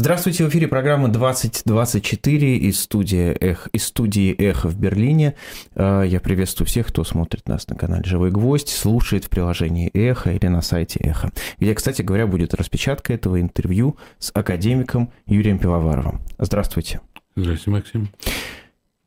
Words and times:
Здравствуйте, 0.00 0.46
в 0.46 0.48
эфире 0.48 0.66
программа 0.66 1.08
2024 1.08 2.56
из 2.56 2.80
студии, 2.80 3.36
Эх, 3.38 3.66
из 3.74 3.84
студии 3.84 4.32
«Эхо» 4.32 4.70
в 4.70 4.78
Берлине. 4.78 5.34
А, 5.74 6.00
я 6.04 6.20
приветствую 6.20 6.66
всех, 6.66 6.86
кто 6.86 7.04
смотрит 7.04 7.46
нас 7.46 7.68
на 7.68 7.76
канале 7.76 8.04
«Живой 8.04 8.30
гвоздь», 8.30 8.70
слушает 8.70 9.26
в 9.26 9.28
приложении 9.28 9.90
«Эхо» 9.92 10.30
или 10.30 10.46
на 10.46 10.62
сайте 10.62 11.00
«Эхо», 11.00 11.30
где, 11.58 11.74
кстати 11.74 12.00
говоря, 12.00 12.26
будет 12.26 12.54
распечатка 12.54 13.12
этого 13.12 13.42
интервью 13.42 13.98
с 14.18 14.30
академиком 14.32 15.12
Юрием 15.26 15.58
Пивоваровым. 15.58 16.22
Здравствуйте. 16.38 17.02
Здравствуйте, 17.36 17.70
Максим. 17.70 18.10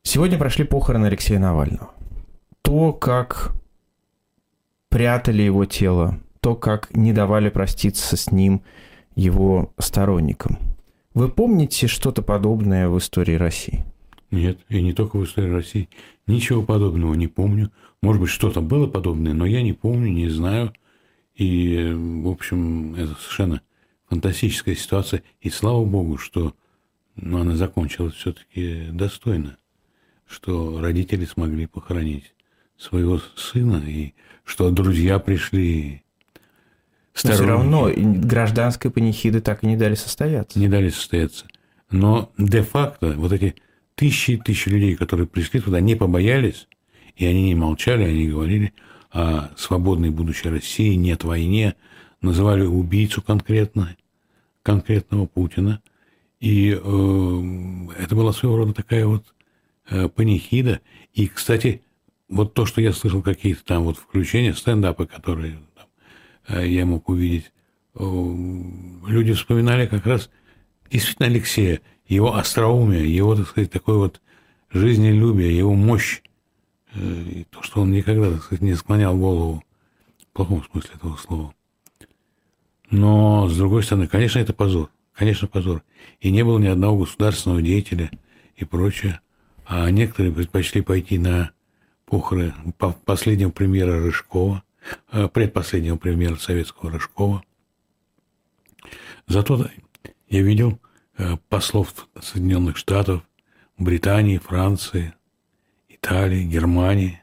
Сегодня 0.04 0.38
прошли 0.38 0.62
похороны 0.62 1.06
Алексея 1.06 1.40
Навального. 1.40 1.90
То, 2.62 2.92
как 2.92 3.52
прятали 4.90 5.42
его 5.42 5.64
тело, 5.64 6.20
то, 6.38 6.54
как 6.54 6.94
не 6.94 7.12
давали 7.12 7.48
проститься 7.48 8.16
с 8.16 8.30
ним 8.30 8.62
его 9.16 9.72
сторонникам– 9.80 10.60
вы 11.14 11.28
помните 11.28 11.86
что-то 11.86 12.22
подобное 12.22 12.88
в 12.88 12.98
истории 12.98 13.34
России? 13.34 13.84
Нет, 14.30 14.58
и 14.68 14.82
не 14.82 14.92
только 14.92 15.16
в 15.16 15.24
истории 15.24 15.50
России. 15.50 15.88
Ничего 16.26 16.62
подобного 16.62 17.14
не 17.14 17.28
помню. 17.28 17.70
Может 18.02 18.20
быть, 18.20 18.30
что-то 18.30 18.60
было 18.60 18.86
подобное, 18.86 19.32
но 19.32 19.46
я 19.46 19.62
не 19.62 19.72
помню, 19.72 20.10
не 20.10 20.28
знаю. 20.28 20.74
И, 21.34 21.92
в 21.94 22.28
общем, 22.28 22.94
это 22.94 23.14
совершенно 23.14 23.62
фантастическая 24.08 24.74
ситуация. 24.74 25.22
И 25.40 25.50
слава 25.50 25.84
богу, 25.84 26.18
что 26.18 26.54
ну, 27.16 27.40
она 27.40 27.56
закончилась 27.56 28.14
все-таки 28.14 28.88
достойно. 28.90 29.56
Что 30.26 30.80
родители 30.80 31.24
смогли 31.24 31.66
похоронить 31.66 32.34
своего 32.76 33.20
сына, 33.36 33.82
и 33.86 34.14
что 34.44 34.70
друзья 34.70 35.18
пришли 35.18 36.03
но 37.22 37.32
все 37.32 37.46
равно 37.46 37.90
гражданской 37.94 38.90
панихиды 38.90 39.40
так 39.40 39.62
и 39.62 39.66
не 39.66 39.76
дали 39.76 39.94
состояться. 39.94 40.58
Не 40.58 40.68
дали 40.68 40.90
состояться. 40.90 41.46
Но 41.90 42.32
де-факто 42.36 43.14
вот 43.16 43.32
эти 43.32 43.54
тысячи 43.94 44.32
и 44.32 44.36
тысячи 44.36 44.68
людей, 44.68 44.96
которые 44.96 45.26
пришли 45.26 45.60
туда, 45.60 45.80
не 45.80 45.94
побоялись, 45.94 46.66
и 47.14 47.24
они 47.24 47.44
не 47.44 47.54
молчали, 47.54 48.02
они 48.02 48.28
говорили 48.28 48.72
о 49.12 49.50
свободной 49.56 50.10
будущей 50.10 50.48
России, 50.48 50.94
нет 50.94 51.22
войне, 51.22 51.76
называли 52.20 52.62
убийцу 52.62 53.22
конкретно, 53.22 53.96
конкретного 54.62 55.26
Путина. 55.26 55.80
И 56.40 56.72
э, 56.72 58.02
это 58.02 58.16
была 58.16 58.32
своего 58.32 58.56
рода 58.56 58.74
такая 58.74 59.06
вот 59.06 59.24
э, 59.88 60.08
панихида. 60.08 60.80
И, 61.12 61.28
кстати, 61.28 61.82
вот 62.28 62.54
то, 62.54 62.66
что 62.66 62.80
я 62.80 62.92
слышал, 62.92 63.22
какие-то 63.22 63.64
там 63.64 63.84
вот 63.84 63.98
включения, 63.98 64.52
стендапы, 64.52 65.06
которые 65.06 65.58
я 66.48 66.86
мог 66.86 67.08
увидеть, 67.08 67.52
люди 67.94 69.32
вспоминали 69.32 69.86
как 69.86 70.06
раз 70.06 70.30
действительно 70.90 71.28
Алексея, 71.28 71.80
его 72.06 72.34
остроумие, 72.34 73.14
его, 73.14 73.34
так 73.36 73.48
сказать, 73.48 73.70
такое 73.70 73.96
вот 73.96 74.20
жизнелюбие, 74.70 75.56
его 75.56 75.74
мощь, 75.74 76.20
э, 76.92 77.00
и 77.00 77.44
то, 77.44 77.62
что 77.62 77.80
он 77.80 77.92
никогда, 77.92 78.30
так 78.30 78.42
сказать, 78.42 78.62
не 78.62 78.74
склонял 78.74 79.16
голову, 79.16 79.62
в 80.18 80.26
плохом 80.36 80.64
смысле 80.70 80.90
этого 80.94 81.16
слова. 81.16 81.54
Но, 82.90 83.48
с 83.48 83.56
другой 83.56 83.82
стороны, 83.82 84.06
конечно, 84.06 84.38
это 84.38 84.52
позор. 84.52 84.90
Конечно, 85.14 85.48
позор. 85.48 85.82
И 86.20 86.30
не 86.30 86.44
было 86.44 86.58
ни 86.58 86.66
одного 86.66 86.98
государственного 86.98 87.62
деятеля 87.62 88.10
и 88.56 88.64
прочее. 88.64 89.20
А 89.64 89.90
некоторые 89.90 90.34
предпочли 90.34 90.82
пойти 90.82 91.18
на 91.18 91.52
похороны 92.04 92.52
последнего 93.04 93.50
премьера 93.50 94.00
Рыжкова– 94.00 94.62
Э, 94.73 94.73
предпоследнего 95.32 95.96
премьера 95.96 96.36
советского 96.36 96.90
Рыжкова. 96.90 97.42
Зато 99.26 99.68
я 100.28 100.42
видел 100.42 100.78
э, 101.16 101.36
послов 101.48 102.08
Соединенных 102.20 102.76
Штатов, 102.76 103.22
Британии, 103.78 104.38
Франции, 104.38 105.14
Италии, 105.88 106.44
Германии, 106.44 107.22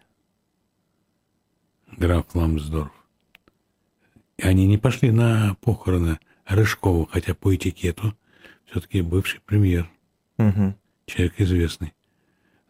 граф 1.98 2.26
Ламсдорф. 2.34 2.92
И 4.38 4.44
они 4.44 4.66
не 4.66 4.78
пошли 4.78 5.12
на 5.12 5.56
похороны 5.62 6.20
Рыжкова, 6.46 7.08
хотя 7.12 7.36
по 7.36 7.56
этикету 7.56 8.16
все-таки 8.66 9.02
бывший 9.02 9.42
премьер, 9.42 9.90
угу. 10.38 10.74
человек 11.06 11.40
известный. 11.40 11.94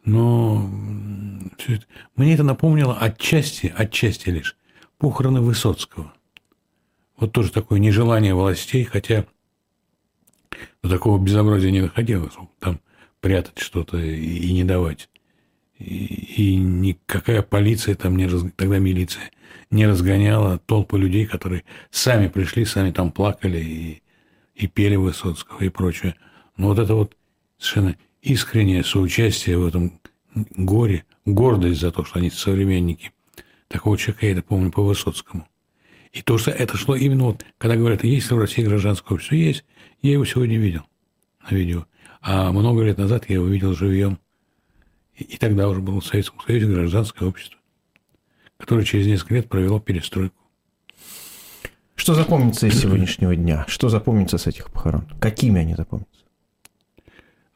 Но 0.04 0.58
мне 2.16 2.34
это 2.34 2.42
напомнило 2.42 2.98
отчасти, 2.98 3.72
отчасти 3.74 4.30
лишь 4.30 4.56
похороны 5.02 5.40
Высоцкого. 5.40 6.12
Вот 7.18 7.32
тоже 7.32 7.50
такое 7.50 7.80
нежелание 7.80 8.36
властей, 8.36 8.84
хотя 8.84 9.26
до 10.80 10.88
такого 10.88 11.20
безобразия 11.20 11.72
не 11.72 11.80
доходилось. 11.80 12.34
Там 12.60 12.78
прятать 13.20 13.58
что-то 13.58 13.98
и 13.98 14.52
не 14.52 14.62
давать. 14.62 15.08
И, 15.76 16.52
и 16.52 16.54
никакая 16.54 17.42
полиция 17.42 17.96
там 17.96 18.16
не 18.16 18.28
раз... 18.28 18.44
тогда 18.54 18.78
милиция 18.78 19.32
не 19.72 19.88
разгоняла 19.88 20.60
толпы 20.60 20.98
людей, 20.98 21.26
которые 21.26 21.64
сами 21.90 22.28
пришли, 22.28 22.64
сами 22.64 22.92
там 22.92 23.10
плакали 23.10 23.58
и, 23.58 24.02
и 24.54 24.68
пели 24.68 24.94
Высоцкого 24.94 25.64
и 25.64 25.68
прочее. 25.68 26.14
Но 26.56 26.68
вот 26.68 26.78
это 26.78 26.94
вот 26.94 27.16
совершенно 27.58 27.96
искреннее 28.20 28.84
соучастие 28.84 29.58
в 29.58 29.66
этом 29.66 30.00
горе, 30.32 31.04
гордость 31.24 31.80
за 31.80 31.90
то, 31.90 32.04
что 32.04 32.20
они 32.20 32.30
современники– 32.30 33.10
Такого 33.72 33.96
человека 33.96 34.26
я 34.26 34.32
это 34.32 34.42
помню 34.42 34.70
по 34.70 34.82
Высоцкому. 34.82 35.48
И 36.12 36.20
то, 36.20 36.36
что 36.36 36.50
это 36.50 36.76
шло 36.76 36.94
именно 36.94 37.24
вот, 37.24 37.42
когда 37.56 37.74
говорят, 37.74 38.04
есть 38.04 38.30
ли 38.30 38.36
в 38.36 38.38
России 38.38 38.62
гражданское 38.62 39.14
общество, 39.14 39.34
есть, 39.34 39.64
я 40.02 40.12
его 40.12 40.26
сегодня 40.26 40.58
видел 40.58 40.82
на 41.42 41.54
видео. 41.56 41.86
А 42.20 42.52
много 42.52 42.82
лет 42.82 42.98
назад 42.98 43.30
я 43.30 43.36
его 43.36 43.46
видел 43.46 43.74
живьем. 43.74 44.18
И, 45.16 45.24
и 45.24 45.36
тогда 45.38 45.70
уже 45.70 45.80
было 45.80 46.02
в 46.02 46.06
Советском 46.06 46.38
Союзе 46.42 46.66
гражданское 46.66 47.24
общество, 47.24 47.58
которое 48.58 48.84
через 48.84 49.06
несколько 49.06 49.36
лет 49.36 49.48
провело 49.48 49.80
перестройку. 49.80 50.36
Что 51.94 52.12
запомнится 52.12 52.66
из 52.66 52.78
сегодняшнего 52.78 53.34
дня? 53.34 53.64
Что 53.68 53.88
запомнится 53.88 54.36
с 54.36 54.46
этих 54.46 54.70
похорон? 54.70 55.06
Какими 55.18 55.62
они 55.62 55.74
запомнятся? 55.74 56.24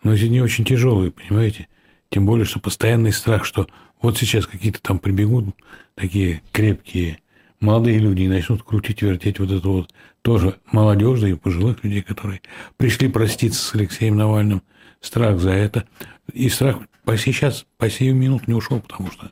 Ну, 0.02 0.14
эти 0.14 0.28
дни 0.28 0.40
очень 0.40 0.64
тяжелые, 0.64 1.10
понимаете? 1.10 1.68
Тем 2.08 2.24
более, 2.24 2.46
что 2.46 2.58
постоянный 2.58 3.12
страх, 3.12 3.44
что 3.44 3.68
вот 4.00 4.16
сейчас 4.16 4.46
какие-то 4.46 4.80
там 4.80 4.98
прибегут 4.98 5.54
такие 5.96 6.42
крепкие 6.52 7.18
молодые 7.60 7.98
люди 7.98 8.22
и 8.22 8.28
начнут 8.28 8.62
крутить, 8.62 9.02
вертеть 9.02 9.38
вот 9.38 9.50
это 9.50 9.68
вот 9.68 9.94
тоже 10.22 10.58
молодежи 10.70 11.30
и 11.30 11.34
пожилых 11.34 11.82
людей, 11.82 12.02
которые 12.02 12.40
пришли 12.76 13.08
проститься 13.08 13.62
с 13.62 13.74
Алексеем 13.74 14.16
Навальным. 14.16 14.62
Страх 15.00 15.38
за 15.38 15.50
это. 15.50 15.86
И 16.32 16.48
страх 16.48 16.80
по 17.04 17.16
сейчас, 17.16 17.66
по 17.76 17.88
сию 17.88 18.14
минуту 18.14 18.44
не 18.48 18.54
ушел, 18.54 18.80
потому 18.80 19.10
что, 19.10 19.30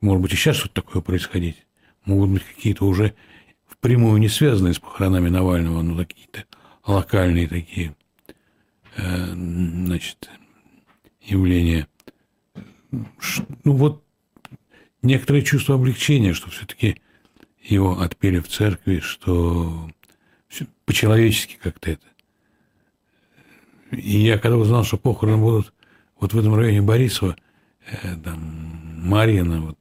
может 0.00 0.22
быть, 0.22 0.32
и 0.32 0.36
сейчас 0.36 0.56
что-то 0.56 0.82
такое 0.82 1.02
происходить. 1.02 1.66
Могут 2.04 2.30
быть 2.30 2.44
какие-то 2.44 2.84
уже 2.84 3.14
впрямую 3.66 4.20
не 4.20 4.28
связанные 4.28 4.74
с 4.74 4.78
похоронами 4.78 5.28
Навального, 5.28 5.82
но 5.82 5.96
какие-то 5.96 6.44
локальные 6.86 7.48
такие, 7.48 7.96
э, 8.96 9.32
значит, 9.32 10.30
явления. 11.22 11.88
Ну, 12.92 13.72
вот 13.72 14.05
некоторое 15.02 15.42
чувство 15.42 15.74
облегчения, 15.74 16.34
что 16.34 16.50
все-таки 16.50 17.00
его 17.62 18.00
отпели 18.00 18.40
в 18.40 18.48
церкви, 18.48 19.00
что 19.00 19.90
по-человечески 20.84 21.58
как-то 21.60 21.92
это. 21.92 22.06
И 23.90 24.18
я 24.18 24.38
когда 24.38 24.56
узнал, 24.56 24.84
что 24.84 24.96
похороны 24.96 25.38
будут 25.38 25.72
вот 26.18 26.32
в 26.32 26.38
этом 26.38 26.54
районе 26.54 26.82
Борисова, 26.82 27.36
э, 27.90 28.16
там, 28.22 28.38
Марьина, 29.08 29.60
вот, 29.60 29.78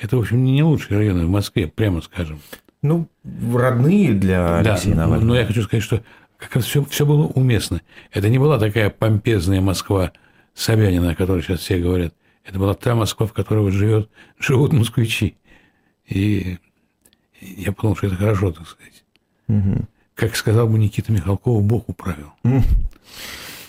это, 0.00 0.16
в 0.16 0.20
общем, 0.20 0.44
не 0.44 0.62
лучшие 0.62 0.98
районы 0.98 1.26
в 1.26 1.30
Москве, 1.30 1.66
прямо 1.66 2.00
скажем. 2.02 2.40
Ну, 2.82 3.08
родные 3.52 4.12
для 4.12 4.58
Алексея 4.58 4.94
да, 4.94 5.02
Навального. 5.02 5.28
Но 5.28 5.36
я 5.36 5.44
хочу 5.44 5.62
сказать, 5.62 5.82
что 5.82 6.02
как 6.36 6.54
раз 6.54 6.64
все, 6.64 6.84
все 6.84 7.04
было 7.04 7.26
уместно. 7.26 7.82
Это 8.12 8.28
не 8.28 8.38
была 8.38 8.58
такая 8.58 8.90
помпезная 8.90 9.60
Москва 9.60 10.12
Собянина, 10.54 11.10
о 11.10 11.14
которой 11.16 11.42
сейчас 11.42 11.60
все 11.60 11.78
говорят. 11.78 12.14
Это 12.48 12.58
была 12.58 12.72
та 12.72 12.94
Москва, 12.94 13.26
в 13.26 13.34
которой 13.34 13.64
вот 13.64 13.72
живет, 13.72 14.08
живут 14.38 14.72
москвичи. 14.72 15.36
И 16.06 16.56
я 17.42 17.72
подумал, 17.72 17.94
что 17.94 18.06
это 18.06 18.16
хорошо, 18.16 18.52
так 18.52 18.66
сказать. 18.66 19.04
Угу. 19.48 19.84
Как 20.14 20.34
сказал 20.34 20.66
бы 20.66 20.78
Никита 20.78 21.12
Михалков, 21.12 21.62
Бог 21.62 21.90
управил. 21.90 22.32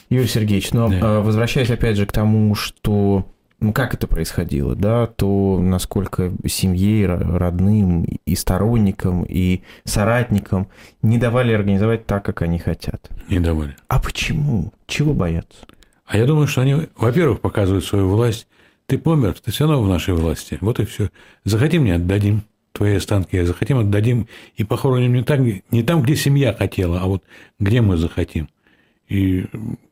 Юрий 0.10 0.28
Сергеевич, 0.28 0.72
но 0.72 0.88
да. 0.88 1.00
А, 1.02 1.22
возвращаясь 1.22 1.70
опять 1.70 1.98
же 1.98 2.06
к 2.06 2.14
тому, 2.14 2.56
что 2.56 3.28
ну, 3.60 3.74
как 3.74 3.94
это 3.94 4.08
происходило, 4.08 4.76
да, 4.76 5.08
то 5.08 5.60
насколько 5.62 6.32
семье, 6.48 7.06
родным 7.08 8.04
и 8.04 8.36
сторонникам, 8.36 9.24
и 9.24 9.62
соратникам 9.84 10.70
не 11.02 11.18
давали 11.18 11.52
организовать 11.52 12.06
так, 12.06 12.24
как 12.24 12.42
они 12.44 12.58
хотят. 12.58 13.10
Не 13.28 13.42
давали. 13.42 13.76
А 13.90 14.00
почему? 14.00 14.72
Чего 14.88 15.14
боятся? 15.14 15.66
А 16.06 16.18
я 16.18 16.26
думаю, 16.26 16.48
что 16.48 16.62
они, 16.62 16.88
во-первых, 16.96 17.42
показывают 17.42 17.84
свою 17.84 18.08
власть 18.08 18.48
ты 18.90 18.98
помер, 18.98 19.34
ты 19.40 19.52
все 19.52 19.68
равно 19.68 19.84
в 19.84 19.88
нашей 19.88 20.16
власти. 20.16 20.58
Вот 20.62 20.80
и 20.80 20.86
все. 20.86 21.12
Захотим, 21.44 21.86
не 21.86 21.92
отдадим 21.92 22.42
твои 22.72 22.96
останки, 22.96 23.42
захотим, 23.44 23.78
отдадим 23.78 24.28
и 24.56 24.64
похороним 24.64 25.14
не, 25.14 25.24
так, 25.24 25.40
не 25.40 25.84
там, 25.84 26.02
где 26.02 26.16
семья 26.16 26.54
хотела, 26.54 27.00
а 27.00 27.06
вот 27.06 27.24
где 27.60 27.82
мы 27.82 27.98
захотим. 27.98 28.50
И 29.08 29.46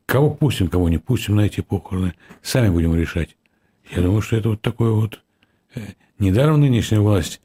кого 0.08 0.32
пустим, 0.32 0.68
кого 0.68 0.90
не 0.90 0.98
пустим 0.98 1.36
на 1.36 1.42
эти 1.42 1.62
похороны, 1.62 2.16
сами 2.42 2.70
будем 2.70 2.96
решать. 2.96 3.36
Я 3.96 4.02
думаю, 4.02 4.22
что 4.22 4.36
это 4.36 4.50
вот 4.50 4.62
такое 4.62 4.92
вот... 4.92 5.22
Э, 5.76 5.82
недаром 6.18 6.60
нынешняя 6.62 7.00
власть 7.00 7.40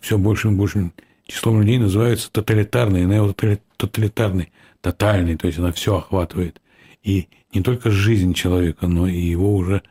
все 0.00 0.18
большим 0.18 0.54
и 0.54 0.58
большим 0.58 0.92
числом 1.26 1.60
людей 1.60 1.78
называется 1.78 2.32
тоталитарной, 2.32 3.04
неототалитарной, 3.04 4.52
тотальной, 4.80 5.36
то 5.36 5.46
есть 5.46 5.58
она 5.58 5.70
все 5.70 5.98
охватывает. 5.98 6.60
И 7.04 7.28
не 7.54 7.62
только 7.62 7.92
жизнь 7.92 8.34
человека, 8.34 8.88
но 8.88 9.06
и 9.06 9.20
его 9.20 9.54
уже 9.54 9.82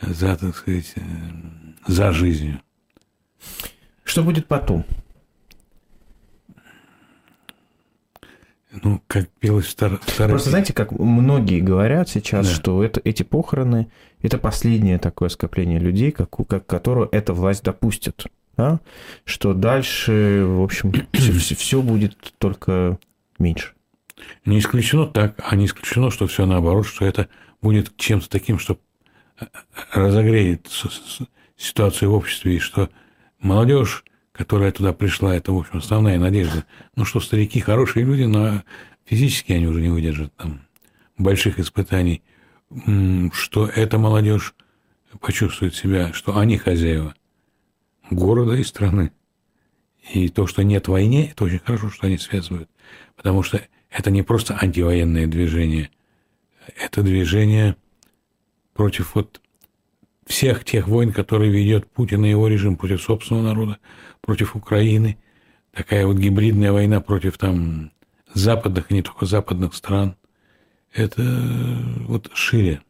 за, 0.00 0.36
так 0.36 0.56
сказать, 0.56 0.92
э, 0.96 1.00
за 1.86 2.12
жизнью. 2.12 2.60
Что 4.04 4.22
будет 4.22 4.46
потом? 4.46 4.84
Ну, 8.82 9.02
как 9.08 9.28
пелось 9.40 9.66
в 9.66 9.70
стар... 9.70 10.00
Просто 10.16 10.50
знаете, 10.50 10.72
как 10.72 10.92
многие 10.92 11.60
говорят 11.60 12.08
сейчас, 12.08 12.46
да. 12.46 12.54
что 12.54 12.84
это, 12.84 13.00
эти 13.02 13.24
похороны– 13.24 13.90
это 14.22 14.38
последнее 14.38 14.98
такое 14.98 15.28
скопление 15.28 15.80
людей, 15.80 16.12
как, 16.12 16.30
как, 16.48 16.66
которое 16.66 17.08
эта 17.10 17.32
власть 17.32 17.64
допустит. 17.64 18.26
Да? 18.56 18.80
Что 19.24 19.54
дальше, 19.54 20.44
в 20.46 20.62
общем, 20.62 20.92
все, 21.12 21.54
все 21.56 21.82
будет 21.82 22.16
только 22.38 22.98
меньше. 23.38 23.72
Не 24.44 24.58
исключено 24.58 25.06
так, 25.06 25.34
а 25.42 25.56
не 25.56 25.66
исключено, 25.66 26.10
что 26.10 26.26
все 26.26 26.46
наоборот, 26.46 26.86
что 26.86 27.04
это 27.04 27.28
будет 27.62 27.96
чем-то 27.96 28.28
таким, 28.28 28.58
что 28.58 28.78
разогреет 29.92 30.68
ситуацию 31.56 32.10
в 32.10 32.14
обществе, 32.14 32.56
и 32.56 32.58
что 32.58 32.88
молодежь 33.38 34.04
которая 34.40 34.72
туда 34.72 34.94
пришла, 34.94 35.36
это, 35.36 35.52
в 35.52 35.58
общем, 35.58 35.76
основная 35.76 36.18
надежда. 36.18 36.64
Ну 36.96 37.04
что, 37.04 37.20
старики 37.20 37.60
хорошие 37.60 38.06
люди, 38.06 38.22
но 38.22 38.62
физически 39.04 39.52
они 39.52 39.66
уже 39.66 39.82
не 39.82 39.90
выдержат 39.90 40.34
там 40.36 40.62
больших 41.18 41.58
испытаний. 41.58 42.22
Что 43.32 43.66
эта 43.66 43.98
молодежь 43.98 44.54
почувствует 45.20 45.74
себя, 45.74 46.14
что 46.14 46.38
они 46.38 46.56
хозяева 46.56 47.14
города 48.10 48.54
и 48.54 48.64
страны. 48.64 49.12
И 50.14 50.30
то, 50.30 50.46
что 50.46 50.62
нет 50.62 50.88
войны, 50.88 51.28
это 51.32 51.44
очень 51.44 51.58
хорошо, 51.58 51.90
что 51.90 52.06
они 52.06 52.16
связывают. 52.16 52.70
Потому 53.16 53.42
что 53.42 53.60
это 53.90 54.10
не 54.10 54.22
просто 54.22 54.56
антивоенное 54.58 55.26
движение. 55.26 55.90
Это 56.82 57.02
движение 57.02 57.76
против 58.80 59.14
вот 59.14 59.42
всех 60.24 60.64
тех 60.64 60.88
войн, 60.88 61.12
которые 61.12 61.52
ведет 61.52 61.86
Путин 61.90 62.24
и 62.24 62.30
его 62.30 62.48
режим 62.48 62.76
против 62.78 63.02
собственного 63.02 63.42
народа, 63.44 63.76
против 64.22 64.56
Украины. 64.56 65.18
Такая 65.70 66.06
вот 66.06 66.16
гибридная 66.16 66.72
война 66.72 67.02
против 67.02 67.36
там 67.36 67.92
западных 68.32 68.90
и 68.90 68.94
не 68.94 69.02
только 69.02 69.26
западных 69.26 69.74
стран. 69.74 70.16
Это 70.94 71.22
вот 72.08 72.30
шире. 72.32 72.80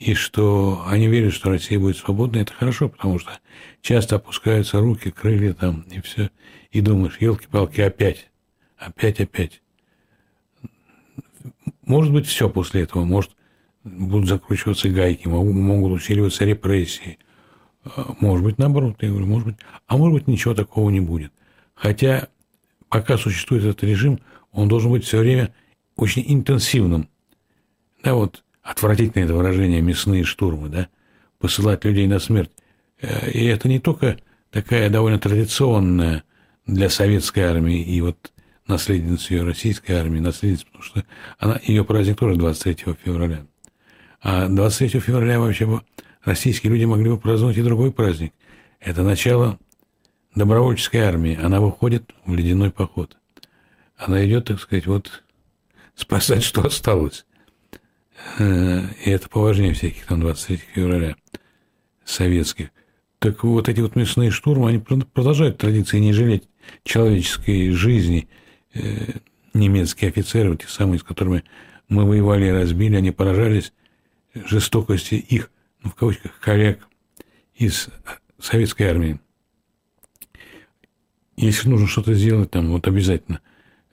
И 0.00 0.14
что 0.14 0.82
они 0.88 1.06
верят, 1.06 1.34
что 1.34 1.50
Россия 1.50 1.78
будет 1.78 1.96
свободной, 1.96 2.42
это 2.42 2.52
хорошо, 2.52 2.88
потому 2.88 3.20
что 3.20 3.38
часто 3.82 4.16
опускаются 4.16 4.80
руки, 4.80 5.12
крылья 5.12 5.52
там, 5.52 5.82
и 5.82 6.00
все. 6.00 6.30
И 6.72 6.80
думаешь, 6.80 7.18
елки-палки, 7.20 7.80
опять, 7.80 8.28
опять, 8.76 9.20
опять. 9.20 9.62
Может 11.86 12.12
быть, 12.12 12.26
все 12.26 12.50
после 12.50 12.82
этого. 12.82 13.04
Может, 13.04 13.36
будут 13.84 14.28
закручиваться 14.28 14.88
гайки, 14.88 15.26
могут 15.28 15.92
усиливаться 15.92 16.44
репрессии. 16.44 17.18
А, 17.84 18.14
может 18.20 18.44
быть, 18.44 18.58
наоборот, 18.58 18.96
я 19.00 19.08
говорю, 19.08 19.26
может 19.26 19.46
быть. 19.48 19.56
А 19.86 19.96
может 19.96 20.14
быть, 20.14 20.28
ничего 20.28 20.54
такого 20.54 20.90
не 20.90 21.00
будет. 21.00 21.32
Хотя, 21.74 22.28
пока 22.88 23.16
существует 23.16 23.64
этот 23.64 23.82
режим, 23.82 24.20
он 24.52 24.68
должен 24.68 24.90
быть 24.90 25.04
все 25.04 25.18
время 25.18 25.54
очень 25.96 26.24
интенсивным. 26.26 27.08
Да, 28.02 28.14
вот 28.14 28.44
отвратительное 28.62 29.24
это 29.24 29.34
выражение 29.34 29.80
«мясные 29.80 30.24
штурмы», 30.24 30.68
да, 30.68 30.88
посылать 31.38 31.84
людей 31.84 32.06
на 32.06 32.18
смерть. 32.18 32.50
Э, 33.00 33.30
и 33.30 33.44
это 33.46 33.68
не 33.68 33.78
только 33.78 34.18
такая 34.50 34.90
довольно 34.90 35.18
традиционная 35.18 36.24
для 36.66 36.90
советской 36.90 37.40
армии 37.40 37.82
и 37.82 38.00
вот 38.00 38.32
наследница 38.66 39.34
ее 39.34 39.42
российской 39.42 39.92
армии, 39.92 40.20
наследница, 40.20 40.66
потому 40.66 40.84
что 40.84 41.04
она, 41.38 41.60
ее 41.64 41.84
праздник 41.84 42.18
тоже 42.18 42.36
23 42.36 42.94
февраля. 43.04 43.46
А 44.22 44.48
23 44.48 45.00
февраля 45.00 45.40
вообще 45.40 45.80
российские 46.24 46.72
люди 46.72 46.84
могли 46.84 47.10
бы 47.10 47.18
праздновать 47.18 47.56
и 47.56 47.62
другой 47.62 47.92
праздник. 47.92 48.34
Это 48.78 49.02
начало 49.02 49.58
добровольческой 50.34 50.98
армии. 50.98 51.38
Она 51.40 51.60
выходит 51.60 52.10
в 52.26 52.34
ледяной 52.34 52.70
поход. 52.70 53.16
Она 53.96 54.24
идет, 54.26 54.46
так 54.46 54.60
сказать, 54.60 54.86
вот 54.86 55.22
спасать, 55.94 56.42
что 56.42 56.62
осталось. 56.62 57.24
Э, 58.38 58.82
и 59.04 59.10
это 59.10 59.28
поважнее 59.28 59.72
всяких 59.72 60.06
там 60.06 60.20
23 60.20 60.58
февраля 60.74 61.16
советских. 62.04 62.70
Так 63.18 63.44
вот 63.44 63.68
эти 63.68 63.80
вот 63.80 63.96
мясные 63.96 64.30
штурмы, 64.30 64.68
они 64.68 64.78
продолжают 64.78 65.58
традиции 65.58 65.98
не 65.98 66.12
жалеть 66.12 66.48
человеческой 66.84 67.70
жизни. 67.70 68.28
Э, 68.74 69.12
немецкие 69.52 70.10
офицеры, 70.10 70.56
те 70.56 70.68
самые, 70.68 70.98
с 70.98 71.02
которыми 71.02 71.44
мы 71.88 72.04
воевали 72.04 72.46
и 72.46 72.50
разбили, 72.50 72.96
они 72.96 73.10
поражались 73.10 73.72
жестокости 74.34 75.14
их, 75.14 75.50
ну, 75.82 75.90
в 75.90 75.94
кавычках, 75.94 76.38
коллег 76.40 76.86
из 77.54 77.88
советской 78.38 78.84
армии. 78.84 79.20
Если 81.36 81.68
нужно 81.68 81.86
что-то 81.86 82.14
сделать, 82.14 82.50
там, 82.50 82.70
вот 82.70 82.86
обязательно, 82.86 83.40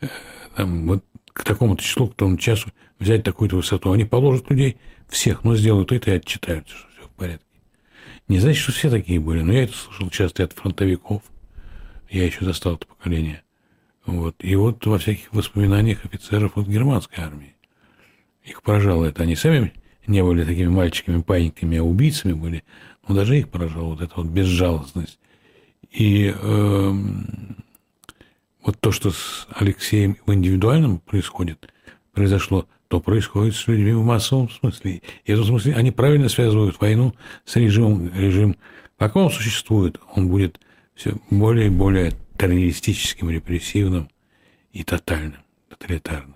э, 0.01 0.07
там, 0.55 0.87
вот 0.87 1.05
к 1.33 1.43
такому-то 1.43 1.83
числу, 1.83 2.07
к 2.07 2.15
тому 2.15 2.37
часу 2.37 2.71
взять 2.99 3.23
такую-то 3.23 3.55
высоту. 3.55 3.91
Они 3.91 4.05
положат 4.05 4.49
людей 4.49 4.77
всех, 5.07 5.43
но 5.43 5.55
сделают 5.55 5.91
это 5.91 6.11
и 6.11 6.15
отчитаются, 6.15 6.75
что 6.75 6.87
все 6.89 7.03
в 7.03 7.11
порядке. 7.11 7.45
Не 8.27 8.39
значит, 8.39 8.61
что 8.61 8.71
все 8.73 8.89
такие 8.89 9.19
были, 9.19 9.41
но 9.41 9.53
я 9.53 9.63
это 9.63 9.73
слышал 9.73 10.09
часто 10.09 10.43
от 10.43 10.53
фронтовиков. 10.53 11.21
Я 12.09 12.25
еще 12.25 12.43
застал 12.43 12.75
это 12.75 12.87
поколение. 12.87 13.43
Вот. 14.05 14.35
И 14.39 14.55
вот 14.55 14.85
во 14.85 14.97
всяких 14.97 15.31
воспоминаниях 15.33 16.03
офицеров 16.05 16.57
от 16.57 16.67
германской 16.67 17.23
армии. 17.23 17.55
Их 18.43 18.61
поражало 18.63 19.05
это. 19.05 19.23
Они 19.23 19.35
сами 19.35 19.73
не 20.07 20.23
были 20.23 20.43
такими 20.43 20.67
мальчиками, 20.67 21.21
паниками, 21.21 21.77
а 21.77 21.83
убийцами 21.83 22.33
были, 22.33 22.63
но 23.07 23.15
даже 23.15 23.37
их 23.37 23.49
поражала 23.49 23.89
вот 23.89 24.01
эта 24.01 24.13
вот 24.15 24.27
безжалостность. 24.27 25.19
И 25.91 26.33
э, 26.35 26.91
вот 28.63 28.79
то, 28.79 28.91
что 28.91 29.11
с 29.11 29.47
Алексеем 29.49 30.17
в 30.25 30.33
индивидуальном 30.33 30.99
происходит, 30.99 31.71
произошло, 32.13 32.67
то 32.87 32.99
происходит 32.99 33.55
с 33.55 33.67
людьми 33.67 33.93
в 33.93 34.03
массовом 34.03 34.49
смысле. 34.49 35.01
И 35.25 35.31
в 35.31 35.35
этом 35.35 35.45
смысле 35.45 35.75
они 35.75 35.91
правильно 35.91 36.29
связывают 36.29 36.79
войну 36.79 37.13
с 37.45 37.55
режимом. 37.55 38.11
Режим, 38.13 38.55
пока 38.97 39.21
он 39.21 39.29
существует, 39.29 39.99
он 40.13 40.29
будет 40.29 40.59
все 40.95 41.15
более 41.29 41.67
и 41.67 41.69
более 41.69 42.13
террористическим, 42.37 43.29
репрессивным 43.29 44.09
и 44.71 44.83
тотальным, 44.83 45.41
тоталитарным. 45.69 46.35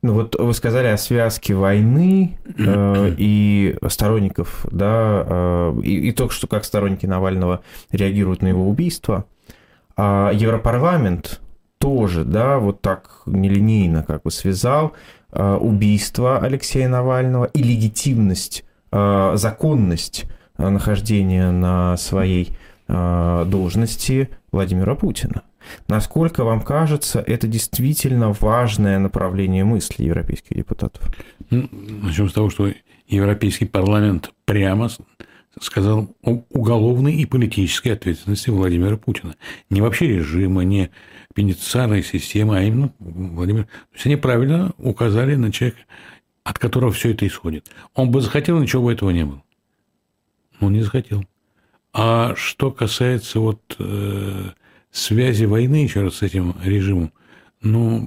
Ну 0.00 0.12
вот 0.12 0.36
вы 0.38 0.54
сказали 0.54 0.86
о 0.86 0.96
связке 0.96 1.54
войны 1.54 2.38
э, 2.56 3.14
и 3.18 3.76
сторонников, 3.88 4.64
да, 4.70 5.24
э, 5.26 5.80
и, 5.82 6.08
и 6.08 6.12
только 6.12 6.32
что 6.32 6.46
как 6.46 6.64
сторонники 6.64 7.04
Навального 7.04 7.62
реагируют 7.90 8.40
на 8.40 8.48
его 8.48 8.68
убийство. 8.68 9.24
А 9.96 10.30
Европарламент 10.32 11.40
тоже, 11.78 12.24
да, 12.24 12.58
вот 12.58 12.80
так 12.80 13.22
нелинейно 13.26 14.04
как 14.04 14.22
бы 14.22 14.30
связал 14.30 14.92
э, 15.32 15.54
убийство 15.56 16.38
Алексея 16.38 16.88
Навального 16.88 17.46
и 17.46 17.60
легитимность, 17.60 18.64
э, 18.92 19.32
законность 19.34 20.26
э, 20.58 20.68
нахождения 20.68 21.50
на 21.50 21.96
своей 21.96 22.56
э, 22.86 23.44
должности 23.48 24.30
Владимира 24.52 24.94
Путина. 24.94 25.42
Насколько 25.88 26.44
вам 26.44 26.62
кажется, 26.62 27.20
это 27.20 27.46
действительно 27.46 28.32
важное 28.32 28.98
направление 28.98 29.64
мысли 29.64 30.04
европейских 30.04 30.56
депутатов? 30.56 31.02
Ну, 31.50 31.68
начнем 31.72 32.28
с 32.28 32.32
того, 32.32 32.50
что 32.50 32.72
Европейский 33.06 33.64
парламент 33.64 34.32
прямо 34.44 34.90
сказал 35.60 36.14
о 36.22 36.42
уголовной 36.50 37.14
и 37.14 37.26
политической 37.26 37.88
ответственности 37.88 38.50
Владимира 38.50 38.96
Путина. 38.96 39.34
Не 39.70 39.80
вообще 39.80 40.06
режима, 40.06 40.62
не 40.62 40.90
пенитенциарной 41.34 42.02
системы, 42.02 42.58
а 42.58 42.62
именно 42.62 42.92
Владимир. 42.98 43.64
То 43.64 43.94
есть 43.94 44.06
они 44.06 44.16
правильно 44.16 44.72
указали 44.78 45.34
на 45.34 45.52
человека, 45.52 45.80
от 46.44 46.58
которого 46.58 46.92
все 46.92 47.12
это 47.12 47.26
исходит. 47.26 47.70
Он 47.94 48.10
бы 48.10 48.20
захотел, 48.20 48.58
ничего 48.58 48.84
бы 48.84 48.92
этого 48.92 49.10
не 49.10 49.24
было. 49.24 49.42
Но 50.60 50.70
не 50.70 50.82
захотел. 50.82 51.24
А 51.92 52.34
что 52.36 52.70
касается 52.70 53.40
вот 53.40 53.76
э, 53.78 54.50
связи 54.98 55.44
войны 55.44 55.76
еще 55.76 56.02
раз 56.02 56.16
с 56.16 56.22
этим 56.22 56.54
режимом, 56.62 57.12
ну, 57.60 58.06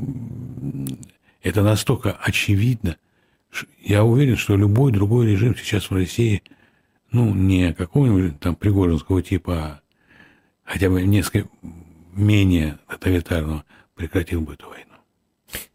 это 1.41 1.63
настолько 1.63 2.11
очевидно. 2.11 2.97
Я 3.81 4.03
уверен, 4.03 4.37
что 4.37 4.55
любой 4.55 4.91
другой 4.91 5.27
режим 5.27 5.55
сейчас 5.55 5.89
в 5.89 5.93
России, 5.93 6.43
ну, 7.11 7.33
не 7.33 7.73
какого-нибудь 7.73 8.39
там 8.39 8.55
Пригожинского 8.55 9.21
типа, 9.21 9.53
а 9.53 9.81
хотя 10.63 10.89
бы 10.89 11.01
несколько 11.01 11.49
менее 12.13 12.79
тоталитарного, 12.87 13.65
прекратил 13.95 14.41
бы 14.41 14.53
эту 14.53 14.69
войну. 14.69 14.85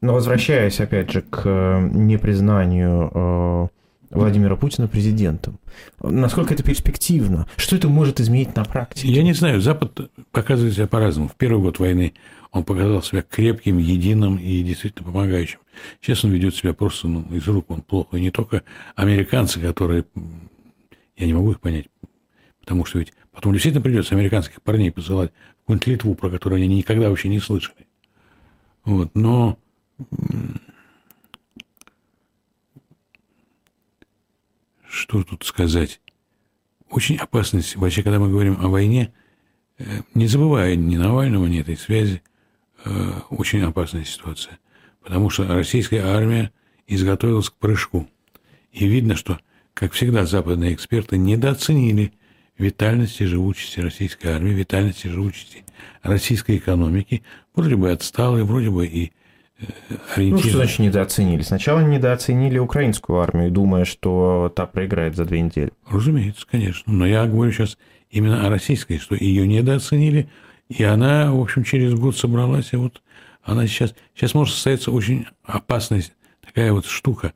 Но 0.00 0.14
возвращаясь, 0.14 0.80
опять 0.80 1.10
же, 1.10 1.22
к 1.22 1.42
э, 1.44 1.88
непризнанию 1.92 3.10
э, 3.12 3.68
Владимира 4.16 4.56
Путина 4.56 4.88
президентом. 4.88 5.58
Насколько 6.00 6.54
это 6.54 6.62
перспективно? 6.62 7.46
Что 7.56 7.76
это 7.76 7.88
может 7.88 8.20
изменить 8.20 8.56
на 8.56 8.64
практике? 8.64 9.08
Я 9.08 9.22
не 9.22 9.32
знаю. 9.32 9.60
Запад 9.60 10.10
показывает 10.32 10.74
себя 10.74 10.86
по-разному. 10.86 11.28
В 11.28 11.36
первый 11.36 11.60
год 11.60 11.78
войны 11.78 12.14
он 12.50 12.64
показал 12.64 13.02
себя 13.02 13.22
крепким, 13.22 13.78
единым 13.78 14.36
и 14.36 14.62
действительно 14.62 15.06
помогающим. 15.10 15.58
Сейчас 16.00 16.24
он 16.24 16.30
ведет 16.30 16.54
себя 16.54 16.72
просто 16.72 17.08
ну, 17.08 17.26
из 17.30 17.46
рук 17.46 17.70
он 17.70 17.82
плохо. 17.82 18.16
И 18.16 18.20
не 18.20 18.30
только 18.30 18.62
американцы, 18.94 19.60
которые... 19.60 20.04
Я 21.16 21.26
не 21.26 21.34
могу 21.34 21.52
их 21.52 21.60
понять. 21.60 21.86
Потому 22.60 22.84
что 22.84 22.98
ведь 22.98 23.12
потом 23.32 23.52
действительно 23.52 23.82
придется 23.82 24.14
американских 24.14 24.62
парней 24.62 24.90
посылать 24.90 25.30
в 25.30 25.60
какую-нибудь 25.60 25.86
Литву, 25.86 26.14
про 26.14 26.30
которую 26.30 26.62
они 26.62 26.76
никогда 26.76 27.08
вообще 27.08 27.28
не 27.28 27.40
слышали. 27.40 27.86
Вот. 28.84 29.10
Но 29.14 29.58
что 34.96 35.22
тут 35.22 35.44
сказать? 35.44 36.00
Очень 36.90 37.16
опасная 37.16 37.62
вообще, 37.76 38.02
когда 38.02 38.18
мы 38.18 38.30
говорим 38.30 38.58
о 38.60 38.68
войне, 38.68 39.12
э, 39.78 40.00
не 40.14 40.26
забывая 40.26 40.74
ни 40.74 40.96
Навального, 40.96 41.46
ни 41.46 41.60
этой 41.60 41.76
связи, 41.76 42.22
э, 42.84 43.12
очень 43.30 43.62
опасная 43.62 44.04
ситуация. 44.04 44.58
Потому 45.02 45.30
что 45.30 45.46
российская 45.46 46.00
армия 46.00 46.50
изготовилась 46.86 47.50
к 47.50 47.54
прыжку. 47.54 48.08
И 48.72 48.86
видно, 48.86 49.16
что, 49.16 49.38
как 49.74 49.92
всегда, 49.92 50.24
западные 50.24 50.74
эксперты 50.74 51.18
недооценили 51.18 52.12
витальности 52.58 53.24
и 53.24 53.26
живучести 53.26 53.80
российской 53.80 54.28
армии, 54.28 54.52
витальности 54.52 55.08
и 55.08 55.10
живучести 55.10 55.64
российской 56.02 56.56
экономики, 56.56 57.22
вроде 57.54 57.76
бы 57.76 57.90
отсталой, 57.90 58.44
вроде 58.44 58.70
бы 58.70 58.86
и 58.86 59.12
ориентир. 60.14 60.44
Ну, 60.44 60.48
что 60.50 60.58
значит 60.58 60.78
недооценили? 60.78 61.42
Сначала 61.42 61.80
недооценили 61.80 62.58
украинскую 62.58 63.20
армию, 63.20 63.50
думая, 63.50 63.84
что 63.84 64.52
та 64.54 64.66
проиграет 64.66 65.16
за 65.16 65.24
две 65.24 65.40
недели. 65.40 65.72
Разумеется, 65.88 66.46
конечно. 66.50 66.92
Но 66.92 67.06
я 67.06 67.26
говорю 67.26 67.52
сейчас 67.52 67.78
именно 68.10 68.46
о 68.46 68.50
российской, 68.50 68.98
что 68.98 69.14
ее 69.14 69.46
недооценили, 69.46 70.28
и 70.68 70.82
она, 70.82 71.32
в 71.32 71.40
общем, 71.40 71.64
через 71.64 71.94
год 71.94 72.16
собралась, 72.16 72.72
и 72.72 72.76
вот 72.76 73.02
она 73.42 73.66
сейчас... 73.66 73.94
Сейчас 74.14 74.34
может 74.34 74.54
состояться 74.54 74.90
очень 74.90 75.26
опасная 75.44 76.02
такая 76.44 76.72
вот 76.72 76.86
штука, 76.86 77.32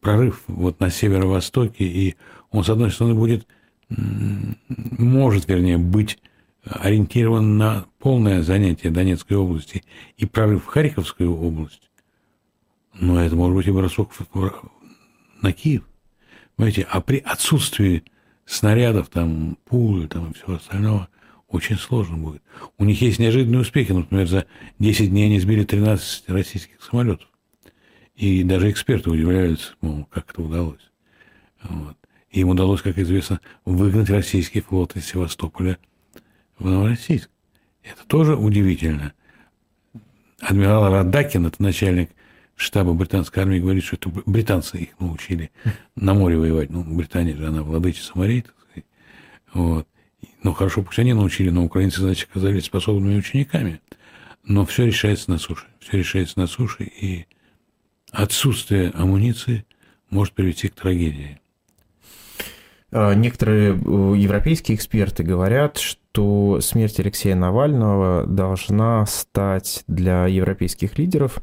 прорыв 0.00 0.42
вот 0.46 0.80
на 0.80 0.90
северо-востоке, 0.90 1.84
и 1.84 2.16
он, 2.50 2.64
с 2.64 2.68
одной 2.68 2.90
стороны, 2.90 3.14
будет, 3.14 3.46
может, 3.88 5.48
вернее, 5.48 5.78
быть 5.78 6.18
ориентирован 6.66 7.56
на 7.56 7.86
полное 7.98 8.42
занятие 8.42 8.90
Донецкой 8.90 9.36
области 9.36 9.84
и 10.16 10.26
прорыв 10.26 10.64
в 10.64 10.66
Харьковскую 10.66 11.34
область, 11.34 11.90
но 12.94 13.22
это 13.22 13.36
может 13.36 13.56
быть 13.56 13.66
и 13.66 13.70
бросок 13.70 14.10
на 15.42 15.52
Киев. 15.52 15.82
Понимаете, 16.56 16.86
а 16.90 17.00
при 17.00 17.18
отсутствии 17.18 18.04
снарядов, 18.46 19.08
там, 19.08 19.58
пуль 19.64 20.08
там, 20.08 20.30
и 20.30 20.34
всего 20.34 20.54
остального, 20.54 21.08
очень 21.48 21.76
сложно 21.76 22.16
будет. 22.16 22.42
У 22.78 22.84
них 22.84 23.00
есть 23.00 23.18
неожиданные 23.18 23.60
успехи. 23.60 23.92
Например, 23.92 24.26
за 24.26 24.46
10 24.78 25.10
дней 25.10 25.26
они 25.26 25.38
сбили 25.38 25.64
13 25.64 26.28
российских 26.30 26.82
самолетов. 26.82 27.28
И 28.14 28.42
даже 28.42 28.70
эксперты 28.70 29.10
удивляются, 29.10 29.74
мол, 29.82 30.06
как 30.06 30.30
это 30.30 30.42
удалось. 30.42 30.90
Вот. 31.62 31.96
Им 32.30 32.48
удалось, 32.48 32.80
как 32.80 32.98
известно, 32.98 33.40
выгнать 33.64 34.08
российский 34.08 34.62
флот 34.62 34.96
из 34.96 35.06
Севастополя– 35.06 35.78
в 36.58 36.68
Новороссийск. 36.68 37.30
Это 37.82 38.06
тоже 38.06 38.36
удивительно. 38.36 39.12
Адмирал 40.40 40.90
Радакин, 40.90 41.46
это 41.46 41.62
начальник 41.62 42.10
штаба 42.56 42.92
британской 42.94 43.42
армии, 43.42 43.58
говорит, 43.58 43.84
что 43.84 43.96
это 43.96 44.10
британцы 44.26 44.78
их 44.78 45.00
научили 45.00 45.50
на 45.94 46.14
море 46.14 46.38
воевать. 46.38 46.70
Ну, 46.70 46.82
Британия 46.84 47.36
же, 47.36 47.46
она 47.46 47.62
владычица 47.62 48.12
морей, 48.14 48.42
так. 48.42 48.54
Вот. 49.56 49.88
Ну, 50.42 50.52
хорошо, 50.52 50.82
пусть 50.82 50.98
они 50.98 51.12
научили, 51.14 51.50
но 51.50 51.64
украинцы, 51.64 52.00
значит, 52.00 52.28
оказались 52.30 52.64
способными 52.64 53.18
учениками. 53.18 53.80
Но 54.44 54.64
все 54.66 54.86
решается 54.86 55.30
на 55.30 55.38
суше. 55.38 55.66
Все 55.80 55.98
решается 55.98 56.38
на 56.38 56.46
суше, 56.46 56.84
и 56.84 57.26
отсутствие 58.12 58.90
амуниции 58.90 59.64
может 60.10 60.34
привести 60.34 60.68
к 60.68 60.74
трагедии. 60.74 61.40
А, 62.98 63.12
некоторые 63.12 63.72
э, 63.72 64.14
европейские 64.16 64.74
эксперты 64.74 65.22
говорят, 65.22 65.76
что 65.76 66.62
смерть 66.62 66.98
Алексея 66.98 67.34
Навального 67.34 68.24
должна 68.24 69.04
стать 69.04 69.84
для 69.86 70.26
европейских 70.26 70.96
лидеров 70.96 71.42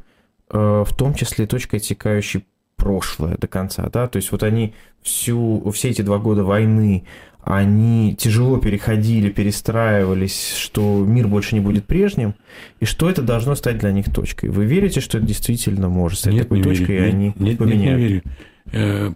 э, 0.50 0.58
в 0.58 0.96
том 0.98 1.14
числе 1.14 1.46
точкой 1.46 1.76
отсекающей 1.76 2.48
прошлое 2.76 3.38
до 3.38 3.48
конца, 3.48 3.88
да, 3.94 4.08
то 4.08 4.18
есть 4.18 4.32
вот 4.32 4.42
они 4.42 4.74
всю, 5.04 5.70
все 5.70 5.90
эти 5.90 6.02
два 6.02 6.18
года 6.18 6.44
войны, 6.44 7.06
они 7.44 8.16
тяжело 8.16 8.58
переходили, 8.58 9.30
перестраивались, 9.30 10.56
что 10.56 11.06
мир 11.06 11.28
больше 11.28 11.54
не 11.54 11.62
будет 11.62 11.86
прежним, 11.86 12.34
и 12.80 12.86
что 12.86 13.08
это 13.08 13.22
должно 13.22 13.54
стать 13.54 13.78
для 13.78 13.92
них 13.92 14.12
точкой. 14.12 14.50
Вы 14.50 14.66
верите, 14.66 15.02
что 15.02 15.20
это 15.20 15.28
действительно 15.28 15.88
может 15.88 16.18
стать 16.18 16.34
нет, 16.34 16.44
такой 16.44 16.58
не 16.58 16.64
точкой, 16.64 16.94
верю. 16.94 17.06
и 17.06 17.10
они 17.10 17.34
нет, 17.38 17.58
поменяют? 17.60 18.02
Нет, 18.02 18.24
не 18.66 18.80
верю. 18.80 19.16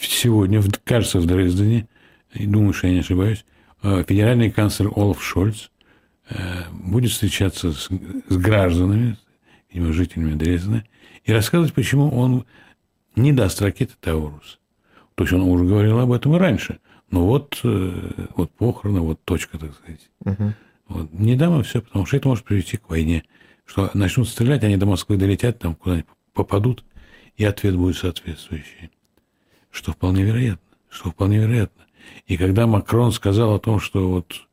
Сегодня, 0.00 0.62
кажется, 0.84 1.18
в 1.18 1.26
Дрездене, 1.26 1.86
думаю, 2.34 2.72
что 2.72 2.86
я 2.86 2.94
не 2.94 3.00
ошибаюсь, 3.00 3.44
э, 3.82 4.04
федеральный 4.06 4.50
канцлер 4.50 4.90
Олаф 4.96 5.22
Шольц 5.22 5.70
э, 6.28 6.64
будет 6.72 7.10
встречаться 7.10 7.72
с, 7.72 7.88
с 7.88 8.36
гражданами, 8.36 9.18
видимо, 9.70 9.92
жителями 9.92 10.34
Дрездена, 10.34 10.84
и 11.24 11.32
рассказывать, 11.32 11.74
почему 11.74 12.08
он 12.08 12.46
не 13.14 13.32
даст 13.32 13.60
ракеты 13.60 13.92
Таурус. 14.00 14.58
То 15.16 15.24
есть 15.24 15.34
он 15.34 15.42
уже 15.42 15.64
говорил 15.64 15.98
об 15.98 16.12
этом 16.12 16.34
и 16.34 16.38
раньше. 16.38 16.78
Но 17.10 17.26
вот, 17.26 17.60
э, 17.62 18.26
вот 18.36 18.50
похороны, 18.52 19.00
вот 19.00 19.22
точка, 19.24 19.58
так 19.58 19.74
сказать. 19.74 20.10
Угу. 20.24 20.54
Вот. 20.88 21.12
Не 21.12 21.36
дам 21.36 21.56
им 21.56 21.62
все, 21.62 21.82
потому 21.82 22.06
что 22.06 22.16
это 22.16 22.28
может 22.28 22.44
привести 22.44 22.78
к 22.78 22.88
войне. 22.88 23.24
Что 23.66 23.90
начнут 23.94 24.28
стрелять, 24.28 24.64
они 24.64 24.76
до 24.76 24.86
Москвы 24.86 25.16
долетят, 25.16 25.58
там 25.58 25.74
куда-нибудь 25.74 26.08
попадут, 26.32 26.84
и 27.36 27.44
ответ 27.44 27.76
будет 27.76 27.96
соответствующий 27.96 28.90
что 29.70 29.92
вполне 29.92 30.22
вероятно, 30.22 30.76
что 30.88 31.10
вполне 31.10 31.38
вероятно. 31.38 31.84
И 32.26 32.36
когда 32.36 32.66
Макрон 32.66 33.12
сказал 33.12 33.54
о 33.54 33.60
том, 33.60 33.80
что 33.80 34.08
вот 34.08 34.46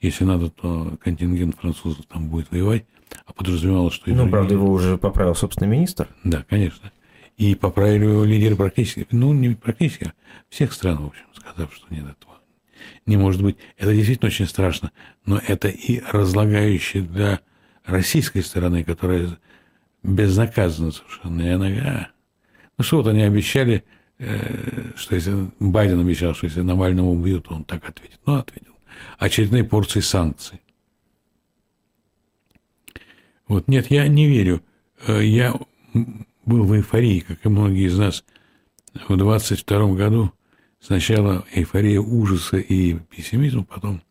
если 0.00 0.24
надо, 0.24 0.50
то 0.50 0.96
контингент 1.02 1.56
французов 1.56 2.04
там 2.06 2.28
будет 2.28 2.50
воевать, 2.50 2.84
а 3.26 3.32
подразумевалось, 3.32 3.94
что... 3.94 4.10
Ну, 4.10 4.28
правда, 4.28 4.54
его 4.54 4.70
уже 4.70 4.98
поправил 4.98 5.34
собственный 5.34 5.70
министр. 5.70 6.08
Да, 6.24 6.44
конечно. 6.48 6.92
И 7.36 7.54
поправили 7.54 8.04
его 8.04 8.24
лидеры 8.24 8.54
практически, 8.56 9.06
ну, 9.10 9.32
не 9.32 9.54
практически, 9.54 10.04
а 10.04 10.12
всех 10.48 10.72
стран, 10.72 10.98
в 10.98 11.06
общем, 11.06 11.24
сказав, 11.34 11.74
что 11.74 11.86
нет 11.92 12.04
этого. 12.04 12.34
Не 13.06 13.16
может 13.16 13.42
быть. 13.42 13.56
Это 13.76 13.94
действительно 13.94 14.28
очень 14.28 14.46
страшно. 14.46 14.92
Но 15.24 15.40
это 15.46 15.68
и 15.68 16.00
разлагающее 16.12 17.02
для 17.02 17.40
российской 17.84 18.42
стороны, 18.42 18.84
которая 18.84 19.38
безнаказанно 20.02 20.92
совершенно. 20.92 21.42
И 21.42 21.48
она, 21.48 21.66
а, 21.66 22.08
ну 22.76 22.84
что 22.84 22.98
вот 22.98 23.06
они 23.06 23.22
обещали 23.22 23.84
что 24.96 25.14
если 25.14 25.50
Байден 25.58 26.00
обещал, 26.00 26.34
что 26.34 26.46
если 26.46 26.60
Навального 26.60 27.08
убьют, 27.08 27.50
он 27.50 27.64
так 27.64 27.88
ответит. 27.88 28.20
Ну, 28.26 28.36
ответил. 28.36 28.72
Очередные 29.18 29.64
порции 29.64 30.00
санкций. 30.00 30.60
Вот, 33.46 33.68
нет, 33.68 33.90
я 33.90 34.08
не 34.08 34.26
верю. 34.26 34.62
Э, 35.06 35.24
я 35.24 35.54
был 36.44 36.64
в 36.64 36.74
эйфории, 36.74 37.20
как 37.20 37.44
и 37.44 37.48
многие 37.48 37.86
из 37.86 37.98
нас, 37.98 38.24
в 39.08 39.16
22 39.16 39.94
году. 39.94 40.32
Сначала 40.80 41.44
эйфория 41.52 42.00
ужаса 42.00 42.58
и 42.58 42.94
пессимизма, 42.94 43.64
потом 43.64 44.02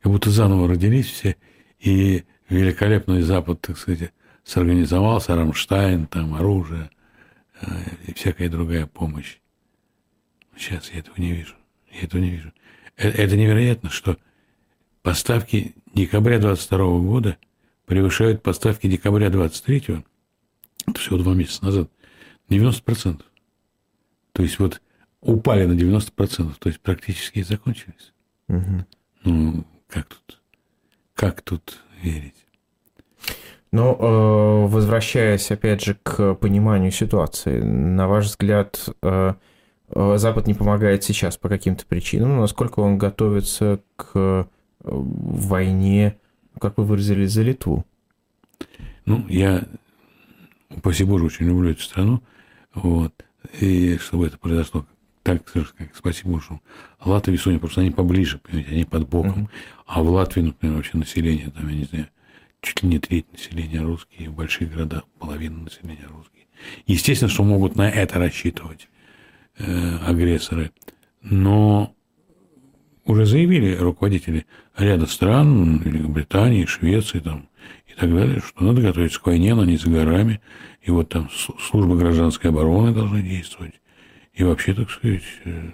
как 0.00 0.12
будто 0.12 0.30
заново 0.30 0.68
родились 0.68 1.06
все, 1.06 1.36
и 1.80 2.24
великолепный 2.48 3.22
Запад, 3.22 3.60
так 3.60 3.76
сказать, 3.76 4.12
сорганизовался, 4.44 5.34
Рамштайн, 5.34 6.06
там, 6.06 6.34
оружие, 6.34 6.90
и 8.06 8.14
всякая 8.14 8.48
другая 8.48 8.86
помощь. 8.86 9.38
Сейчас 10.56 10.90
я 10.90 11.00
этого 11.00 11.14
не 11.18 11.32
вижу. 11.32 11.54
Я 11.90 12.02
этого 12.02 12.20
не 12.20 12.30
вижу. 12.30 12.52
Э, 12.96 13.08
это 13.08 13.36
невероятно, 13.36 13.90
что 13.90 14.18
поставки 15.02 15.74
декабря 15.94 16.38
22 16.38 16.78
года 17.00 17.36
превышают 17.86 18.42
поставки 18.42 18.88
декабря 18.88 19.30
23 19.30 20.04
это 20.86 21.00
всего 21.00 21.18
два 21.18 21.34
месяца 21.34 21.64
назад, 21.64 21.90
90%. 22.48 23.22
То 24.32 24.42
есть 24.42 24.58
вот 24.58 24.80
упали 25.20 25.64
на 25.64 25.72
90%, 25.72 26.54
то 26.58 26.68
есть 26.68 26.80
практически 26.80 27.42
закончились. 27.42 28.12
Угу. 28.48 28.86
Ну, 29.24 29.64
как 29.88 30.06
тут, 30.06 30.42
как 31.14 31.42
тут 31.42 31.82
верить? 32.02 32.45
Но 33.76 33.94
э, 33.94 34.72
возвращаясь 34.72 35.50
опять 35.50 35.84
же 35.84 35.98
к 36.02 36.32
пониманию 36.36 36.90
ситуации, 36.90 37.60
на 37.60 38.08
ваш 38.08 38.24
взгляд, 38.24 38.88
э, 39.02 39.34
э, 39.90 40.14
Запад 40.16 40.46
не 40.46 40.54
помогает 40.54 41.04
сейчас 41.04 41.36
по 41.36 41.50
каким-то 41.50 41.84
причинам, 41.84 42.40
насколько 42.40 42.80
он 42.80 42.96
готовится 42.96 43.80
к 43.96 44.48
войне, 44.80 46.16
как 46.58 46.78
вы 46.78 46.84
выразились, 46.84 47.32
за 47.32 47.42
Литву? 47.42 47.84
Ну, 49.04 49.26
я 49.28 49.64
упаси 50.70 51.04
Боже, 51.04 51.26
очень 51.26 51.44
люблю 51.44 51.72
эту 51.72 51.82
страну, 51.82 52.22
вот, 52.72 53.12
и 53.60 53.98
чтобы 53.98 54.28
это 54.28 54.38
произошло 54.38 54.86
так, 55.22 55.44
как, 55.44 55.90
спасибо 55.94 56.30
Богу, 56.30 56.62
Латвия 57.04 57.34
и 57.34 57.36
Эстония, 57.36 57.58
просто 57.58 57.82
они 57.82 57.90
поближе, 57.90 58.38
понимаете, 58.38 58.70
они 58.70 58.84
под 58.84 59.06
боком. 59.06 59.42
Uh-huh. 59.42 59.48
А 59.86 60.02
в 60.02 60.08
Латвии, 60.08 60.40
например, 60.40 60.76
вообще 60.76 60.96
население, 60.96 61.50
там, 61.50 61.68
я 61.68 61.74
не 61.74 61.84
знаю, 61.84 62.08
чуть 62.66 62.82
ли 62.82 62.88
не 62.88 62.98
треть 62.98 63.32
населения 63.32 63.80
русские, 63.80 64.28
в 64.28 64.34
больших 64.34 64.72
городах 64.72 65.04
половина 65.20 65.62
населения 65.62 66.06
русские. 66.08 66.46
Естественно, 66.86 67.30
что 67.30 67.44
могут 67.44 67.76
на 67.76 67.88
это 67.88 68.18
рассчитывать 68.18 68.88
э, 69.58 69.96
агрессоры. 70.04 70.72
Но 71.22 71.94
уже 73.04 73.24
заявили 73.24 73.76
руководители 73.76 74.46
ряда 74.76 75.06
стран, 75.06 75.78
Великобритании, 75.78 76.64
Швеции 76.64 77.20
там, 77.20 77.48
и 77.86 77.94
так 77.98 78.12
далее, 78.12 78.40
что 78.40 78.64
надо 78.64 78.82
готовиться 78.82 79.20
к 79.20 79.26
войне, 79.26 79.52
она 79.52 79.64
не 79.64 79.76
за 79.76 79.88
горами. 79.88 80.40
И 80.82 80.90
вот 80.90 81.10
там 81.10 81.30
служба 81.30 81.94
гражданской 81.94 82.50
обороны 82.50 82.92
должна 82.92 83.20
действовать. 83.20 83.74
И 84.34 84.42
вообще, 84.42 84.74
так 84.74 84.90
сказать, 84.90 85.22
э, 85.44 85.70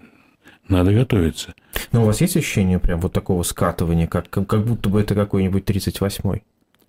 надо 0.68 0.92
готовиться. 0.92 1.54
Но 1.90 2.02
у 2.02 2.06
вас 2.06 2.20
есть 2.20 2.36
ощущение 2.36 2.78
прям 2.78 3.00
вот 3.00 3.14
такого 3.14 3.44
скатывания, 3.44 4.06
как, 4.06 4.28
как 4.28 4.66
будто 4.66 4.90
бы 4.90 5.00
это 5.00 5.14
какой-нибудь 5.14 5.64
38-й? 5.64 6.42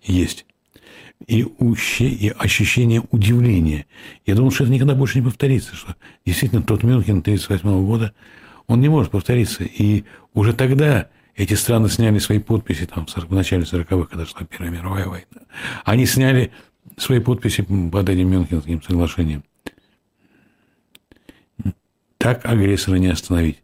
Есть. 0.04 0.46
И, 1.26 1.46
уще, 1.58 2.06
и 2.06 2.28
ощущение 2.28 3.02
удивления. 3.10 3.86
Я 4.26 4.34
думал, 4.34 4.50
что 4.50 4.64
это 4.64 4.72
никогда 4.72 4.94
больше 4.94 5.18
не 5.18 5.24
повторится, 5.24 5.74
что 5.74 5.96
действительно 6.26 6.62
тот 6.62 6.82
Мюнхен 6.82 7.18
1938 7.18 7.86
года, 7.86 8.14
он 8.66 8.80
не 8.80 8.88
может 8.88 9.10
повториться. 9.10 9.64
И 9.64 10.04
уже 10.34 10.52
тогда 10.52 11.08
эти 11.34 11.54
страны 11.54 11.88
сняли 11.88 12.18
свои 12.18 12.38
подписи, 12.38 12.86
там, 12.86 13.06
в 13.06 13.34
начале 13.34 13.62
40-х, 13.62 14.06
когда 14.06 14.26
шла 14.26 14.42
Первая 14.44 14.70
мировая 14.70 15.06
война. 15.06 15.46
Они 15.84 16.04
сняли 16.04 16.52
свои 16.96 17.20
подписи 17.20 17.62
под 17.62 18.08
этим 18.08 18.30
Мюнхенским 18.30 18.82
соглашением. 18.82 19.44
Так 22.18 22.44
агрессора 22.44 22.96
не 22.96 23.08
остановить. 23.08 23.62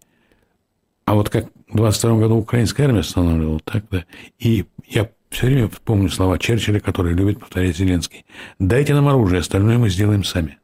А 1.05 1.15
вот 1.15 1.29
как 1.29 1.51
в 1.69 1.77
22 1.77 2.19
году 2.19 2.37
украинская 2.37 2.87
армия 2.87 3.01
останавливала, 3.01 3.61
так 3.61 3.85
да. 3.91 4.05
И 4.39 4.67
я 4.87 5.11
все 5.31 5.47
время 5.47 5.71
помню 5.85 6.09
слова 6.09 6.39
Черчилля, 6.39 6.81
которые 6.81 7.15
любит 7.15 7.39
повторять 7.39 7.77
Зеленский. 7.77 8.25
Дайте 8.59 8.95
нам 8.95 9.09
оружие, 9.09 9.41
остальное 9.41 9.79
мы 9.79 9.89
сделаем 9.89 10.25
сами. 10.25 10.59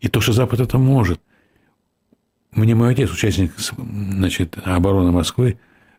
И 0.00 0.08
то, 0.08 0.20
что 0.20 0.32
Запад 0.32 0.60
это 0.60 0.76
может. 0.76 1.20
Мне 2.50 2.74
мой 2.74 2.92
отец, 2.92 3.10
участник 3.10 3.52
значит, 3.58 4.58
обороны 4.64 5.12
Москвы, 5.12 5.58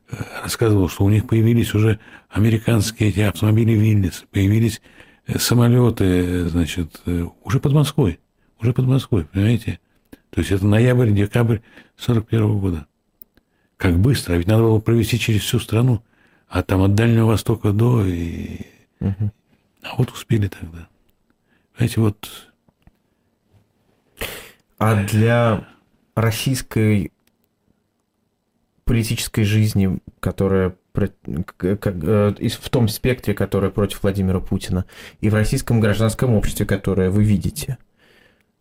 э, 0.10 0.16
рассказывал, 0.44 0.90
что 0.90 1.04
у 1.06 1.10
них 1.10 1.28
появились 1.28 1.74
уже 1.74 2.00
американские 2.30 3.10
эти 3.10 3.22
автомобили 3.22 3.72
Виллис, 3.72 4.26
появились 4.32 4.82
э, 5.28 5.40
самолеты, 5.40 6.48
значит, 6.48 7.02
э, 7.06 7.26
уже 7.44 7.60
под 7.60 7.74
Москвой. 7.74 8.20
Уже 8.62 8.74
под 8.74 8.86
Москвой, 8.86 9.26
понимаете? 9.26 9.80
То 10.30 10.40
есть 10.42 10.52
это 10.52 10.66
ноябрь, 10.66 11.12
декабрь 11.12 11.60
41 11.98 12.60
года. 12.60 12.88
Как 13.78 13.98
быстро, 13.98 14.34
а 14.34 14.38
ведь 14.38 14.48
надо 14.48 14.64
было 14.64 14.80
провести 14.80 15.20
через 15.20 15.42
всю 15.42 15.60
страну, 15.60 16.04
а 16.56 16.64
там 16.64 16.84
от 16.84 16.96
Дальнего 16.96 17.26
Востока 17.26 17.74
до 17.74 18.06
и... 18.06 18.62
Угу. 19.02 19.32
А 19.82 19.96
вот 19.98 20.12
успели 20.12 20.48
тогда. 20.48 20.88
Знаете, 21.76 22.00
вот... 22.00 22.54
А 24.78 25.04
для 25.04 25.68
российской 26.16 27.12
политической 28.86 29.44
жизни, 29.44 30.00
которая 30.22 30.78
э, 30.94 31.10
в 31.76 32.70
том 32.70 32.88
спектре, 32.88 33.34
который 33.34 33.70
против 33.70 34.04
Владимира 34.04 34.40
Путина, 34.40 34.86
и 35.20 35.30
в 35.30 35.34
российском 35.34 35.82
гражданском 35.82 36.36
обществе, 36.36 36.66
которое 36.66 37.10
вы 37.10 37.26
видите, 37.26 37.80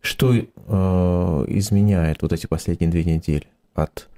что 0.01 0.33
э, 0.35 0.43
изменяет 1.47 2.21
вот 2.21 2.33
эти 2.33 2.45
последние 2.45 2.91
две 2.91 3.05
недели 3.05 3.47
от, 3.73 4.09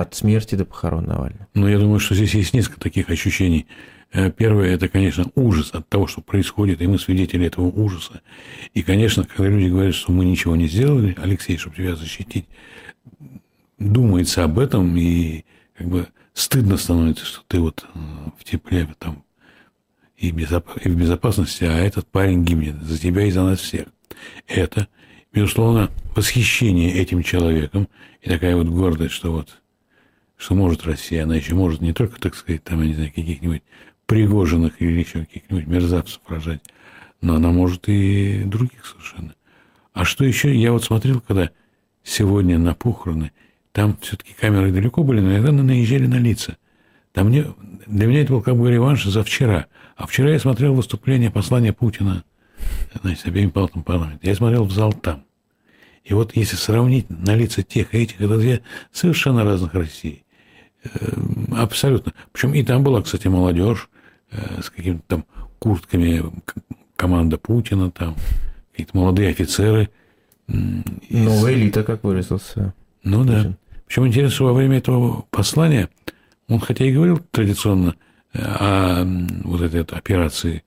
от 0.00 0.14
смерти 0.14 0.54
до 0.54 0.64
похорон 0.64 1.04
Навального? 1.04 1.46
Ну, 1.54 1.68
я 1.68 1.78
думаю, 1.78 2.00
что 2.00 2.14
здесь 2.14 2.34
есть 2.34 2.54
несколько 2.54 2.80
таких 2.80 3.10
ощущений. 3.10 3.66
Э, 4.12 4.30
первое– 4.30 4.68
это, 4.74 4.88
конечно, 4.88 5.26
ужас 5.34 5.70
от 5.72 5.88
того, 5.88 6.06
что 6.06 6.20
происходит, 6.20 6.80
и 6.80 6.86
мы 6.86 6.98
свидетели 6.98 7.46
этого 7.46 7.66
ужаса. 7.66 8.20
И, 8.74 8.82
конечно, 8.82 9.24
когда 9.24 9.48
люди 9.48 9.68
говорят, 9.68 9.94
что 9.94 10.12
мы 10.12 10.24
ничего 10.24 10.56
не 10.56 10.68
сделали, 10.68 11.16
Алексей, 11.20 11.56
чтобы 11.56 11.76
тебя 11.76 11.96
защитить, 11.96 12.46
думается 13.78 14.44
об 14.44 14.58
этом, 14.58 14.96
и 14.96 15.44
как 15.76 15.88
бы 15.88 16.08
стыдно 16.34 16.76
становится, 16.76 17.24
что 17.24 17.42
ты 17.46 17.60
вот 17.60 17.86
э, 17.94 17.98
в 18.38 18.44
тепле 18.44 18.88
там 18.98 19.24
и, 20.16 20.30
безоп... 20.30 20.68
и 20.82 20.88
в 20.88 20.96
безопасности, 20.96 21.64
а 21.64 21.76
этот 21.78 22.06
парень 22.06 22.44
гибнет 22.44 22.82
за 22.82 22.98
тебя 22.98 23.24
и 23.24 23.30
за 23.30 23.42
нас 23.42 23.60
всех. 23.60 23.88
Это 24.46 24.88
безусловно, 25.36 25.90
восхищение 26.14 26.94
этим 26.94 27.22
человеком 27.22 27.88
и 28.22 28.30
такая 28.30 28.56
вот 28.56 28.68
гордость, 28.68 29.12
что 29.12 29.32
вот, 29.32 29.60
что 30.36 30.54
может 30.54 30.84
Россия, 30.84 31.24
она 31.24 31.36
еще 31.36 31.54
может 31.54 31.80
не 31.80 31.92
только, 31.92 32.20
так 32.20 32.34
сказать, 32.34 32.62
там, 32.64 32.82
я 32.82 32.88
не 32.88 32.94
знаю, 32.94 33.12
каких-нибудь 33.14 33.62
Пригожиных 34.06 34.80
или 34.80 35.00
еще 35.00 35.24
каких-нибудь 35.24 35.66
мерзавцев 35.66 36.20
рожать, 36.28 36.60
но 37.20 37.34
она 37.34 37.50
может 37.50 37.88
и 37.88 38.44
других 38.44 38.86
совершенно. 38.86 39.34
А 39.92 40.04
что 40.04 40.24
еще? 40.24 40.54
Я 40.54 40.70
вот 40.70 40.84
смотрел, 40.84 41.20
когда 41.20 41.50
сегодня 42.04 42.56
на 42.56 42.74
похороны, 42.74 43.32
там 43.72 43.98
все-таки 44.00 44.32
камеры 44.32 44.70
далеко 44.70 45.02
были, 45.02 45.20
но 45.20 45.32
иногда 45.32 45.50
наезжали 45.50 46.06
на 46.06 46.20
лица. 46.20 46.56
Там 47.12 47.28
мне, 47.28 47.46
для 47.86 48.06
меня 48.06 48.22
это 48.22 48.32
был 48.34 48.42
как 48.42 48.56
бы 48.56 48.70
реванш 48.70 49.04
за 49.04 49.24
вчера. 49.24 49.66
А 49.96 50.06
вчера 50.06 50.30
я 50.30 50.38
смотрел 50.38 50.74
выступление 50.74 51.30
послания 51.32 51.72
Путина 51.72 52.22
значит, 53.02 53.26
обеими 53.26 53.50
палатами 53.50 53.82
парламента. 53.82 54.26
Я 54.26 54.34
смотрел 54.34 54.64
в 54.64 54.72
зал 54.72 54.92
там. 54.92 55.24
И 56.04 56.14
вот 56.14 56.36
если 56.36 56.56
сравнить 56.56 57.10
на 57.10 57.34
лица 57.34 57.62
тех 57.62 57.92
и 57.92 58.02
этих, 58.02 58.20
это 58.20 58.38
две 58.38 58.62
совершенно 58.92 59.42
разных 59.42 59.74
России. 59.74 60.24
Эм, 60.94 61.54
абсолютно. 61.56 62.12
Причем 62.32 62.54
и 62.54 62.62
там 62.62 62.82
была, 62.82 63.02
кстати, 63.02 63.28
молодежь 63.28 63.88
э, 64.30 64.62
с 64.62 64.70
какими-то 64.70 65.02
там 65.06 65.24
куртками 65.58 66.22
команда 66.96 67.38
Путина, 67.38 67.90
там 67.90 68.16
какие-то 68.70 68.96
молодые 68.96 69.30
офицеры. 69.30 69.90
Новая 70.46 71.54
элита, 71.54 71.82
как 71.82 72.04
выразился. 72.04 72.74
Ну 73.02 73.24
да. 73.24 73.56
Причем 73.86 74.06
интересно, 74.06 74.34
что 74.34 74.44
во 74.46 74.52
время 74.52 74.78
этого 74.78 75.24
послания 75.30 75.88
он, 76.48 76.60
хотя 76.60 76.84
и 76.84 76.92
говорил 76.92 77.18
традиционно 77.30 77.96
э, 78.32 78.38
о 78.42 79.04
вот 79.44 79.60
этой 79.60 79.82
операции 79.82 80.62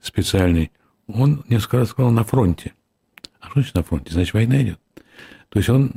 специальной, 0.00 0.70
он 1.06 1.44
несколько 1.48 1.78
раз 1.78 1.90
сказал 1.90 2.10
на 2.10 2.24
фронте. 2.24 2.72
А 3.40 3.46
что 3.46 3.60
значит 3.60 3.74
на 3.74 3.82
фронте? 3.82 4.12
Значит, 4.12 4.34
война 4.34 4.62
идет. 4.62 4.78
То 5.52 5.58
есть 5.58 5.68
он, 5.68 5.92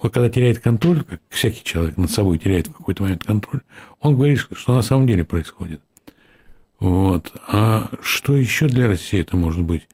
вот 0.00 0.14
когда 0.14 0.30
теряет 0.30 0.60
контроль, 0.60 1.02
как 1.02 1.20
всякий 1.28 1.64
человек 1.64 1.96
над 1.96 2.08
собой 2.08 2.38
теряет 2.38 2.68
в 2.68 2.72
какой-то 2.72 3.02
момент 3.02 3.24
контроль, 3.24 3.62
он 3.98 4.14
говорит, 4.14 4.38
что 4.52 4.76
на 4.76 4.82
самом 4.82 5.08
деле 5.08 5.24
происходит. 5.24 5.80
Вот. 6.78 7.32
А 7.48 7.90
что 8.00 8.36
еще 8.36 8.68
для 8.68 8.86
России 8.86 9.20
это 9.20 9.36
может 9.36 9.64
быть? 9.64 9.88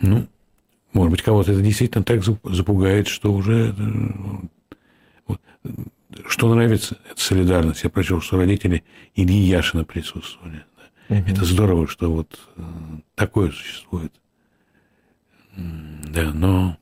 Ну, 0.00 0.28
может 0.92 1.10
быть, 1.10 1.22
кого-то 1.22 1.50
это 1.50 1.60
действительно 1.60 2.04
так 2.04 2.22
запугает, 2.22 3.08
что 3.08 3.32
уже... 3.32 3.74
Вот, 5.26 5.40
что 6.28 6.54
нравится, 6.54 6.98
это 7.10 7.20
солидарность. 7.20 7.82
Я 7.82 7.90
прочел, 7.90 8.20
что 8.20 8.36
родители 8.36 8.84
Ильи 9.16 9.40
Яшина 9.40 9.84
присутствовали. 9.84 10.64
Угу. 11.08 11.18
Это 11.18 11.44
здорово, 11.44 11.88
что 11.88 12.12
вот 12.12 12.38
э, 12.54 12.62
такое 13.16 13.50
существует. 13.50 14.12
Да, 15.56 16.32
но... 16.32 16.78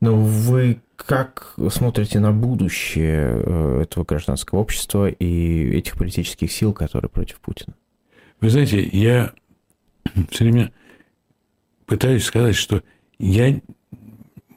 Но 0.00 0.16
вы 0.16 0.80
как 0.96 1.54
смотрите 1.70 2.20
на 2.20 2.32
будущее 2.32 3.42
э, 3.44 3.82
этого 3.82 4.04
гражданского 4.04 4.60
общества 4.60 5.08
и 5.08 5.76
этих 5.76 5.96
политических 5.96 6.50
сил, 6.50 6.72
которые 6.72 7.10
против 7.10 7.38
Путина? 7.40 7.74
Вы 8.40 8.50
знаете, 8.50 8.82
я 8.82 9.32
все 10.30 10.44
время 10.44 10.72
пытаюсь 11.86 12.24
сказать, 12.24 12.56
что 12.56 12.82
я 13.18 13.60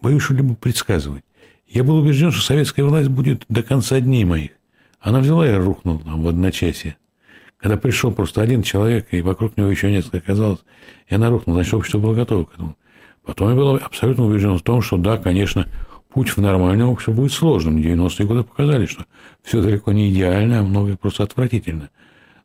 боюсь 0.02 0.24
что-либо 0.24 0.56
предсказывать. 0.56 1.24
Я 1.68 1.84
был 1.84 1.98
убежден, 1.98 2.32
что 2.32 2.42
советская 2.42 2.86
власть 2.86 3.10
будет 3.10 3.46
до 3.50 3.64
конца 3.64 4.00
дней 4.00 4.26
моих. 4.26 4.52
Она 5.00 5.20
взяла 5.20 5.50
и 5.50 5.54
рухнула 5.54 6.00
в 6.06 6.28
одночасье. 6.28 6.98
Когда 7.58 7.78
пришел 7.78 8.12
просто 8.12 8.42
один 8.42 8.62
человек, 8.62 9.08
и 9.12 9.22
вокруг 9.22 9.58
него 9.58 9.70
еще 9.70 9.92
несколько 9.92 10.18
оказалось, 10.18 10.60
я 11.10 11.18
нарухнул, 11.18 11.56
значит, 11.56 11.74
общество 11.74 12.00
было 12.00 12.14
готово 12.14 12.46
к 12.46 12.54
этому. 12.54 12.78
Потом 13.26 13.50
я 13.50 13.56
был 13.56 13.76
абсолютно 13.76 14.26
убежден 14.26 14.58
в 14.58 14.62
том, 14.62 14.82
что 14.82 14.98
да, 14.98 15.18
конечно, 15.18 15.68
путь 16.10 16.30
в 16.30 16.42
нормальное 16.42 16.86
общество 16.86 17.14
будет 17.14 17.32
сложным. 17.32 17.78
90-е 17.78 18.28
годы 18.28 18.44
показали, 18.44 18.86
что 18.86 19.06
все 19.44 19.62
далеко 19.62 19.92
не 19.92 20.12
идеально, 20.12 20.60
а 20.60 20.64
многое 20.64 20.98
просто 20.98 21.24
отвратительно. 21.24 21.90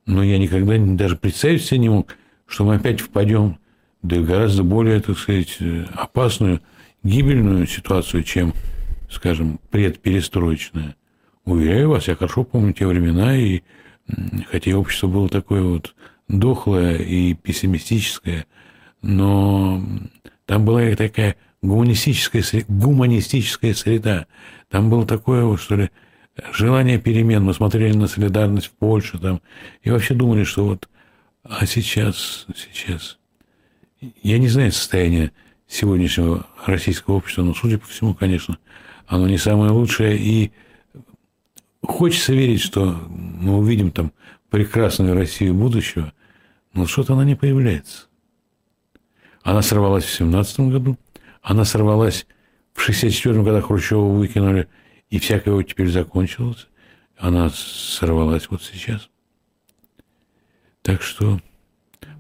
Но 0.07 0.23
я 0.23 0.39
никогда 0.39 0.77
даже 0.79 1.17
представить 1.17 1.65
себе 1.65 1.79
не 1.79 1.89
мог, 1.89 2.17
что 2.47 2.65
мы 2.65 2.77
опять 2.77 3.01
впадем 3.01 3.59
в 4.03 4.25
гораздо 4.25 4.63
более, 4.63 5.01
так 5.01 5.19
сказать, 5.19 5.59
опасную, 5.95 6.61
гибельную 7.03 7.67
ситуацию, 7.67 8.23
чем, 8.23 8.55
скажем, 9.11 9.61
предперестроечная. 9.71 10.97
Уверяю 11.45 11.91
вас, 11.91 12.09
я 12.09 12.15
хорошо 12.15 12.45
помню 12.45 12.73
те 12.73 12.87
времена, 12.87 13.37
и 13.37 13.63
хотя 14.51 14.77
общество 14.77 15.09
было 15.09 15.29
такое 15.29 15.63
вот 15.63 15.95
дохлая 16.29 16.97
и 16.97 17.35
пессимистическая, 17.35 18.47
но 19.03 19.83
там 20.49 20.65
была 20.65 20.97
такая 20.97 21.37
гуманистическая, 21.61 22.43
гуманистическая 22.69 23.75
среда. 23.75 24.27
Там 24.71 24.89
было 24.89 25.07
такое, 25.07 25.55
что 25.59 25.77
ли, 25.77 25.91
желание 26.55 26.99
перемен. 26.99 27.45
Мы 27.45 27.53
смотрели 27.53 27.95
на 27.95 28.07
солидарность 28.07 28.69
в 28.69 28.71
Польше 28.71 29.19
там, 29.19 29.43
и 29.83 29.91
вообще 29.91 30.15
думали, 30.15 30.45
что 30.45 30.65
вот, 30.65 30.89
а 31.43 31.67
сейчас, 31.67 32.47
сейчас, 32.57 33.19
я 34.23 34.39
не 34.39 34.49
знаю 34.49 34.73
состояние 34.73 35.33
сегодняшнего 35.67 36.47
российского 36.65 37.17
общества, 37.17 37.43
но, 37.43 37.53
судя 37.53 37.77
по 37.77 37.87
всему, 37.87 38.15
конечно, 38.15 38.57
оно 39.07 39.29
не 39.29 39.37
самое 39.37 39.71
лучшее, 39.71 40.17
и 40.17 40.51
хочется 41.83 42.33
верить, 42.33 42.63
что 42.63 42.99
мы 43.11 43.59
увидим 43.59 43.91
там 43.91 44.13
прекрасную 44.49 45.15
Россию 45.15 45.53
будущего, 45.53 46.15
но 46.73 46.87
что-то 46.87 47.13
она 47.13 47.27
не 47.27 47.35
появляется. 47.35 48.08
Она 49.49 49.63
сорвалась 49.63 50.05
в 50.05 50.13
17 50.15 50.61
году, 50.61 50.99
она 51.41 51.65
сорвалась 51.65 52.27
в 52.75 52.83
64 52.83 53.43
году, 53.43 53.63
Хрущева 53.63 54.07
выкинули, 54.07 54.69
и 55.09 55.19
всякое 55.19 55.53
вот 55.55 55.63
теперь 55.63 55.89
закончилось. 55.89 56.69
Она 57.17 57.49
сорвалась 57.49 58.51
вот 58.51 58.63
сейчас. 58.63 59.09
Так 60.83 61.01
что, 61.01 61.41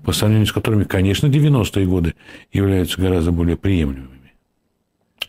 по 0.06 0.12
сравнению 0.12 0.46
с 0.46 0.52
которыми, 0.52 0.84
конечно, 0.84 1.26
90-е 1.26 1.86
годы 1.86 2.14
являются 2.50 2.98
гораздо 2.98 3.30
более 3.30 3.58
приемлемыми. 3.58 4.32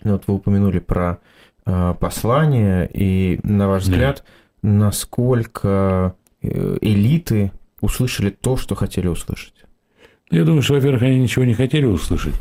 Ну, 0.01 0.13
вот 0.13 0.23
вы 0.27 0.35
упомянули 0.35 0.79
про 0.79 1.19
э, 1.65 1.95
послание, 1.99 2.89
и, 2.93 3.41
на 3.43 3.67
ваш 3.67 3.83
взгляд, 3.83 4.23
да. 4.61 4.69
насколько 4.69 6.15
э, 6.41 6.77
элиты 6.79 7.51
услышали 7.81 8.29
то, 8.29 8.55
что 8.55 8.75
хотели 8.75 9.07
услышать? 9.09 9.58
Я 10.31 10.43
думаю, 10.43 10.61
что, 10.61 10.73
во-первых, 10.75 11.01
они 11.01 11.19
ничего 11.19 11.45
не 11.45 11.53
хотели 11.53 11.85
услышать, 11.85 12.35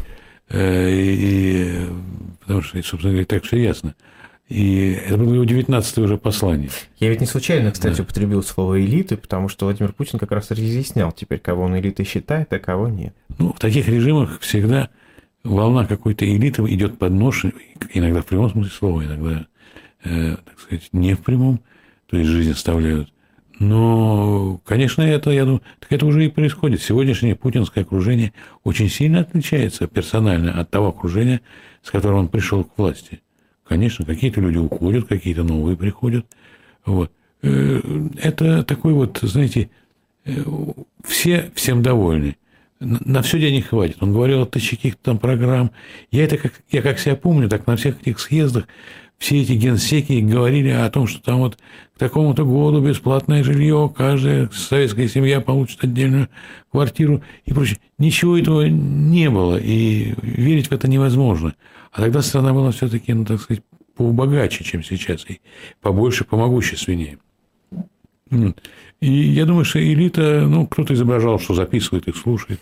э, 0.48 0.90
и, 0.90 1.86
потому 2.40 2.62
что, 2.62 2.82
собственно 2.82 3.12
говоря, 3.12 3.26
так 3.26 3.44
все 3.44 3.56
ясно. 3.56 3.94
И 4.48 4.92
это 5.06 5.18
было 5.18 5.34
его 5.34 5.44
19 5.44 5.98
уже 5.98 6.16
послание. 6.16 6.70
Я 6.98 7.10
ведь 7.10 7.20
не 7.20 7.26
случайно, 7.26 7.70
кстати, 7.70 7.98
да. 7.98 8.02
употребил 8.02 8.42
слово 8.42 8.80
элиты, 8.80 9.18
потому 9.18 9.48
что 9.48 9.66
Владимир 9.66 9.92
Путин 9.92 10.18
как 10.18 10.32
раз 10.32 10.50
разъяснял 10.50 11.12
теперь, 11.12 11.38
кого 11.38 11.64
он 11.64 11.78
элитой 11.78 12.06
считает, 12.06 12.50
а 12.52 12.58
кого 12.58 12.88
нет. 12.88 13.14
Ну, 13.38 13.52
в 13.52 13.58
таких 13.58 13.88
режимах 13.88 14.40
всегда 14.40 14.88
волна 15.44 15.84
какой-то 15.84 16.24
элиты 16.24 16.62
идет 16.62 16.98
под 16.98 17.12
нож, 17.12 17.44
иногда 17.92 18.22
в 18.22 18.26
прямом 18.26 18.50
смысле 18.50 18.72
слова, 18.72 19.04
иногда, 19.04 19.46
э, 20.04 20.36
так 20.42 20.58
сказать, 20.58 20.88
не 20.92 21.14
в 21.14 21.20
прямом, 21.20 21.60
то 22.06 22.16
есть 22.16 22.30
жизнь 22.30 22.52
оставляют. 22.52 23.12
Но, 23.58 24.60
конечно, 24.64 25.02
это, 25.02 25.30
я 25.30 25.44
думаю, 25.44 25.62
так 25.80 25.92
это 25.92 26.06
уже 26.06 26.24
и 26.24 26.28
происходит. 26.28 26.80
Сегодняшнее 26.80 27.34
путинское 27.34 27.82
окружение 27.82 28.32
очень 28.62 28.88
сильно 28.88 29.20
отличается 29.20 29.88
персонально 29.88 30.60
от 30.60 30.70
того 30.70 30.88
окружения, 30.88 31.40
с 31.82 31.90
которым 31.90 32.20
он 32.20 32.28
пришел 32.28 32.62
к 32.62 32.78
власти. 32.78 33.20
Конечно, 33.66 34.04
какие-то 34.04 34.40
люди 34.40 34.58
уходят, 34.58 35.08
какие-то 35.08 35.42
новые 35.42 35.76
приходят. 35.76 36.24
Вот. 36.86 37.10
Э, 37.42 37.80
это 38.22 38.62
такой 38.62 38.92
вот, 38.92 39.18
знаете, 39.22 39.70
э, 40.24 40.42
все 41.04 41.50
всем 41.54 41.82
довольны. 41.82 42.36
На 42.80 43.22
все 43.22 43.40
денег 43.40 43.66
хватит. 43.66 43.96
Он 44.00 44.12
говорил 44.12 44.42
о 44.42 44.46
тысяче 44.46 44.76
каких-то 44.76 45.02
там 45.02 45.18
программ. 45.18 45.72
Я 46.12 46.24
это 46.24 46.36
как, 46.36 46.52
я 46.70 46.80
как 46.80 47.00
себя 47.00 47.16
помню, 47.16 47.48
так 47.48 47.66
на 47.66 47.74
всех 47.76 48.00
этих 48.00 48.20
съездах 48.20 48.68
все 49.18 49.42
эти 49.42 49.52
генсеки 49.52 50.20
говорили 50.20 50.68
о 50.68 50.88
том, 50.90 51.06
что 51.06 51.20
там 51.20 51.40
вот 51.40 51.58
к 51.94 51.98
такому-то 51.98 52.44
году 52.44 52.80
бесплатное 52.80 53.42
жилье, 53.42 53.92
каждая 53.94 54.48
советская 54.52 55.08
семья 55.08 55.40
получит 55.40 55.82
отдельную 55.82 56.28
квартиру 56.70 57.22
и 57.44 57.52
прочее. 57.52 57.78
Ничего 57.98 58.38
этого 58.38 58.62
не 58.68 59.28
было, 59.28 59.58
и 59.58 60.14
верить 60.22 60.68
в 60.68 60.72
это 60.72 60.88
невозможно. 60.88 61.54
А 61.90 62.02
тогда 62.02 62.22
страна 62.22 62.52
была 62.52 62.70
все-таки, 62.70 63.12
ну, 63.12 63.24
так 63.24 63.40
сказать, 63.40 63.62
побогаче, 63.96 64.62
чем 64.62 64.84
сейчас, 64.84 65.28
и 65.28 65.40
побольше, 65.80 66.24
помогущественнее. 66.24 67.18
И 68.30 69.10
я 69.10 69.46
думаю, 69.46 69.64
что 69.64 69.82
элита, 69.82 70.46
ну, 70.46 70.66
кто-то 70.66 70.94
изображал, 70.94 71.40
что 71.40 71.54
записывает 71.54 72.06
и 72.06 72.12
слушает. 72.12 72.60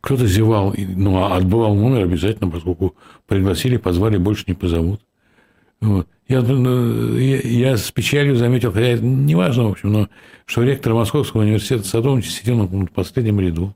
Кто-то 0.00 0.26
зевал, 0.26 0.74
ну, 0.76 1.18
а 1.18 1.36
отбывал 1.36 1.74
номер 1.74 2.04
обязательно, 2.04 2.50
поскольку 2.50 2.96
пригласили, 3.26 3.76
позвали, 3.76 4.16
больше 4.16 4.44
не 4.46 4.54
позовут. 4.54 5.00
Вот. 5.80 6.08
Я, 6.28 6.42
ну, 6.42 7.16
я, 7.16 7.40
я 7.40 7.76
с 7.76 7.90
печалью 7.90 8.36
заметил, 8.36 8.72
хотя 8.72 8.86
это 8.86 9.04
не 9.04 9.34
важно, 9.34 9.64
в 9.64 9.72
общем, 9.72 9.92
но 9.92 10.08
что 10.46 10.62
ректор 10.62 10.94
Московского 10.94 11.42
университета 11.42 11.84
Садовничий 11.84 12.30
сидел 12.30 12.68
на 12.68 12.86
последнем 12.86 13.40
ряду. 13.40 13.74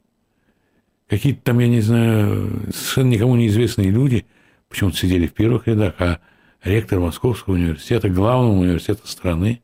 Какие-то 1.08 1.42
там, 1.42 1.58
я 1.58 1.68
не 1.68 1.80
знаю, 1.80 2.62
совершенно 2.72 3.10
никому 3.10 3.36
неизвестные 3.36 3.90
люди 3.90 4.26
почему-то 4.68 4.96
сидели 4.96 5.26
в 5.26 5.32
первых 5.32 5.66
рядах, 5.66 5.94
а 5.98 6.20
ректор 6.62 6.98
Московского 6.98 7.54
университета, 7.54 8.08
главного 8.08 8.60
университета 8.60 9.06
страны, 9.06 9.62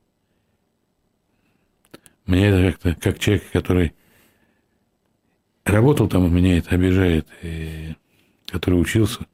мне 2.26 2.46
это 2.46 2.72
как-то, 2.72 3.00
как 3.00 3.18
человек, 3.18 3.44
который 3.52 3.92
работал 5.64 6.08
там, 6.08 6.32
меня 6.34 6.58
это 6.58 6.74
обижает, 6.74 7.26
и 7.42 7.94
который 8.50 8.80
учился 8.80 9.26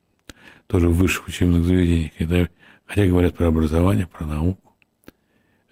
тоже 0.66 0.88
в 0.88 0.96
высших 0.96 1.28
учебных 1.28 1.64
заведениях, 1.64 2.12
когда, 2.18 2.48
хотя 2.86 3.06
говорят 3.06 3.36
про 3.36 3.48
образование, 3.48 4.06
про 4.06 4.26
науку. 4.26 4.74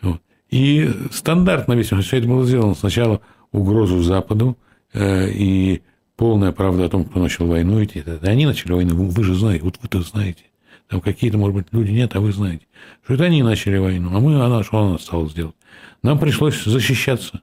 Вот. 0.01 0.21
И 0.51 0.91
стандартно 1.11 1.73
весь 1.75 1.93
это 1.93 2.27
было 2.27 2.45
сделано 2.45 2.75
сначала 2.75 3.21
угрозу 3.53 4.03
Западу 4.03 4.57
э, 4.93 5.31
и 5.31 5.83
полная 6.17 6.53
правда 6.53 6.85
о 6.85 6.89
том, 6.89 7.05
кто 7.05 7.21
начал 7.21 7.47
войну 7.47 7.83
идти. 7.83 8.01
Это 8.01 8.19
они 8.29 8.47
начали 8.47 8.73
войну, 8.73 8.95
вы 8.95 9.25
же 9.25 9.35
знаете, 9.35 9.65
вот 9.65 9.79
вы-то 9.83 10.03
знаете. 10.03 10.45
Там 10.89 11.01
какие-то, 11.01 11.39
может 11.39 11.57
быть, 11.57 11.67
люди 11.73 11.91
нет, 11.91 12.15
а 12.15 12.21
вы 12.21 12.33
знаете. 12.33 12.67
Что 13.05 13.15
это 13.15 13.25
они 13.25 13.43
начали 13.43 13.79
войну, 13.79 14.15
а 14.15 14.21
мы, 14.21 14.41
она, 14.41 14.63
что 14.63 14.79
она 14.79 14.99
стала 14.99 15.29
сделать? 15.29 15.57
Нам 16.03 16.19
пришлось 16.19 16.63
защищаться. 16.63 17.41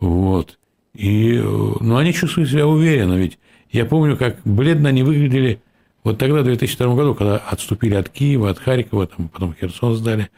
Вот. 0.00 0.58
И, 0.98 1.36
э, 1.36 1.40
ну, 1.40 1.96
они 1.96 2.12
чувствуют 2.12 2.50
себя 2.50 2.66
уверенно, 2.66 3.14
ведь 3.14 3.38
я 3.70 3.86
помню, 3.86 4.16
как 4.16 4.40
бледно 4.44 4.88
они 4.88 5.04
выглядели 5.04 5.60
вот 6.02 6.18
тогда, 6.18 6.40
в 6.40 6.44
2002 6.44 6.94
году, 6.96 7.14
когда 7.14 7.36
отступили 7.36 7.94
от 7.94 8.08
Киева, 8.08 8.50
от 8.50 8.58
Харькова, 8.58 9.06
там, 9.06 9.28
потом 9.28 9.54
Херсон 9.54 9.94
сдали, 9.94 10.28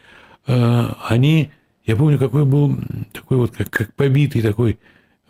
э, 0.46 0.86
они, 1.08 1.50
я 1.86 1.96
помню, 1.96 2.18
какой 2.18 2.44
был 2.44 2.76
такой 3.10 3.38
вот, 3.38 3.52
как, 3.52 3.70
как 3.70 3.94
побитый 3.94 4.42
такой 4.42 4.78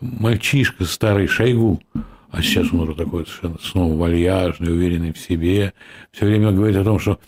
мальчишка 0.01 0.83
старый 0.83 1.27
Шойгу, 1.27 1.81
а 2.29 2.41
сейчас 2.41 2.73
он 2.73 2.81
уже 2.81 2.93
такой 2.93 3.25
совершенно 3.25 3.57
снова 3.61 3.95
вальяжный, 3.95 4.73
уверенный 4.73 5.13
в 5.13 5.17
себе, 5.17 5.71
все 6.11 6.25
время 6.25 6.51
говорит 6.51 6.75
о 6.75 6.83
том, 6.83 6.99
что 6.99 7.19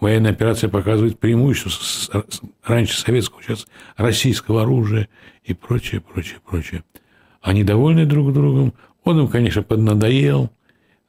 военная 0.00 0.32
операция 0.32 0.68
показывает 0.68 1.18
преимущество 1.18 2.24
раньше 2.62 2.98
советского, 2.98 3.42
сейчас 3.42 3.66
российского 3.96 4.62
оружия 4.62 5.08
и 5.44 5.54
прочее, 5.54 6.00
прочее, 6.00 6.40
прочее. 6.44 6.84
Они 7.40 7.64
довольны 7.64 8.06
друг 8.06 8.32
другом. 8.32 8.74
Он 9.04 9.20
им, 9.20 9.28
конечно, 9.28 9.62
поднадоел, 9.62 10.50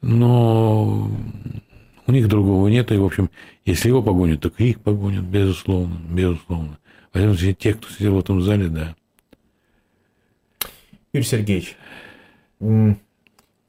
но 0.02 1.12
у 2.08 2.12
них 2.12 2.28
другого 2.28 2.68
нет. 2.68 2.92
И, 2.92 2.98
в 2.98 3.06
общем, 3.06 3.30
если 3.66 3.90
его 3.90 4.02
погонят, 4.02 4.42
так 4.42 4.60
и 4.60 4.72
их 4.72 4.82
погонят, 4.82 5.24
безусловно, 5.24 6.00
безусловно. 6.10 6.80
Возьмем 7.14 7.56
те, 7.56 7.74
кто 7.74 7.88
сидел 7.90 8.16
в 8.16 8.20
этом 8.20 8.42
зале, 8.42 8.68
да. 8.68 8.96
Юрий 11.14 11.26
Сергеевич, 11.26 11.78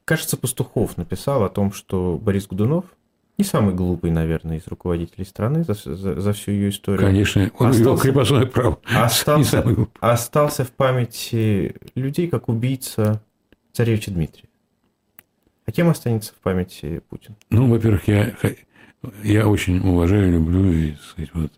кажется, 0.07 0.39
Пастухов 0.39 0.97
написал 0.97 1.45
о 1.45 1.51
том, 1.51 1.73
что 1.73 2.17
Борис 2.17 2.47
Годунов 2.47 2.87
не 3.37 3.45
самый 3.45 3.75
глупый, 3.75 4.11
наверное, 4.11 4.59
из 4.59 4.67
руководителей 4.67 5.25
страны 5.25 5.65
за, 5.65 5.75
за, 5.75 6.21
за 6.21 6.33
всю 6.33 6.53
ее 6.53 6.69
историю. 6.69 7.01
Конечно, 7.01 7.51
он 7.59 7.71
остался, 7.71 7.83
его 7.83 7.97
крепостное 7.97 8.47
право. 8.47 8.79
Остался, 8.95 9.65
остался 10.01 10.65
в 10.65 10.71
памяти 10.71 11.75
людей 11.95 12.29
как 12.29 12.49
убийца 12.49 13.23
царевича 13.73 14.13
Дмитрия. 14.13 14.49
А 15.67 15.73
кем 15.73 15.89
останется 15.89 16.33
в 16.33 16.37
памяти 16.37 17.03
Путин? 17.09 17.35
Ну, 17.51 17.69
во-первых, 17.69 18.07
я, 18.07 18.35
я 19.23 19.49
очень 19.49 19.79
уважаю, 19.81 20.31
люблю 20.31 20.73
и 20.73 20.95
сказать, 20.97 21.31
вот, 21.33 21.53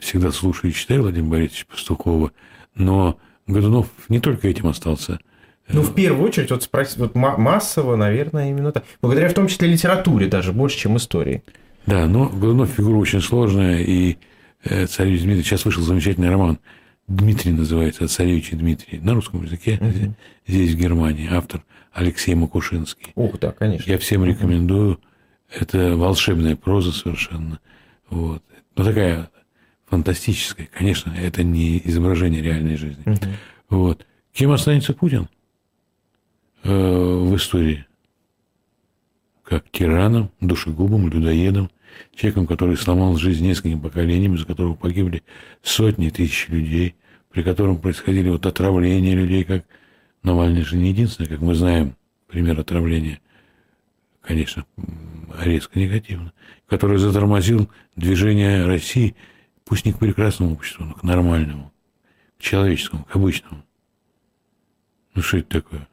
всегда 0.00 0.30
слушаю 0.30 0.70
и 0.70 0.74
читаю 0.74 1.02
Владимира 1.02 1.32
Борисовича 1.32 1.66
Пастухова, 1.68 2.32
но 2.74 3.18
Годунов 3.46 3.88
не 4.08 4.20
только 4.20 4.48
этим 4.48 4.68
остался– 4.68 5.18
ну, 5.68 5.82
в 5.82 5.94
первую 5.94 6.28
очередь, 6.28 6.50
вот 6.50 6.62
спросить, 6.62 6.98
вот 6.98 7.14
массово, 7.14 7.96
наверное, 7.96 8.50
именно 8.50 8.72
так. 8.72 8.84
Благодаря 9.00 9.28
в 9.28 9.34
том 9.34 9.48
числе 9.48 9.68
литературе 9.68 10.26
даже 10.26 10.52
больше, 10.52 10.78
чем 10.78 10.96
истории. 10.96 11.42
Да, 11.86 12.06
но 12.06 12.26
Годунов 12.28 12.70
фигура 12.70 12.96
очень 12.96 13.20
сложная, 13.20 13.80
и 13.80 14.16
э, 14.62 14.86
царевич 14.86 15.22
Дмитрий, 15.22 15.42
сейчас 15.42 15.64
вышел 15.64 15.82
замечательный 15.82 16.30
роман, 16.30 16.58
Дмитрий 17.08 17.52
называется, 17.52 18.08
царевич 18.08 18.50
Дмитрий, 18.52 18.98
на 18.98 19.14
русском 19.14 19.42
языке, 19.42 19.78
угу. 19.80 20.14
здесь, 20.46 20.72
в 20.72 20.78
Германии, 20.78 21.28
автор 21.30 21.62
Алексей 21.92 22.34
Макушинский. 22.34 23.12
Ух, 23.14 23.38
да, 23.38 23.52
конечно. 23.52 23.90
Я 23.90 23.98
всем 23.98 24.24
рекомендую, 24.24 25.00
это 25.50 25.96
волшебная 25.96 26.56
проза 26.56 26.92
совершенно, 26.92 27.58
вот. 28.08 28.42
Но 28.76 28.84
такая 28.84 29.30
фантастическая, 29.86 30.68
конечно, 30.72 31.14
это 31.16 31.42
не 31.42 31.80
изображение 31.84 32.42
реальной 32.42 32.76
жизни. 32.76 33.02
Угу. 33.06 33.18
Вот. 33.70 34.06
Кем 34.32 34.50
останется 34.50 34.94
Путин 34.94 35.28
в 36.64 37.36
истории? 37.36 37.86
Как 39.44 39.70
тираном, 39.70 40.30
душегубом, 40.40 41.08
людоедом, 41.08 41.70
человеком, 42.14 42.46
который 42.46 42.76
сломал 42.76 43.16
жизнь 43.16 43.46
нескольким 43.46 43.80
поколениями, 43.80 44.36
за 44.36 44.46
которого 44.46 44.74
погибли 44.74 45.22
сотни 45.62 46.08
тысяч 46.08 46.48
людей, 46.48 46.96
при 47.30 47.42
котором 47.42 47.78
происходили 47.80 48.30
вот 48.30 48.46
отравления 48.46 49.14
людей, 49.14 49.44
как 49.44 49.64
Навальный 50.24 50.62
же 50.62 50.76
не 50.76 50.88
единственный, 50.88 51.26
как 51.26 51.40
мы 51.40 51.54
знаем, 51.54 51.96
пример 52.28 52.58
отравления, 52.58 53.20
конечно, 54.22 54.64
резко 55.38 55.78
негативно, 55.78 56.32
который 56.66 56.96
затормозил 56.96 57.70
движение 57.94 58.64
России, 58.64 59.14
пусть 59.66 59.84
не 59.84 59.92
к 59.92 59.98
прекрасному 59.98 60.54
обществу, 60.54 60.86
но 60.86 60.94
к 60.94 61.02
нормальному, 61.02 61.72
к 62.38 62.42
человеческому, 62.42 63.04
к 63.04 63.14
обычному. 63.14 63.62
Ну 65.14 65.20
что 65.20 65.36
это 65.36 65.60
такое? 65.60 65.86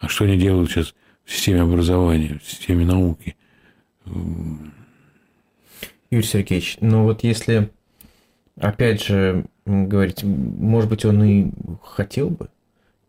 А 0.00 0.08
что 0.08 0.24
они 0.24 0.36
делают 0.36 0.70
сейчас 0.70 0.94
в 1.24 1.32
системе 1.32 1.62
образования, 1.62 2.40
в 2.42 2.50
системе 2.50 2.84
науки? 2.84 3.36
Юрий 6.10 6.26
Сергеевич, 6.26 6.78
ну 6.80 7.04
вот 7.04 7.22
если, 7.22 7.70
опять 8.58 9.04
же, 9.04 9.44
говорить, 9.64 10.24
может 10.24 10.90
быть, 10.90 11.04
он 11.04 11.22
и 11.22 11.50
хотел 11.84 12.30
бы 12.30 12.48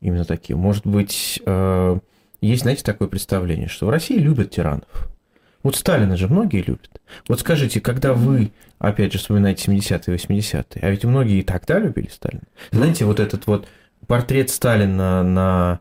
именно 0.02 0.26
таким, 0.26 0.60
может 0.60 0.86
быть, 0.86 1.42
э, 1.44 2.00
есть, 2.42 2.62
знаете, 2.62 2.84
такое 2.84 3.08
представление, 3.08 3.68
что 3.68 3.88
в 3.88 3.90
России 3.90 4.18
любят 4.18 4.52
тиранов. 4.52 5.08
Вот 5.64 5.76
Сталина 5.76 6.18
же 6.18 6.28
многие 6.28 6.62
любят. 6.62 7.02
Вот 7.28 7.40
скажите, 7.40 7.80
когда 7.82 8.14
вы, 8.14 8.52
опять 8.80 9.14
же, 9.14 9.20
вспоминаете 9.20 9.72
70-е, 9.72 10.16
80-е, 10.16 10.82
а 10.82 10.90
ведь 10.90 11.06
многие 11.06 11.40
и 11.40 11.44
тогда 11.44 11.80
любили 11.80 12.08
Сталина. 12.08 12.44
Знаете, 12.72 13.06
вот 13.06 13.20
этот 13.20 13.48
вот 13.48 13.68
портрет 14.08 14.50
Сталина 14.50 15.24
на 15.24 15.80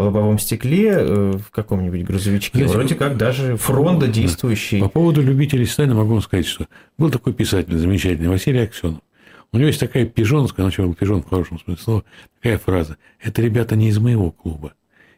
лобовом 0.00 0.38
стекле 0.38 0.90
э, 0.90 1.32
в 1.36 1.50
каком-нибудь 1.50 2.04
грузовичке. 2.04 2.58
Знаете, 2.58 2.74
Вроде 2.74 2.94
как 2.94 3.16
даже 3.16 3.56
фронта 3.56 4.06
действующий. 4.06 4.80
По 4.80 4.88
поводу 4.88 5.22
любителей 5.22 5.66
Сталина 5.66 5.94
могу 5.94 6.12
вам 6.12 6.22
сказать, 6.22 6.46
что 6.46 6.66
был 6.96 7.10
такой 7.10 7.34
писатель 7.34 7.76
замечательный 7.76 8.28
Василий 8.28 8.60
Аксенов. 8.60 9.00
У 9.52 9.56
него 9.56 9.68
есть 9.68 9.80
такая 9.80 10.04
пижонская, 10.04 10.66
ну, 10.66 10.94
пижон 10.94 11.22
в 11.22 11.28
хорошем 11.28 11.58
смысле 11.58 11.82
слова, 11.82 12.04
такая 12.40 12.58
фраза. 12.58 12.98
Это 13.20 13.40
ребята 13.42 13.76
не 13.76 13.88
из 13.88 13.98
моего 13.98 14.30
клуба. 14.30 14.74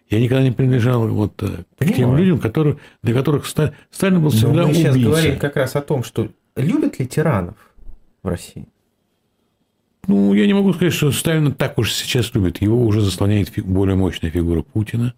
Я 0.08 0.20
никогда 0.20 0.42
не 0.42 0.50
принадлежал 0.50 1.06
вот 1.06 1.40
э, 1.42 1.64
к 1.78 1.94
тем 1.94 2.16
людям, 2.16 2.38
которые, 2.38 2.78
для 3.02 3.14
которых 3.14 3.46
Сталин 3.46 4.20
был 4.20 4.30
всегда 4.30 4.48
Но 4.48 4.54
мы 4.54 4.64
убийцей. 4.64 4.82
сейчас 4.82 4.96
говорим 4.96 5.38
как 5.38 5.56
раз 5.56 5.76
о 5.76 5.80
том, 5.80 6.02
что 6.02 6.28
любят 6.56 6.98
ли 6.98 7.06
тиранов 7.06 7.54
в 8.22 8.28
России? 8.28 8.68
Ну, 10.06 10.32
я 10.34 10.46
не 10.46 10.54
могу 10.54 10.72
сказать, 10.72 10.94
что 10.94 11.12
Сталина 11.12 11.52
так 11.52 11.78
уж 11.78 11.92
сейчас 11.92 12.34
любят. 12.34 12.60
Его 12.60 12.84
уже 12.84 13.00
заслоняет 13.00 13.52
более 13.64 13.96
мощная 13.96 14.30
фигура 14.30 14.62
Путина. 14.62 15.14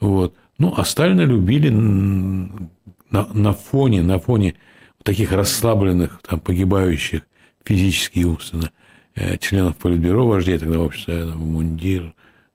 Вот. 0.00 0.34
Ну, 0.58 0.74
а 0.76 0.84
Сталина 0.84 1.22
любили 1.22 1.68
на, 1.68 3.26
на 3.32 3.52
фоне, 3.52 4.02
на 4.02 4.18
фоне 4.18 4.54
таких 5.02 5.32
расслабленных, 5.32 6.20
там, 6.28 6.40
погибающих 6.40 7.22
физически 7.64 8.20
и 8.20 8.24
умственно 8.24 8.70
э, 9.14 9.36
членов 9.38 9.76
Политбюро, 9.76 10.26
вождей 10.26 10.58
тогда 10.58 10.80
общества, 10.80 11.32
мундир, 11.34 12.14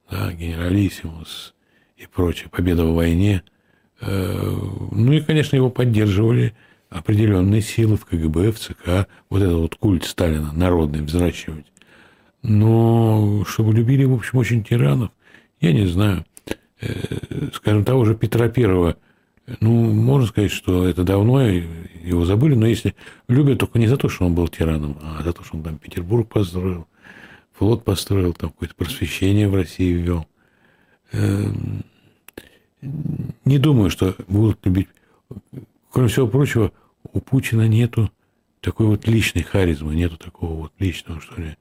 да, 0.09 0.31
генералиссимус, 0.33 1.53
и 1.97 2.07
прочее, 2.07 2.49
победа 2.49 2.85
в 2.85 2.95
войне. 2.95 3.43
Э, 4.01 4.57
ну 4.91 5.13
и, 5.13 5.21
конечно, 5.21 5.55
его 5.55 5.69
поддерживали 5.69 6.53
определенные 6.91 7.61
силы 7.61 7.95
в 7.95 8.05
КГБ, 8.05 8.51
в 8.51 8.59
ЦК, 8.59 9.07
вот 9.29 9.41
этот 9.41 9.55
вот 9.55 9.75
культ 9.75 10.03
Сталина 10.03 10.51
народный 10.53 11.01
взращивать. 11.01 11.65
Но 12.43 13.43
чтобы 13.47 13.73
любили, 13.73 14.03
в 14.03 14.13
общем, 14.13 14.37
очень 14.37 14.63
тиранов, 14.63 15.11
я 15.61 15.71
не 15.71 15.87
знаю. 15.87 16.25
Э, 16.81 16.91
скажем, 17.53 17.85
того 17.85 18.03
же 18.03 18.13
Петра 18.13 18.49
Первого, 18.49 18.97
ну, 19.61 19.71
можно 19.71 20.27
сказать, 20.27 20.51
что 20.51 20.85
это 20.85 21.03
давно 21.03 21.41
его 21.41 22.25
забыли, 22.25 22.55
но 22.55 22.67
если 22.67 22.93
любят, 23.29 23.59
только 23.59 23.79
не 23.79 23.87
за 23.87 23.95
то, 23.95 24.09
что 24.09 24.25
он 24.25 24.35
был 24.35 24.47
тираном, 24.49 24.97
а 25.01 25.23
за 25.23 25.31
то, 25.33 25.43
что 25.43 25.57
он 25.57 25.63
там 25.63 25.77
Петербург 25.77 26.27
построил, 26.27 26.87
флот 27.53 27.85
построил, 27.85 28.33
там 28.33 28.49
какое-то 28.49 28.75
просвещение 28.75 29.47
в 29.47 29.55
России 29.55 29.93
ввел. 29.93 30.27
Эм, 31.13 31.83
не 33.45 33.59
думаю, 33.59 33.89
что 33.89 34.15
будут 34.27 34.65
любить. 34.65 34.89
Кроме 35.91 36.09
всего 36.09 36.27
прочего, 36.27 36.71
у 37.13 37.19
Путина 37.19 37.67
нету 37.67 38.11
такой 38.59 38.87
вот 38.87 39.07
личной 39.07 39.43
харизмы, 39.43 39.95
нету 39.95 40.17
такого 40.17 40.53
вот 40.53 40.73
личного, 40.79 41.21
что 41.21 41.41
ли, 41.41 41.57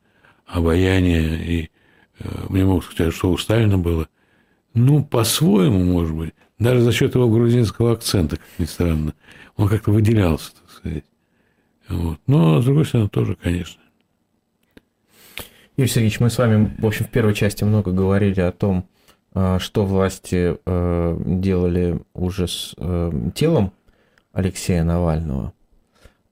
обаяния. 0.46 1.36
И 1.38 1.70
э, 2.18 2.28
мне 2.48 2.64
могут 2.64 2.84
сказать, 2.84 3.14
что 3.14 3.30
у 3.30 3.38
Сталина 3.38 3.78
было. 3.78 4.08
Ну, 4.74 5.04
по-своему, 5.04 5.82
может 5.82 6.14
быть, 6.14 6.34
даже 6.58 6.80
за 6.82 6.92
счет 6.92 7.14
его 7.14 7.28
грузинского 7.28 7.92
акцента, 7.92 8.36
как 8.36 8.48
ни 8.58 8.64
странно, 8.64 9.14
он 9.56 9.68
как-то 9.68 9.90
выделялся, 9.90 10.52
так 10.52 10.70
сказать. 10.70 11.04
Вот. 11.88 12.20
Но, 12.26 12.60
с 12.60 12.64
другой 12.64 12.84
стороны, 12.84 13.08
тоже, 13.08 13.34
конечно. 13.34 13.82
Юрий 15.76 15.88
Сергеевич, 15.88 16.20
мы 16.20 16.30
с 16.30 16.38
вами, 16.38 16.76
в 16.78 16.86
общем, 16.86 17.06
в 17.06 17.10
первой 17.10 17.34
части 17.34 17.64
много 17.64 17.90
говорили 17.90 18.40
о 18.40 18.52
том, 18.52 18.86
а, 19.32 19.58
что 19.58 19.86
власти 19.86 20.58
э, 20.64 21.22
делали 21.24 22.00
уже 22.14 22.48
с 22.48 22.74
э, 22.76 23.12
телом 23.34 23.72
Алексея 24.32 24.84
Навального. 24.84 25.52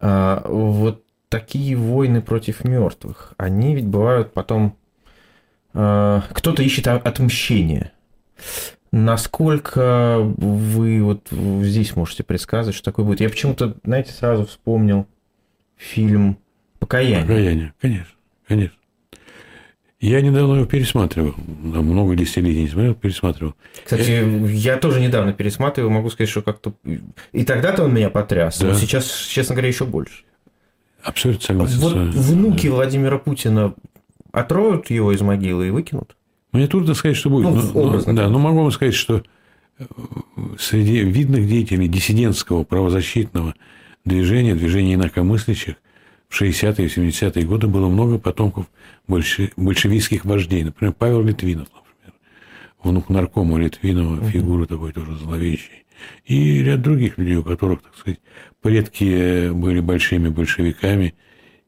А, 0.00 0.42
вот 0.48 1.04
такие 1.28 1.76
войны 1.76 2.22
против 2.22 2.64
мертвых, 2.64 3.34
они 3.36 3.74
ведь 3.74 3.86
бывают 3.86 4.32
потом... 4.32 4.76
А, 5.74 6.22
кто-то 6.32 6.62
ищет 6.62 6.86
отмщение. 6.86 7.92
Насколько 8.90 10.18
вы 10.20 11.02
вот 11.02 11.28
здесь 11.30 11.94
можете 11.94 12.24
предсказывать, 12.24 12.74
что 12.74 12.86
такое 12.86 13.04
будет? 13.04 13.20
Я 13.20 13.28
почему-то, 13.28 13.76
знаете, 13.84 14.12
сразу 14.12 14.46
вспомнил 14.46 15.06
фильм 15.76 16.38
«Покаяние». 16.78 17.20
«Покаяние», 17.22 17.74
конечно, 17.80 18.14
конечно. 18.46 18.77
Я 20.00 20.20
недавно 20.20 20.54
его 20.54 20.66
пересматривал. 20.66 21.34
Много 21.36 22.14
десятилетий 22.14 22.62
не 22.62 22.68
смотрел, 22.68 22.94
пересматривал. 22.94 23.54
Кстати, 23.84 24.10
я... 24.10 24.74
я 24.74 24.76
тоже 24.76 25.00
недавно 25.00 25.32
пересматривал, 25.32 25.90
могу 25.90 26.08
сказать, 26.10 26.30
что 26.30 26.42
как-то... 26.42 26.72
И 27.32 27.44
тогда-то 27.44 27.84
он 27.84 27.94
меня 27.94 28.08
потряс, 28.08 28.58
да. 28.58 28.68
но 28.68 28.74
сейчас, 28.74 29.10
честно 29.10 29.56
говоря, 29.56 29.68
еще 29.68 29.84
больше. 29.84 30.22
Абсолютно 31.02 31.44
согласен. 31.44 31.78
Вот 31.78 31.94
внуки 31.94 32.68
Владимира 32.68 33.18
Путина 33.18 33.74
отроют 34.30 34.90
его 34.90 35.12
из 35.12 35.20
могилы 35.20 35.68
и 35.68 35.70
выкинут? 35.70 36.16
Мне 36.52 36.68
трудно 36.68 36.94
сказать, 36.94 37.16
что 37.16 37.30
будет. 37.30 37.46
Ну, 37.46 37.72
но, 37.74 38.02
но, 38.06 38.12
да, 38.12 38.28
но 38.28 38.38
могу 38.38 38.62
вам 38.62 38.70
сказать, 38.70 38.94
что 38.94 39.22
э, 39.78 39.84
среди 40.58 41.00
видных 41.00 41.46
деятелей 41.48 41.88
диссидентского 41.88 42.64
правозащитного 42.64 43.54
движения, 44.04 44.54
движения 44.54 44.94
инакомыслящих, 44.94 45.74
в 46.28 46.40
60-е 46.40 46.86
и 46.86 46.88
70-е 46.88 47.44
годы 47.46 47.66
было 47.66 47.88
много 47.88 48.18
потомков 48.18 48.66
большевистских 49.06 50.24
вождей. 50.24 50.62
Например, 50.62 50.92
Павел 50.92 51.22
Литвинов, 51.22 51.68
например, 51.68 52.14
внук 52.82 53.08
наркома 53.08 53.58
Литвинова, 53.58 54.28
фигура 54.30 54.66
такой 54.66 54.92
тоже 54.92 55.16
зловещий. 55.16 55.84
И 56.26 56.62
ряд 56.62 56.82
других 56.82 57.18
людей, 57.18 57.36
у 57.36 57.42
которых, 57.42 57.82
так 57.82 57.96
сказать, 57.96 58.20
предки 58.60 59.50
были 59.50 59.80
большими 59.80 60.28
большевиками 60.28 61.14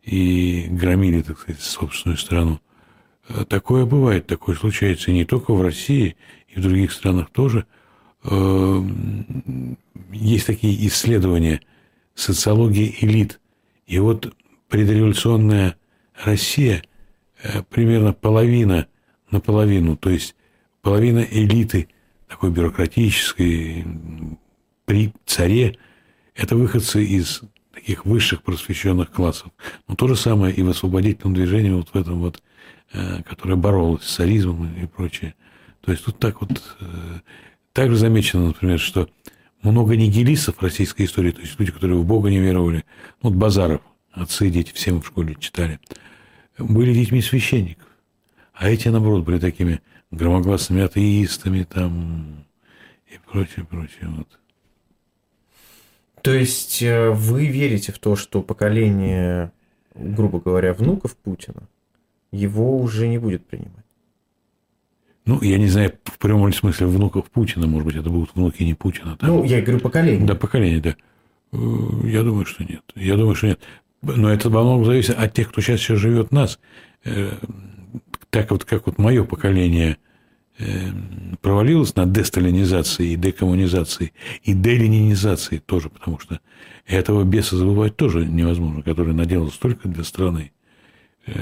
и 0.02 0.66
громили, 0.70 1.22
так 1.22 1.38
сказать, 1.38 1.60
собственную 1.60 2.18
страну. 2.18 2.60
Такое 3.48 3.86
бывает, 3.86 4.26
такое 4.26 4.56
случается 4.56 5.10
и 5.10 5.14
не 5.14 5.24
только 5.24 5.52
в 5.54 5.62
России, 5.62 6.16
и 6.48 6.58
в 6.58 6.62
других 6.62 6.92
странах 6.92 7.30
тоже. 7.30 7.64
Эм, 8.24 9.78
есть 10.12 10.46
такие 10.46 10.86
исследования 10.86 11.60
социологии 12.14 12.94
элит. 13.00 13.40
И 13.86 13.98
вот 13.98 14.34
предреволюционная 14.70 15.76
Россия 16.24 16.82
э, 17.42 17.62
примерно 17.68 18.12
половина 18.12 18.86
наполовину, 19.30 19.96
то 19.96 20.10
есть 20.10 20.34
половина 20.80 21.20
элиты 21.20 21.88
такой 22.28 22.50
бюрократической 22.50 23.84
при 24.86 25.12
царе, 25.26 25.76
это 26.34 26.56
выходцы 26.56 27.04
из 27.04 27.42
таких 27.72 28.06
высших 28.06 28.42
просвещенных 28.42 29.10
классов. 29.10 29.50
Но 29.88 29.94
то 29.94 30.08
же 30.08 30.16
самое 30.16 30.54
и 30.54 30.62
в 30.62 30.70
освободительном 30.70 31.34
движении, 31.34 31.70
вот 31.70 31.88
в 31.92 31.96
этом 31.96 32.20
вот, 32.20 32.42
э, 32.92 33.22
которое 33.24 33.56
боролось 33.56 34.04
с 34.04 34.14
царизмом 34.14 34.72
и 34.82 34.86
прочее. 34.86 35.34
То 35.82 35.92
есть 35.92 36.04
тут 36.04 36.18
так 36.18 36.40
вот... 36.40 36.62
Э, 36.80 36.86
также 37.72 37.96
замечено, 37.96 38.48
например, 38.48 38.80
что 38.80 39.08
много 39.62 39.96
нигилистов 39.96 40.60
российской 40.62 41.04
истории, 41.04 41.30
то 41.30 41.40
есть 41.40 41.58
люди, 41.58 41.70
которые 41.70 41.98
в 41.98 42.04
Бога 42.04 42.30
не 42.30 42.38
веровали, 42.38 42.84
ну, 43.22 43.30
вот 43.30 43.38
Базаров, 43.38 43.80
отцы 44.12 44.48
и 44.48 44.50
дети, 44.50 44.72
все 44.72 44.92
мы 44.92 45.00
в 45.00 45.06
школе 45.06 45.36
читали, 45.38 45.80
были 46.58 46.92
детьми 46.92 47.22
священников. 47.22 47.86
А 48.52 48.68
эти, 48.68 48.88
наоборот, 48.88 49.24
были 49.24 49.38
такими 49.38 49.80
громогласными 50.10 50.82
атеистами 50.82 51.64
там 51.64 52.44
и 53.06 53.18
прочее, 53.30 53.64
прочее. 53.64 54.08
Вот. 54.08 54.38
То 56.22 56.34
есть 56.34 56.82
вы 56.82 57.46
верите 57.46 57.92
в 57.92 57.98
то, 57.98 58.16
что 58.16 58.42
поколение, 58.42 59.52
грубо 59.94 60.40
говоря, 60.40 60.74
внуков 60.74 61.16
Путина 61.16 61.68
его 62.32 62.78
уже 62.78 63.08
не 63.08 63.18
будет 63.18 63.46
принимать. 63.46 63.84
Ну, 65.26 65.40
я 65.42 65.58
не 65.58 65.68
знаю, 65.68 65.92
в 66.04 66.18
прямом 66.18 66.52
смысле 66.52 66.86
внуков 66.86 67.30
Путина, 67.30 67.66
может 67.66 67.86
быть, 67.86 67.96
это 67.96 68.10
будут 68.10 68.34
внуки 68.34 68.62
не 68.62 68.74
Путина. 68.74 69.16
Там. 69.16 69.28
Ну, 69.30 69.44
я 69.44 69.60
говорю 69.60 69.80
поколение. 69.80 70.26
Да, 70.26 70.34
поколение, 70.34 70.80
да. 70.80 70.96
Э, 71.52 71.56
я 72.04 72.22
думаю, 72.22 72.46
что 72.46 72.64
нет. 72.64 72.82
Я 72.94 73.16
думаю, 73.16 73.34
что 73.34 73.48
нет. 73.48 73.60
Но 74.02 74.30
это 74.30 74.48
во 74.48 74.62
многом 74.62 74.86
зависит 74.86 75.18
от 75.18 75.32
тех, 75.34 75.50
кто 75.50 75.60
сейчас 75.60 75.80
еще 75.80 75.96
живет 75.96 76.32
нас. 76.32 76.58
Э, 77.04 77.32
так 78.30 78.50
вот, 78.50 78.64
как 78.64 78.86
вот 78.86 78.98
мое 78.98 79.24
поколение 79.24 79.98
э, 80.58 80.88
провалилось 81.42 81.94
на 81.96 82.06
десталинизации 82.06 83.12
и 83.12 83.16
декоммунизации, 83.16 84.12
и 84.42 84.54
деленинизации 84.54 85.58
тоже, 85.58 85.90
потому 85.90 86.18
что 86.18 86.40
этого 86.86 87.24
беса 87.24 87.56
забывать 87.56 87.96
тоже 87.96 88.24
невозможно, 88.24 88.82
который 88.82 89.12
наделал 89.12 89.50
столько 89.50 89.88
для 89.88 90.04
страны. 90.04 90.52
Э, 91.26 91.34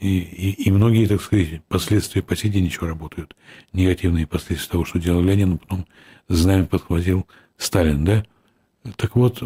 и, 0.00 0.18
и, 0.18 0.68
и 0.68 0.70
многие, 0.70 1.06
так 1.06 1.22
сказать, 1.22 1.62
последствия 1.68 2.22
по 2.22 2.36
сей 2.36 2.50
день 2.50 2.66
еще 2.66 2.86
работают. 2.86 3.34
Негативные 3.72 4.26
последствия 4.28 4.70
того, 4.70 4.84
что 4.84 5.00
делал 5.00 5.22
Ленин, 5.22 5.54
а 5.54 5.56
потом 5.58 5.86
знамя 6.28 6.66
подхватил 6.66 7.26
Сталин, 7.56 8.04
да? 8.04 8.24
Так 8.96 9.16
вот, 9.16 9.42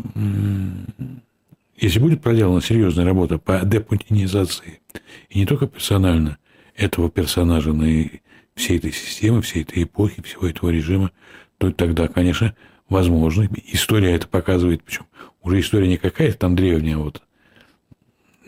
если 1.80 1.98
будет 1.98 2.22
проделана 2.22 2.60
серьезная 2.60 3.04
работа 3.04 3.38
по 3.38 3.60
депутинизации, 3.64 4.80
и 5.28 5.38
не 5.38 5.46
только 5.46 5.66
персонально 5.66 6.38
этого 6.74 7.10
персонажа, 7.10 7.72
но 7.72 7.86
и 7.86 8.20
всей 8.54 8.78
этой 8.78 8.92
системы, 8.92 9.42
всей 9.42 9.62
этой 9.62 9.84
эпохи, 9.84 10.22
всего 10.22 10.46
этого 10.46 10.70
режима, 10.70 11.10
то 11.58 11.72
тогда, 11.72 12.08
конечно, 12.08 12.54
возможно, 12.88 13.48
история 13.66 14.14
это 14.14 14.28
показывает, 14.28 14.82
причем 14.82 15.06
уже 15.42 15.60
история 15.60 15.88
не 15.88 15.96
какая-то 15.96 16.36
там 16.36 16.54
древняя, 16.54 16.98
вот 16.98 17.22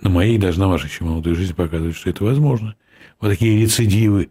на 0.02 0.10
моей, 0.10 0.36
даже 0.36 0.58
на 0.58 0.68
вашей 0.68 0.88
еще 0.88 1.04
молодой 1.04 1.34
жизни 1.34 1.54
показывает, 1.54 1.96
что 1.96 2.10
это 2.10 2.24
возможно. 2.24 2.74
Вот 3.20 3.28
такие 3.30 3.60
рецидивы 3.62 4.30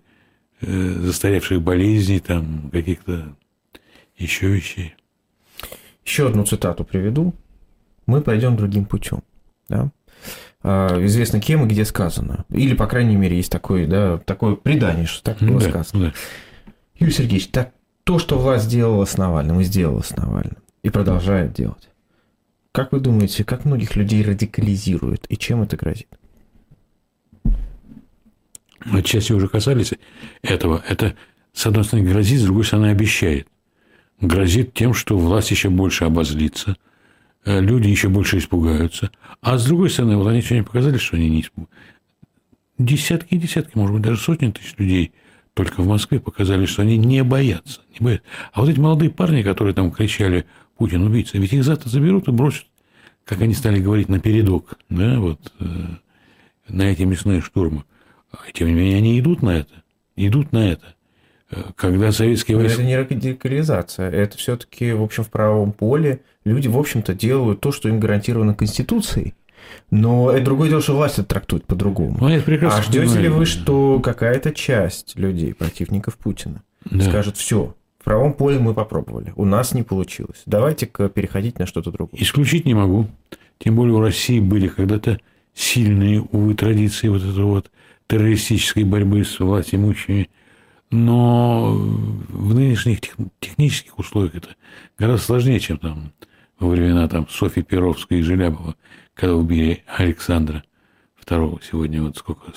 э, 0.60 0.68
застаревших 0.68 1.62
болезней, 1.62 2.20
там, 2.20 2.70
каких-то 2.72 3.36
еще 4.18 4.48
вещей. 4.48 4.96
Еще 6.06 6.28
одну 6.28 6.46
цитату 6.46 6.84
приведу. 6.84 7.34
Мы 8.06 8.22
пойдем 8.22 8.56
другим 8.56 8.86
путем. 8.86 9.24
Да? 9.70 9.92
А, 10.64 11.04
известно 11.06 11.40
кем 11.40 11.66
и 11.66 11.68
где 11.68 11.86
сказано. 11.86 12.46
Или, 12.50 12.76
по 12.76 12.88
крайней 12.88 13.16
мере, 13.16 13.38
есть 13.38 13.52
такое, 13.52 13.88
да, 13.88 14.18
такое 14.20 14.56
предание, 14.56 15.06
что 15.06 15.24
так 15.24 15.40
было 15.40 15.60
да, 15.60 15.70
сказано. 15.70 16.06
Да. 16.06 16.14
Юрий 16.96 17.14
Сергеевич, 17.14 17.48
так, 17.48 17.72
то, 18.04 18.20
что 18.20 18.38
власть 18.38 18.66
сделала 18.66 19.06
с 19.06 19.18
Навальным, 19.18 19.60
и 19.60 19.64
сделала 19.64 20.02
с 20.02 20.16
Навальным, 20.16 20.58
и 20.84 20.90
продолжает 20.90 21.54
делать, 21.54 21.90
как 22.72 22.92
вы 22.92 23.00
думаете, 23.00 23.44
как 23.44 23.66
многих 23.66 23.96
людей 23.96 24.24
радикализирует 24.24 25.26
и 25.30 25.38
чем 25.38 25.64
это 25.64 25.76
грозит? 25.76 26.08
Отчасти 28.80 29.34
уже 29.34 29.48
касались 29.48 29.94
этого. 30.42 30.84
Это, 30.88 31.16
с 31.54 31.66
одной 31.66 31.84
стороны, 31.84 32.10
грозит, 32.10 32.40
с 32.40 32.44
другой 32.46 32.64
стороны, 32.64 32.88
обещает. 32.88 33.48
Грозит 34.20 34.74
тем, 34.74 34.94
что 34.94 35.18
власть 35.18 35.52
еще 35.52 35.70
больше 35.70 36.06
обозлится, 36.06 36.78
люди 37.46 37.88
еще 37.88 38.10
больше 38.10 38.38
испугаются. 38.38 39.12
А 39.42 39.58
с 39.58 39.66
другой 39.66 39.90
стороны, 39.90 40.18
вот 40.18 40.28
они 40.28 40.42
сегодня 40.42 40.64
показали, 40.64 40.98
что 40.98 41.18
они 41.18 41.30
не 41.30 41.42
испугаются. 41.42 41.76
Десятки 42.78 43.36
и 43.36 43.38
десятки, 43.38 43.78
может 43.78 43.96
быть, 43.96 44.04
даже 44.04 44.20
сотни 44.20 44.50
тысяч 44.52 44.76
людей 44.78 45.14
только 45.54 45.82
в 45.82 45.88
Москве 45.88 46.20
показали, 46.20 46.66
что 46.66 46.82
они 46.82 46.98
не 46.98 47.24
боятся. 47.24 47.82
Не 48.00 48.04
боятся. 48.04 48.26
А 48.54 48.62
вот 48.62 48.70
эти 48.70 48.80
молодые 48.80 49.12
парни, 49.12 49.44
которые 49.44 49.74
там 49.74 49.92
кричали 49.92 50.46
Путин 50.78 51.04
убийца. 51.04 51.38
Ведь 51.38 51.54
их 51.54 51.64
завтра 51.64 51.90
заберут 51.90 52.28
и 52.28 52.32
бросят, 52.32 52.66
как 53.26 53.42
они 53.42 53.54
стали 53.54 53.80
говорить, 53.80 54.10
на 54.10 54.20
передок, 54.20 54.80
да, 54.90 55.20
вот, 55.20 55.54
э, 55.60 55.66
на 56.68 56.84
эти 56.84 57.04
мясные 57.04 57.42
штурмы. 57.42 57.84
А 58.32 58.38
тем 58.54 58.68
не 58.68 58.74
менее, 58.74 58.98
они 58.98 59.20
идут 59.20 59.42
на 59.42 59.58
это, 59.58 59.84
идут 60.16 60.54
на 60.54 60.72
это. 60.72 60.96
Э, 61.52 61.64
когда 61.76 62.12
советские 62.12 62.58
войска... 62.58 62.82
Это 62.82 62.88
не 62.88 62.98
радикализация, 62.98 64.10
это 64.10 64.38
все-таки, 64.38 64.94
в 64.94 65.04
общем, 65.04 65.24
в 65.24 65.30
правом 65.30 65.74
поле 65.74 66.22
люди, 66.44 66.68
в 66.68 66.78
общем-то, 66.78 67.14
делают 67.14 67.62
то, 67.62 67.72
что 67.72 67.90
им 67.90 68.00
гарантировано 68.00 68.54
Конституцией. 68.54 69.34
Но 69.90 70.32
это 70.32 70.46
другое 70.46 70.70
дело, 70.70 70.82
что 70.82 70.96
власть 70.96 71.20
это 71.20 71.28
трактует 71.28 71.66
по-другому. 71.66 72.18
Ну, 72.20 72.28
а 72.28 72.82
ждете 72.82 73.20
ли 73.20 73.30
вы, 73.30 73.46
что 73.46 74.00
какая-то 74.00 74.52
часть 74.54 75.16
людей, 75.18 75.54
противников 75.54 76.18
Путина, 76.18 76.64
да. 76.86 77.04
скажет, 77.04 77.38
все, 77.38 77.76
в 78.00 78.04
правом 78.04 78.34
поле 78.34 78.58
мы 78.58 78.74
попробовали. 78.74 79.34
У 79.36 79.46
нас 79.46 79.74
не 79.74 79.84
получилось. 79.84 80.42
Давайте-ка 80.46 81.10
переходить 81.10 81.60
на 81.60 81.68
что-то 81.68 81.92
другое. 81.92 82.22
Исключить 82.22 82.66
не 82.66 82.74
могу. 82.74 83.08
Тем 83.60 83.76
более 83.76 83.96
у 83.96 84.02
России 84.02 84.40
были 84.40 84.68
когда-то 84.68 85.20
сильные, 85.54 86.22
увы, 86.22 86.56
традиции 86.56 87.10
вот 87.10 87.22
этой 87.22 87.44
вот 87.44 87.70
террористической 88.08 88.84
борьбы 88.84 89.24
с 89.24 89.40
властимущими. 89.40 90.30
Но 90.90 91.74
в 91.74 92.54
нынешних 92.54 93.00
технических 93.40 93.98
условиях 94.00 94.36
это 94.36 94.50
гораздо 94.98 95.26
сложнее, 95.26 95.60
чем 95.60 95.78
там 95.78 96.12
во 96.62 96.70
времена 96.70 97.10
там 97.10 97.28
Софьи 97.28 97.62
Перовской 97.62 98.20
и 98.20 98.24
Желябова, 98.24 98.76
когда 99.14 99.36
убили 99.36 99.84
Александра 99.88 100.64
II. 101.26 101.62
Сегодня 101.70 102.02
вот 102.02 102.16
сколько, 102.16 102.54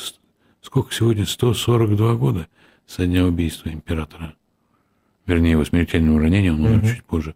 сколько 0.60 0.94
сегодня? 0.94 1.26
142 1.26 2.14
года 2.14 2.46
со 2.86 3.04
дня 3.06 3.26
убийства 3.26 3.70
императора 3.70 4.34
вернее, 5.26 5.52
его 5.52 5.64
смертельному 5.64 6.18
ранению, 6.18 6.54
он 6.54 6.64
умер 6.64 6.78
угу. 6.78 6.86
чуть 6.86 7.04
позже. 7.04 7.34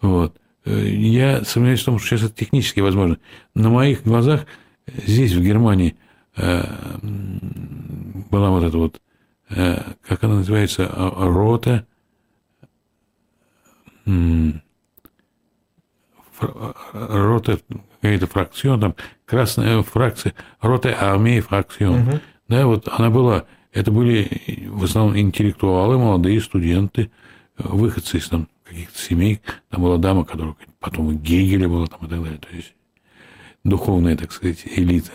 Вот. 0.00 0.36
Э, 0.64 0.88
я 0.88 1.44
сомневаюсь 1.44 1.80
в 1.80 1.84
том, 1.84 1.98
что 1.98 2.08
сейчас 2.08 2.30
это 2.30 2.38
технически 2.38 2.80
возможно. 2.80 3.18
На 3.54 3.70
моих 3.70 4.04
глазах 4.04 4.46
здесь, 4.86 5.32
в 5.32 5.42
Германии, 5.42 5.96
э, 6.36 6.62
была 8.30 8.50
вот 8.50 8.64
эта 8.64 8.76
вот, 8.76 9.00
э, 9.50 9.82
как 10.06 10.24
она 10.24 10.36
называется, 10.36 10.88
а, 10.90 11.26
рота, 11.28 11.86
рота, 16.92 17.58
какая-то 18.00 18.26
фракция, 18.26 18.78
там, 18.78 18.94
красная 19.24 19.82
фракция, 19.82 20.34
рота 20.60 20.96
армии 20.98 21.40
фракцион. 21.40 22.08
Угу. 22.08 22.20
Да, 22.48 22.66
вот 22.66 22.88
она 22.88 23.10
была 23.10 23.44
это 23.72 23.90
были 23.90 24.28
в 24.68 24.84
основном 24.84 25.18
интеллектуалы, 25.18 25.98
молодые 25.98 26.40
студенты, 26.40 27.10
выходцы 27.56 28.18
из 28.18 28.28
там, 28.28 28.48
каких-то 28.64 28.98
семей. 28.98 29.40
Там 29.70 29.82
была 29.82 29.96
дама, 29.96 30.24
которая 30.24 30.54
потом 30.78 31.12
и 31.12 31.14
Гегеля 31.14 31.68
была 31.68 31.86
там, 31.86 32.00
и 32.06 32.08
так 32.08 32.22
далее. 32.22 32.38
То 32.38 32.54
есть 32.54 32.74
духовная, 33.64 34.16
так 34.16 34.32
сказать, 34.32 34.62
элита. 34.66 35.12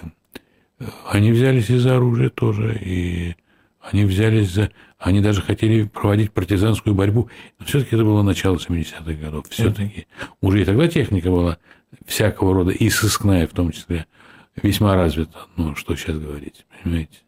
Они 1.09 1.31
взялись 1.31 1.69
из-за 1.69 1.97
оружия 1.97 2.29
тоже, 2.29 2.77
и 2.81 3.35
они 3.79 4.05
взялись 4.05 4.51
за... 4.51 4.71
Они 4.97 5.21
даже 5.21 5.41
хотели 5.41 5.83
проводить 5.83 6.31
партизанскую 6.31 6.95
борьбу, 6.95 7.29
но 7.59 7.65
все-таки 7.65 7.95
это 7.95 8.03
было 8.03 8.23
начало 8.23 8.55
70-х 8.57 9.13
годов. 9.13 9.45
Все-таки 9.49 10.07
уже 10.41 10.61
и 10.61 10.65
тогда 10.65 10.87
техника 10.87 11.29
была 11.29 11.57
всякого 12.05 12.53
рода, 12.53 12.71
и 12.71 12.89
сыскная 12.89 13.47
в 13.47 13.51
том 13.51 13.71
числе, 13.71 14.07
весьма 14.55 14.95
развита. 14.95 15.37
Ну, 15.55 15.75
что 15.75 15.95
сейчас 15.95 16.17
говорить, 16.17 16.65
понимаете? 16.83 17.19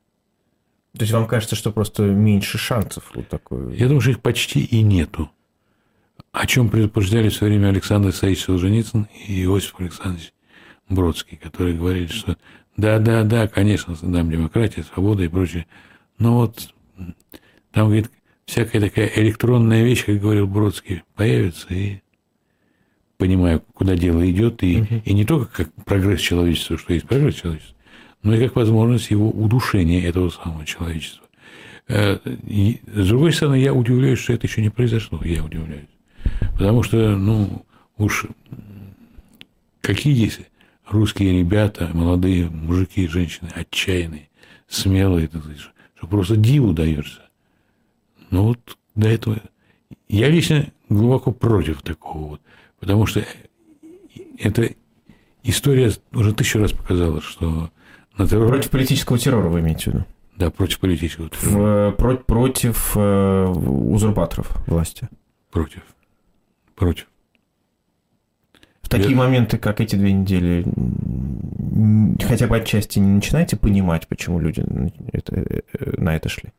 То 0.97 1.01
есть 1.01 1.13
вам 1.13 1.27
кажется, 1.27 1.55
что 1.55 1.71
просто 1.71 2.03
меньше 2.03 2.57
шансов 2.57 3.11
вот 3.13 3.27
такой? 3.27 3.75
Я 3.77 3.85
думаю, 3.85 4.01
что 4.01 4.11
их 4.11 4.21
почти 4.21 4.61
и 4.61 4.81
нету. 4.81 5.29
О 6.31 6.47
чем 6.47 6.69
предупреждали 6.69 7.29
в 7.29 7.35
свое 7.35 7.53
время 7.53 7.69
Александр 7.69 8.09
Исаевич 8.09 8.43
Солженицын 8.43 9.07
и 9.27 9.43
Иосиф 9.43 9.79
Александрович 9.79 10.33
Бродский, 10.89 11.37
которые 11.37 11.77
говорили, 11.77 12.07
что 12.07 12.37
да, 12.77 12.97
да, 12.97 13.23
да, 13.23 13.47
конечно, 13.47 13.95
нам 14.01 14.31
демократия, 14.31 14.83
свобода 14.83 15.23
и 15.23 15.27
прочее. 15.27 15.67
Но 16.17 16.35
вот 16.35 16.73
там, 17.71 17.87
говорит, 17.87 18.09
всякая 18.45 18.81
такая 18.81 19.11
электронная 19.15 19.83
вещь, 19.83 20.05
как 20.05 20.19
говорил 20.19 20.47
Бродский, 20.47 21.03
появится, 21.15 21.67
и 21.73 21.99
понимаю, 23.17 23.63
куда 23.73 23.95
дело 23.95 24.29
идет, 24.29 24.63
и, 24.63 24.81
угу. 24.81 25.01
и 25.03 25.13
не 25.13 25.25
только 25.25 25.63
как 25.63 25.73
прогресс 25.85 26.21
человечества, 26.21 26.77
что 26.77 26.93
есть 26.93 27.07
прогресс 27.07 27.35
человечества, 27.35 27.75
но 28.23 28.35
и 28.35 28.39
как 28.39 28.55
возможность 28.55 29.11
его 29.11 29.29
удушения 29.29 30.07
этого 30.07 30.29
самого 30.29 30.65
человечества. 30.65 31.27
Э, 31.87 32.17
и, 32.47 32.81
с 32.87 33.07
другой 33.07 33.33
стороны, 33.33 33.55
я 33.55 33.73
удивляюсь, 33.73 34.19
что 34.19 34.33
это 34.33 34.47
еще 34.47 34.61
не 34.61 34.69
произошло. 34.69 35.19
Я 35.23 35.43
удивляюсь. 35.43 35.89
Потому 36.53 36.83
что, 36.83 37.15
ну, 37.17 37.65
уж 37.97 38.25
какие 39.81 40.15
есть 40.15 40.39
русские 40.87 41.39
ребята, 41.39 41.89
молодые 41.93 42.49
мужики 42.49 43.03
и 43.03 43.07
женщины, 43.07 43.49
отчаянные, 43.53 44.29
смелые, 44.67 45.29
что 45.95 46.07
просто 46.07 46.35
диву 46.35 46.73
даешься. 46.73 47.21
Ну 48.31 48.43
вот 48.43 48.77
до 48.95 49.07
этого... 49.07 49.37
Я 50.07 50.29
лично 50.29 50.67
глубоко 50.87 51.31
против 51.31 51.81
такого 51.81 52.27
вот, 52.27 52.41
потому 52.79 53.05
что 53.05 53.23
эта 54.37 54.73
история 55.43 55.91
уже 56.13 56.33
тысячу 56.33 56.59
раз 56.59 56.71
показала, 56.71 57.21
что 57.21 57.69
на 58.17 58.27
террор... 58.27 58.49
Против 58.49 58.71
политического 58.71 59.17
террора 59.17 59.49
вы 59.49 59.59
имеете 59.61 59.91
в 59.91 59.93
виду? 59.93 60.05
Да, 60.35 60.49
против 60.51 60.79
политического 60.79 61.29
террора. 61.29 61.91
В, 61.91 61.95
про, 61.95 62.15
против 62.17 62.93
э, 62.95 63.45
узурпаторов 63.45 64.55
власти. 64.67 65.09
Против. 65.51 65.81
Против. 66.75 67.07
такие 68.87 69.15
моменты, 69.15 69.57
как 69.57 69.81
эти 69.81 69.95
две 69.95 70.13
недели, 70.13 70.65
хотя 72.25 72.47
бы 72.47 72.57
отчасти 72.57 72.99
не 72.99 73.09
начинаете 73.09 73.57
понимать, 73.57 74.07
почему 74.07 74.39
люди 74.39 74.63
это, 75.11 75.35
э, 75.35 75.61
на 75.97 76.15
это 76.15 76.29
шли? 76.29 76.51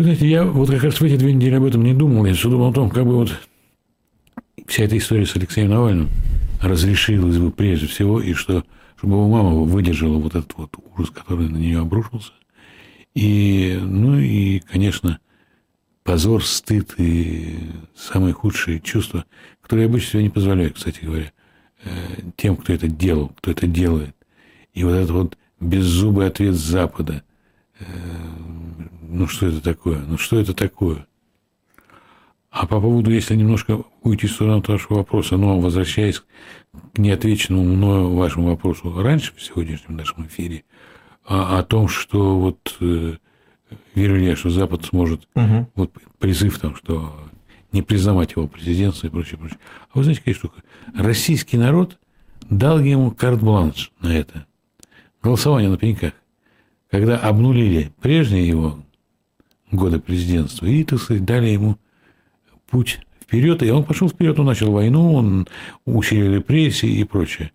Вы 0.00 0.04
знаете, 0.04 0.28
я 0.28 0.44
вот 0.44 0.70
как 0.70 0.82
раз 0.82 0.98
в 0.98 1.04
эти 1.04 1.18
две 1.18 1.34
недели 1.34 1.56
об 1.56 1.64
этом 1.64 1.84
не 1.84 1.92
думал. 1.92 2.24
Я 2.24 2.32
все 2.32 2.48
думал 2.48 2.70
о 2.70 2.72
том, 2.72 2.88
как 2.88 3.04
бы 3.04 3.16
вот 3.16 3.38
вся 4.66 4.84
эта 4.84 4.96
история 4.96 5.26
с 5.26 5.36
Алексеем 5.36 5.68
Навальным 5.68 6.08
разрешилась 6.62 7.36
бы 7.36 7.50
прежде 7.50 7.86
всего, 7.86 8.18
и 8.18 8.32
что, 8.32 8.64
чтобы 8.96 9.16
его 9.16 9.28
мама 9.28 9.50
выдержала 9.50 10.16
вот 10.16 10.34
этот 10.34 10.54
вот 10.56 10.74
ужас, 10.94 11.10
который 11.10 11.50
на 11.50 11.58
нее 11.58 11.80
обрушился. 11.80 12.32
И, 13.14 13.78
ну 13.78 14.18
и, 14.18 14.60
конечно, 14.60 15.18
позор, 16.02 16.46
стыд 16.46 16.94
и 16.96 17.58
самые 17.94 18.32
худшие 18.32 18.80
чувства, 18.80 19.26
которые 19.60 19.84
я 19.84 19.90
обычно 19.90 20.12
себе 20.12 20.22
не 20.22 20.30
позволяю, 20.30 20.72
кстати 20.72 21.04
говоря, 21.04 21.30
э, 21.84 21.90
тем, 22.36 22.56
кто 22.56 22.72
это 22.72 22.88
делал, 22.88 23.32
кто 23.36 23.50
это 23.50 23.66
делает. 23.66 24.16
И 24.72 24.82
вот 24.82 24.92
этот 24.92 25.10
вот 25.10 25.38
беззубый 25.60 26.26
ответ 26.26 26.54
Запада. 26.54 27.22
Ну, 29.12 29.26
что 29.26 29.46
это 29.46 29.60
такое? 29.60 29.98
Ну, 29.98 30.18
что 30.18 30.38
это 30.38 30.54
такое? 30.54 31.06
А 32.50 32.66
по 32.66 32.80
поводу, 32.80 33.10
если 33.10 33.34
немножко 33.34 33.82
уйти 34.02 34.26
в 34.26 34.32
сторону 34.32 34.62
вашего 34.66 34.98
вопроса, 34.98 35.36
но 35.36 35.58
возвращаясь 35.58 36.20
к 36.20 36.98
неотвеченному 36.98 37.64
мною 37.64 38.14
вашему 38.14 38.48
вопросу 38.48 38.92
раньше 39.02 39.32
в 39.36 39.42
сегодняшнем 39.42 39.96
нашем 39.96 40.26
эфире, 40.26 40.64
о, 41.24 41.58
о 41.58 41.62
том, 41.62 41.88
что 41.88 42.38
вот 42.38 42.76
э, 42.80 43.16
верю 43.94 44.16
ли 44.16 44.26
я, 44.26 44.36
что 44.36 44.50
Запад 44.50 44.84
сможет, 44.84 45.28
угу. 45.34 45.68
вот 45.74 45.92
призыв 46.18 46.58
там, 46.58 46.76
что 46.76 47.14
не 47.72 47.82
признавать 47.82 48.32
его 48.32 48.46
президентство 48.46 49.08
и 49.08 49.10
прочее, 49.10 49.38
прочее. 49.38 49.58
А 49.92 49.98
вы 49.98 50.04
знаете, 50.04 50.20
какая 50.20 50.34
штука? 50.34 50.62
Российский 50.94 51.56
народ 51.56 51.98
дал 52.48 52.80
ему 52.80 53.10
карт-бланш 53.10 53.92
на 54.00 54.16
это. 54.16 54.46
Голосование 55.22 55.70
на 55.70 55.78
пеньках. 55.78 56.12
Когда 56.90 57.16
обнулили 57.16 57.92
прежние 58.00 58.48
его 58.48 58.80
годы 59.70 60.00
президентства 60.00 60.66
и, 60.66 60.84
так 60.84 61.00
сказать, 61.00 61.24
дали 61.24 61.48
ему 61.48 61.76
путь 62.68 63.00
вперед, 63.20 63.62
и 63.62 63.70
он 63.70 63.84
пошел 63.84 64.08
вперед, 64.08 64.38
он 64.38 64.46
начал 64.46 64.72
войну, 64.72 65.14
он 65.14 65.46
усилил 65.84 66.34
репрессии 66.34 66.88
и 66.88 67.04
прочее. 67.04 67.52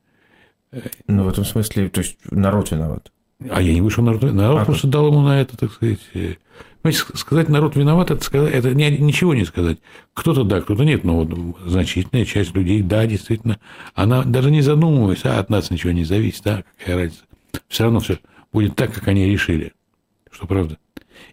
Ну, 1.07 1.23
в 1.23 1.29
этом 1.29 1.45
смысле, 1.45 1.89
то 1.89 2.01
есть 2.01 2.17
народ 2.29 2.71
виноват. 2.71 3.11
А 3.49 3.61
я 3.61 3.73
не 3.73 3.81
вышел 3.81 4.03
народ. 4.03 4.23
Народ 4.23 4.61
а 4.61 4.65
просто 4.65 4.87
дал 4.87 5.07
ему 5.07 5.21
на 5.21 5.41
это, 5.41 5.57
так 5.57 5.71
сказать. 5.71 5.99
Э, 6.13 6.35
понимаете, 6.81 7.17
сказать 7.17 7.49
народ 7.49 7.75
виноват, 7.75 8.11
это, 8.11 8.23
сказать, 8.23 8.53
это 8.53 8.73
не, 8.73 8.89
ничего 8.97 9.33
не 9.33 9.45
сказать. 9.45 9.79
Кто-то 10.13 10.43
да, 10.43 10.61
кто-то 10.61 10.83
нет, 10.83 11.03
но 11.03 11.23
вот 11.23 11.57
значительная 11.65 12.25
часть 12.25 12.55
людей, 12.55 12.81
да, 12.81 13.05
действительно, 13.05 13.59
она 13.93 14.23
даже 14.23 14.51
не 14.51 14.61
задумываясь, 14.61 15.25
а 15.25 15.39
от 15.39 15.49
нас 15.49 15.69
ничего 15.69 15.91
не 15.91 16.05
зависит, 16.05 16.43
да, 16.43 16.63
какая 16.77 16.95
разница. 16.95 17.23
Все 17.67 17.83
равно 17.83 17.99
все 17.99 18.19
будет 18.53 18.75
так, 18.75 18.93
как 18.93 19.07
они 19.07 19.25
решили, 19.25 19.73
что 20.31 20.47
правда. 20.47 20.77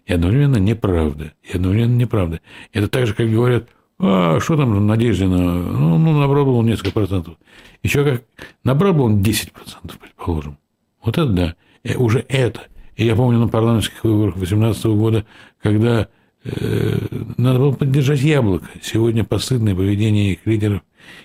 И 0.05 0.13
одновременно 0.13 0.57
неправда. 0.57 1.33
И 1.43 1.55
одновременно 1.55 1.95
неправда. 1.95 2.41
Это 2.71 2.87
так 2.87 3.07
же, 3.07 3.13
как 3.13 3.29
говорят, 3.31 3.69
а 3.99 4.39
что 4.39 4.57
там 4.57 4.85
надежде 4.85 5.27
на... 5.27 5.53
Ну, 5.53 5.97
ну 5.97 6.19
набрал 6.19 6.49
он 6.49 6.65
несколько 6.65 6.91
процентов. 6.91 7.35
Еще 7.83 8.03
как... 8.03 8.23
Набрал 8.63 8.93
бы 8.93 9.03
он 9.03 9.21
10 9.21 9.51
процентов, 9.53 9.97
предположим. 9.97 10.57
Вот 11.01 11.17
это 11.17 11.27
да. 11.27 11.55
И 11.83 11.95
уже 11.95 12.25
это. 12.27 12.63
И 12.95 13.05
я 13.05 13.15
помню 13.15 13.39
на 13.39 13.47
парламентских 13.47 14.03
выборах 14.03 14.35
2018 14.35 14.85
года, 14.85 15.25
когда 15.61 16.07
э, 16.43 16.97
надо 17.37 17.59
было 17.59 17.71
поддержать 17.71 18.21
яблоко. 18.21 18.67
Сегодня 18.81 19.23
постыдное 19.23 19.75
поведение 19.75 20.33
их 20.33 20.39
лидеров 20.45 20.81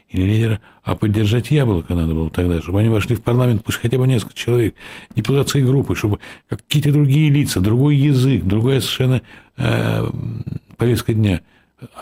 или 0.09 0.23
лидера, 0.23 0.61
а 0.83 0.95
поддержать 0.95 1.51
яблоко 1.51 1.95
надо 1.95 2.15
было 2.15 2.31
тогда, 2.31 2.61
чтобы 2.61 2.81
они 2.81 2.89
вошли 2.89 3.17
в 3.17 3.23
парламент, 3.23 3.65
пусть 3.65 3.79
хотя 3.79 3.99
бы 3.99 4.07
несколько 4.07 4.35
человек, 4.35 4.75
депутатской 5.15 5.63
группы, 5.63 5.95
чтобы 5.95 6.19
какие-то 6.49 6.93
другие 6.93 7.31
лица, 7.31 7.61
другой 7.61 7.97
язык, 7.97 8.45
другая 8.45 8.81
совершенно 8.81 9.23
э, 9.57 10.11
повестка 10.77 11.15
дня. 11.15 11.43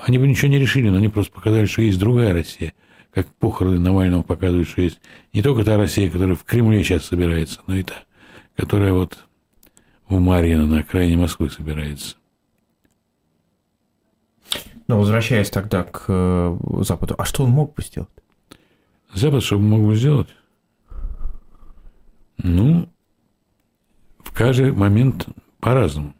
Они 0.05 0.19
бы 0.19 0.27
ничего 0.27 0.49
не 0.49 0.59
решили, 0.59 0.89
но 0.89 0.99
они 0.99 1.09
просто 1.09 1.33
показали, 1.33 1.67
что 1.67 1.83
есть 1.83 1.99
другая 1.99 2.33
Россия, 2.33 2.73
как 3.13 3.27
похороны 3.35 3.79
Навального 3.79 4.23
показывают, 4.23 4.69
что 4.69 4.83
есть 4.83 5.01
не 5.33 5.43
только 5.43 5.65
та 5.65 5.77
Россия, 5.77 6.11
которая 6.11 6.37
в 6.37 6.45
Кремле 6.45 6.83
сейчас 6.83 7.07
собирается, 7.07 7.61
но 7.67 7.77
и 7.77 7.83
та, 7.83 8.05
которая 8.57 8.93
вот 8.93 9.19
в 10.09 10.19
Марьино 10.21 10.67
на 10.67 10.81
окраине 10.81 11.17
Москвы 11.17 11.51
собирается. 11.51 12.17
Но 14.87 14.99
возвращаясь 14.99 15.51
тогда 15.51 15.83
к 15.83 16.05
э, 16.09 16.59
Западу, 16.81 17.15
а 17.19 17.25
что 17.25 17.45
он 17.45 17.51
мог 17.51 17.75
бы 17.75 17.83
сделать? 17.83 18.11
Запад 19.13 19.43
что 19.43 19.59
мог 19.59 19.83
бы 19.83 19.97
сделать? 19.97 20.29
Ну, 22.39 22.89
в 24.19 24.33
каждый 24.33 24.73
момент 24.73 25.27
по-разному, 25.59 26.15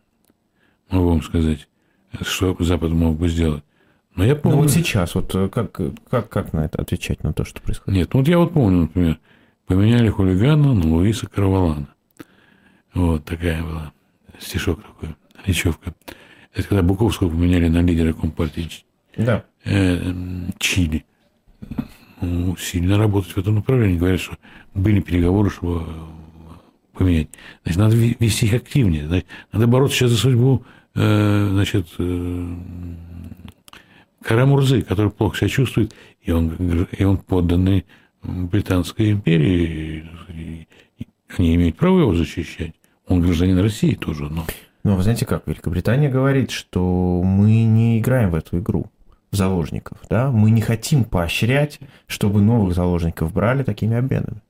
могу 0.91 1.11
вам 1.11 1.23
сказать, 1.23 1.69
что 2.23 2.57
Запад 2.61 2.91
мог 2.91 3.17
бы 3.17 3.29
сделать. 3.29 3.63
Но 4.17 4.25
я 4.25 4.35
помню... 4.35 4.57
Ну 4.57 4.63
вот 4.63 4.73
сейчас, 4.73 5.15
вот 5.15 5.35
э, 5.35 5.49
как, 5.49 5.79
как, 6.11 6.29
как 6.29 6.53
на 6.53 6.65
это 6.65 6.81
отвечать, 6.81 7.23
на 7.23 7.33
то, 7.33 7.45
что 7.45 7.61
происходит? 7.61 7.99
Нет, 7.99 8.15
ну 8.15 8.21
вот 8.21 8.29
я 8.29 8.39
вот 8.39 8.55
помню, 8.55 8.83
например, 8.83 9.21
поменяли 9.67 10.09
хулигана 10.09 10.73
на 10.73 10.95
Луиса 10.95 11.27
Карвалана. 11.27 11.89
Вот 12.95 13.25
такая 13.27 13.63
была 13.63 13.93
стишок 14.41 14.83
такой, 14.83 15.15
речевка. 15.45 15.95
Это 16.57 16.69
когда 16.69 16.83
Буковского 16.83 17.29
поменяли 17.29 17.69
на 17.69 17.83
лидера 17.83 18.15
Компартии 18.15 18.69
да. 19.17 19.45
Э, 19.65 20.13
Чили. 20.59 21.05
Ну, 22.23 22.57
сильно 22.57 22.97
работать 22.97 23.33
в 23.33 23.39
этом 23.39 23.57
направлении. 23.57 23.99
Говорят, 23.99 24.21
что 24.21 24.37
были 24.75 25.01
переговоры, 25.01 25.51
чтобы 25.51 25.85
поменять. 26.95 27.29
Значит, 27.63 27.79
надо 27.79 27.97
вести 27.97 28.47
их 28.47 28.55
активнее. 28.55 29.07
Значит, 29.07 29.27
надо 29.53 29.67
бороться 29.67 29.99
сейчас 29.99 30.11
за 30.13 30.17
судьбу 30.17 30.65
э, 30.95 31.49
значит, 31.53 31.89
э, 31.99 32.55
Карамурзы, 34.23 34.81
который 34.81 35.11
плохо 35.11 35.37
себя 35.37 35.49
чувствует, 35.49 35.95
и 36.23 36.33
он, 36.33 36.87
и 36.91 37.05
он 37.05 37.19
подданный 37.19 37.85
Британской 38.23 39.13
империи, 39.13 40.05
и 40.31 40.67
они 41.37 41.55
имеют 41.55 41.77
право 41.77 42.01
его 42.01 42.15
защищать. 42.15 42.73
Он 43.07 43.21
гражданин 43.21 43.59
России 43.59 43.95
тоже, 43.95 44.25
но... 44.31 44.47
Но 44.87 44.95
вы 44.95 45.03
знаете 45.03 45.27
как, 45.27 45.49
Великобритания 45.49 46.09
говорит, 46.09 46.53
что 46.53 47.21
мы 47.25 47.65
не 47.65 47.99
играем 47.99 48.31
в 48.31 48.37
эту 48.37 48.61
игру 48.61 48.87
заложников, 49.33 49.99
да, 50.09 50.31
мы 50.31 50.53
не 50.53 50.61
хотим 50.61 51.03
поощрять, 51.03 51.81
чтобы 52.07 52.41
новых 52.41 52.73
заложников 52.73 53.33
брали 53.33 53.65
такими 53.65 53.97
обменами. 53.97 54.43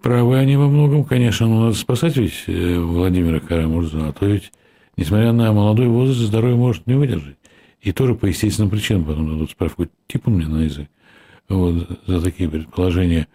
Правы 0.00 0.38
они 0.38 0.56
во 0.56 0.68
многом, 0.68 1.02
конечно, 1.02 1.48
но 1.48 1.64
надо 1.64 1.76
спасать 1.76 2.16
ведь 2.16 2.44
э, 2.46 2.78
Владимира 2.78 3.40
Карамурза, 3.40 4.06
а 4.06 4.12
то 4.12 4.24
ведь, 4.24 4.52
несмотря 4.96 5.32
на 5.32 5.52
молодой 5.52 5.88
возраст, 5.88 6.20
здоровье 6.20 6.54
может 6.54 6.86
не 6.86 6.94
выдержать. 6.94 7.38
И 7.80 7.90
тоже 7.90 8.14
по 8.14 8.26
естественным 8.26 8.70
причинам 8.70 9.04
потом 9.04 9.28
дадут 9.28 9.50
справку 9.50 9.88
типа 10.06 10.30
мне 10.30 10.46
на 10.46 10.62
язык. 10.62 10.88
Вот, 11.48 11.88
за 12.06 12.22
такие 12.22 12.48
предположения. 12.48 13.26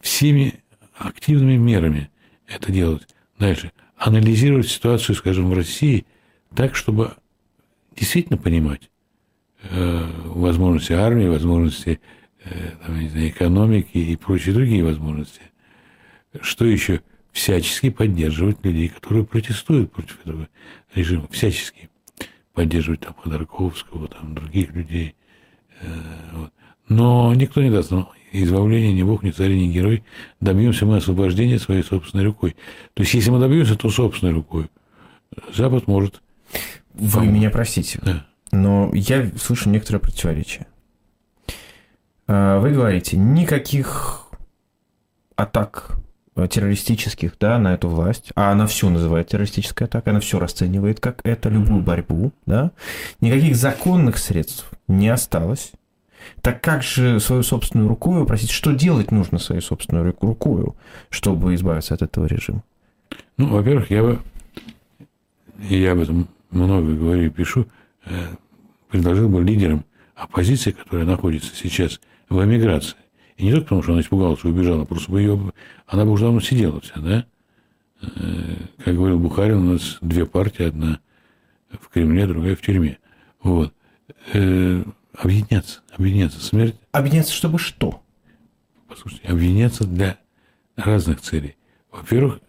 Всеми 0.00 0.54
активными 0.96 1.58
мерами 1.58 2.08
это 2.46 2.72
делать. 2.72 3.06
Дальше. 3.38 3.72
Анализировать 3.96 4.68
ситуацию, 4.68 5.16
скажем, 5.16 5.50
в 5.50 5.54
России 5.54 6.06
так, 6.54 6.74
чтобы 6.74 7.14
действительно 7.96 8.38
понимать 8.38 8.90
э, 9.62 10.06
возможности 10.24 10.92
армии, 10.92 11.26
возможности 11.26 12.00
э, 12.44 12.70
там, 12.84 12.98
не 12.98 13.08
знаю, 13.08 13.28
экономики 13.28 13.96
и 13.98 14.16
прочие 14.16 14.54
другие 14.54 14.84
возможности. 14.84 15.42
Что 16.40 16.64
еще? 16.64 17.02
Всячески 17.32 17.90
поддерживать 17.90 18.64
людей, 18.64 18.88
которые 18.88 19.24
протестуют 19.24 19.92
против 19.92 20.18
этого 20.24 20.48
режима. 20.94 21.28
Всячески 21.30 21.90
поддерживать 22.54 23.00
там 23.00 23.14
Ходорковского, 23.14 24.08
там 24.08 24.34
других 24.34 24.72
людей. 24.72 25.14
Э, 25.80 25.86
вот. 26.32 26.52
Но 26.88 27.32
никто 27.34 27.62
не 27.62 27.70
даст 27.70 27.90
нам 27.90 28.08
избавления, 28.32 28.92
ни 28.92 29.02
Бог, 29.02 29.22
ни 29.22 29.30
царь, 29.30 29.52
ни 29.52 29.66
герой. 29.66 30.04
Добьемся 30.40 30.86
мы 30.86 30.96
освобождения 30.96 31.58
своей 31.58 31.82
собственной 31.82 32.24
рукой. 32.24 32.56
То 32.94 33.02
есть, 33.02 33.14
если 33.14 33.30
мы 33.30 33.38
добьемся, 33.38 33.76
то 33.76 33.90
собственной 33.90 34.32
рукой. 34.32 34.66
Запад 35.54 35.86
может... 35.86 36.20
Вы 36.94 37.20
помочь. 37.20 37.34
меня 37.34 37.50
простите, 37.50 38.00
да. 38.02 38.26
но 38.50 38.90
я 38.92 39.30
слышу 39.40 39.68
некоторое 39.70 40.00
противоречие. 40.00 40.66
А, 42.26 42.58
вы 42.58 42.72
говорите, 42.72 43.16
никаких 43.16 44.26
атак 45.36 45.98
террористических, 46.46 47.32
да, 47.40 47.58
на 47.58 47.74
эту 47.74 47.88
власть, 47.88 48.30
а 48.36 48.52
она 48.52 48.66
все 48.66 48.88
называет 48.90 49.28
террористической 49.28 49.86
атакой, 49.86 50.12
она 50.12 50.20
все 50.20 50.38
расценивает 50.38 51.00
как 51.00 51.20
это, 51.24 51.48
любую 51.48 51.82
борьбу, 51.82 52.32
да, 52.46 52.70
никаких 53.20 53.56
законных 53.56 54.18
средств 54.18 54.70
не 54.86 55.08
осталось, 55.08 55.72
так 56.40 56.60
как 56.60 56.82
же 56.82 57.20
свою 57.20 57.42
собственную 57.42 57.88
рукою 57.88 58.26
просить, 58.26 58.50
что 58.50 58.72
делать 58.72 59.10
нужно 59.10 59.38
своей 59.38 59.60
собственной 59.60 60.14
рукою, 60.20 60.76
чтобы 61.10 61.54
избавиться 61.54 61.94
от 61.94 62.02
этого 62.02 62.26
режима? 62.26 62.62
Ну, 63.36 63.48
во-первых, 63.48 63.90
я 63.90 64.02
бы, 64.02 64.18
я 65.68 65.92
об 65.92 66.00
этом 66.00 66.28
много 66.50 66.92
говорю 66.94 67.26
и 67.26 67.30
пишу, 67.30 67.66
э, 68.06 68.10
предложил 68.88 69.28
бы 69.28 69.42
лидерам 69.42 69.84
оппозиция, 70.14 70.72
которая 70.72 71.06
находится 71.06 71.54
сейчас 71.54 72.00
в 72.28 72.42
эмиграции, 72.44 72.96
и 73.36 73.44
не 73.44 73.52
только 73.52 73.64
потому, 73.64 73.82
что 73.82 73.92
она 73.92 74.00
испугалась 74.00 74.40
и 74.42 74.48
убежала, 74.48 74.84
просто 74.84 75.12
бы 75.12 75.20
ее, 75.20 75.52
она 75.86 76.04
бы 76.04 76.10
уже 76.10 76.24
давно 76.24 76.40
сидела 76.40 76.80
вся, 76.80 77.00
да? 77.00 77.26
Э, 78.02 78.56
как 78.84 78.94
говорил 78.94 79.18
Бухарин, 79.18 79.58
у 79.58 79.72
нас 79.72 79.98
две 80.00 80.26
партии, 80.26 80.64
одна 80.64 81.00
в 81.70 81.88
Кремле, 81.88 82.26
другая 82.26 82.56
в 82.56 82.60
тюрьме. 82.60 82.98
Вот. 83.42 83.72
Объединяться, 85.20 85.80
объединяться. 85.96 86.40
Смерть. 86.40 86.76
Объединяться, 86.92 87.32
чтобы 87.32 87.58
что? 87.58 88.02
Послушайте, 88.88 89.28
объединяться 89.28 89.84
для 89.84 90.18
разных 90.76 91.20
целей. 91.20 91.56
Во-первых, 91.90 92.40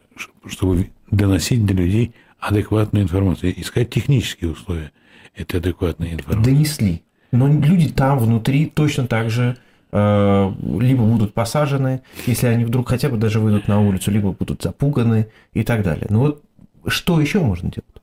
чтобы 0.45 0.91
доносить 1.09 1.65
до 1.65 1.73
людей 1.73 2.13
адекватную 2.39 3.03
информацию, 3.03 3.59
искать 3.59 3.89
технические 3.89 4.51
условия 4.51 4.91
этой 5.35 5.59
адекватной 5.59 6.13
информации. 6.13 6.51
Донесли. 6.51 7.03
Но 7.31 7.47
люди 7.47 7.89
там 7.89 8.19
внутри 8.19 8.67
точно 8.67 9.07
так 9.07 9.29
же 9.29 9.57
э, 9.91 10.51
либо 10.79 11.03
будут 11.03 11.33
посажены, 11.33 12.01
если 12.25 12.47
они 12.47 12.65
вдруг 12.65 12.89
хотя 12.89 13.09
бы 13.09 13.17
даже 13.17 13.39
выйдут 13.39 13.67
на 13.67 13.81
улицу, 13.81 14.11
либо 14.11 14.31
будут 14.31 14.61
запуганы 14.61 15.27
и 15.53 15.63
так 15.63 15.83
далее. 15.83 16.07
Ну 16.09 16.19
вот 16.19 16.43
что 16.87 17.19
еще 17.19 17.39
можно 17.39 17.69
делать? 17.69 17.98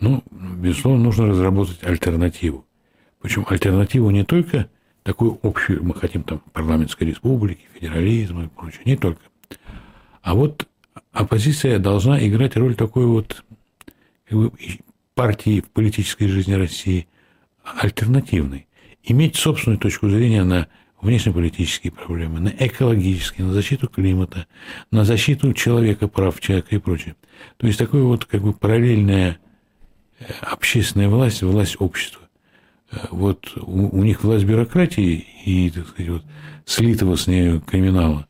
Ну, 0.00 0.24
безусловно, 0.30 1.04
нужно 1.04 1.28
разработать 1.28 1.82
альтернативу. 1.84 2.66
Причем 3.20 3.46
альтернативу 3.48 4.10
не 4.10 4.24
только 4.24 4.68
такую 5.02 5.38
общую, 5.42 5.84
мы 5.84 5.94
хотим 5.94 6.22
там 6.22 6.40
парламентской 6.52 7.04
республики, 7.04 7.66
федерализма 7.74 8.44
и 8.44 8.48
прочее, 8.48 8.82
не 8.86 8.96
только. 8.96 9.20
А 10.22 10.34
вот 10.34 10.66
оппозиция 11.12 11.78
должна 11.78 12.26
играть 12.26 12.56
роль 12.56 12.74
такой 12.74 13.06
вот 13.06 13.44
как 14.28 14.38
бы, 14.38 14.52
партии 15.14 15.60
в 15.60 15.68
политической 15.70 16.28
жизни 16.28 16.54
России 16.54 17.06
альтернативной. 17.62 18.66
Иметь 19.02 19.36
собственную 19.36 19.78
точку 19.78 20.08
зрения 20.08 20.44
на 20.44 20.68
внешнеполитические 21.00 21.92
проблемы, 21.92 22.40
на 22.40 22.48
экологические, 22.48 23.46
на 23.46 23.52
защиту 23.52 23.88
климата, 23.88 24.46
на 24.90 25.04
защиту 25.04 25.52
человека, 25.52 26.08
прав 26.08 26.40
человека 26.40 26.74
и 26.74 26.78
прочее. 26.78 27.16
То 27.56 27.66
есть 27.66 27.78
такое 27.78 28.02
вот 28.02 28.24
как 28.26 28.42
бы 28.42 28.52
параллельная 28.52 29.38
общественная 30.40 31.08
власть, 31.08 31.42
власть 31.42 31.76
общества. 31.78 32.22
Вот 33.10 33.52
у, 33.56 33.96
у 33.96 34.02
них 34.02 34.24
власть 34.24 34.44
бюрократии 34.44 35.24
и, 35.44 35.70
так 35.70 35.88
сказать, 35.88 36.10
вот, 36.10 36.24
слитого 36.64 37.16
с 37.16 37.26
нею 37.26 37.60
криминала 37.60 38.26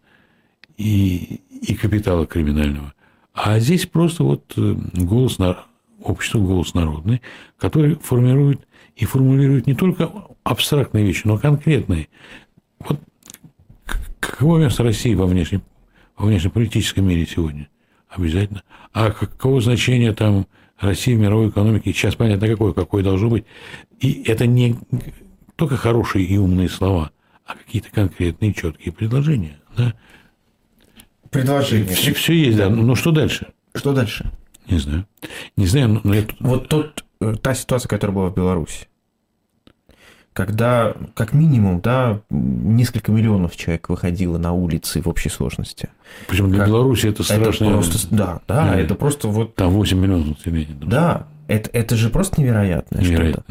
и, 0.76 1.40
и 1.62 1.74
капитала 1.74 2.26
криминального. 2.26 2.92
А 3.32 3.58
здесь 3.58 3.86
просто 3.86 4.24
вот 4.24 4.52
э, 4.56 4.74
голос 4.94 5.38
на 5.38 5.64
общество, 6.02 6.38
голос 6.38 6.74
народный, 6.74 7.22
который 7.58 7.96
формирует 7.96 8.66
и 8.96 9.04
формулирует 9.04 9.66
не 9.66 9.74
только 9.74 10.10
абстрактные 10.42 11.04
вещи, 11.04 11.22
но 11.24 11.38
конкретные. 11.38 12.08
Вот 12.80 13.00
каково 14.20 14.58
место 14.58 14.82
России 14.82 15.14
во 15.14 15.26
внешнем, 15.26 15.62
во 16.16 16.26
внешнеполитическом 16.26 17.06
мире 17.06 17.26
сегодня? 17.26 17.68
Обязательно. 18.08 18.62
А 18.92 19.10
каково 19.10 19.60
значение 19.60 20.12
там 20.12 20.46
России 20.80 21.14
в 21.14 21.18
мировой 21.18 21.48
экономике. 21.48 21.92
Сейчас 21.92 22.14
понятно, 22.14 22.48
какое, 22.48 22.72
какое 22.72 23.02
должно 23.02 23.28
быть. 23.28 23.44
И 24.00 24.22
это 24.26 24.46
не 24.46 24.76
только 25.56 25.76
хорошие 25.76 26.24
и 26.24 26.38
умные 26.38 26.68
слова, 26.68 27.10
а 27.44 27.54
какие-то 27.54 27.90
конкретные, 27.90 28.54
четкие 28.54 28.92
предложения. 28.92 29.58
Да? 29.76 29.94
Предложения. 31.30 31.94
Все, 31.94 32.14
все 32.14 32.32
есть, 32.32 32.56
да. 32.56 32.68
Но, 32.68 32.82
но 32.82 32.94
что 32.94 33.12
дальше? 33.12 33.48
Что 33.74 33.92
дальше? 33.92 34.30
Не 34.68 34.78
знаю. 34.78 35.06
Не 35.56 35.66
знаю, 35.66 36.00
но 36.02 36.14
это... 36.14 36.34
Вот 36.40 36.68
тот, 36.68 37.04
э, 37.20 37.34
та 37.40 37.54
ситуация, 37.54 37.88
которая 37.88 38.14
была 38.14 38.28
в 38.30 38.34
Беларуси 38.34 38.89
когда 40.32 40.94
как 41.14 41.32
минимум, 41.32 41.80
да, 41.80 42.20
несколько 42.30 43.10
миллионов 43.12 43.56
человек 43.56 43.88
выходило 43.88 44.38
на 44.38 44.52
улицы 44.52 45.02
в 45.02 45.08
общей 45.08 45.28
сложности. 45.28 45.88
Причем 46.28 46.50
для 46.50 46.60
как... 46.60 46.68
Беларуси 46.68 47.06
это 47.06 47.22
страшно. 47.22 47.64
Это 47.64 47.72
просто, 47.74 48.08
да, 48.14 48.40
да, 48.46 48.66
да, 48.66 48.76
это 48.76 48.94
просто 48.94 49.28
вот... 49.28 49.54
Там 49.56 49.70
8 49.70 49.98
миллионов 49.98 50.38
населения. 50.38 50.76
Да, 50.80 51.26
это, 51.48 51.70
это 51.72 51.96
же 51.96 52.10
просто 52.10 52.40
невероятное 52.40 53.02
что-то. 53.02 53.44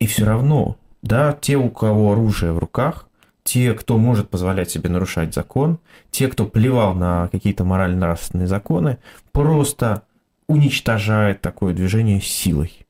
И 0.00 0.06
все 0.06 0.24
равно, 0.24 0.76
да, 1.02 1.36
те, 1.40 1.56
у 1.56 1.70
кого 1.70 2.12
оружие 2.12 2.52
в 2.52 2.58
руках, 2.58 3.06
те, 3.44 3.72
кто 3.74 3.98
может 3.98 4.28
позволять 4.30 4.70
себе 4.70 4.90
нарушать 4.90 5.34
закон, 5.34 5.78
те, 6.10 6.28
кто 6.28 6.44
плевал 6.44 6.94
на 6.94 7.28
какие-то 7.28 7.64
морально-нравственные 7.64 8.48
законы, 8.48 8.98
просто 9.30 10.02
уничтожает 10.48 11.40
такое 11.40 11.74
движение 11.74 12.20
силой. 12.20 12.86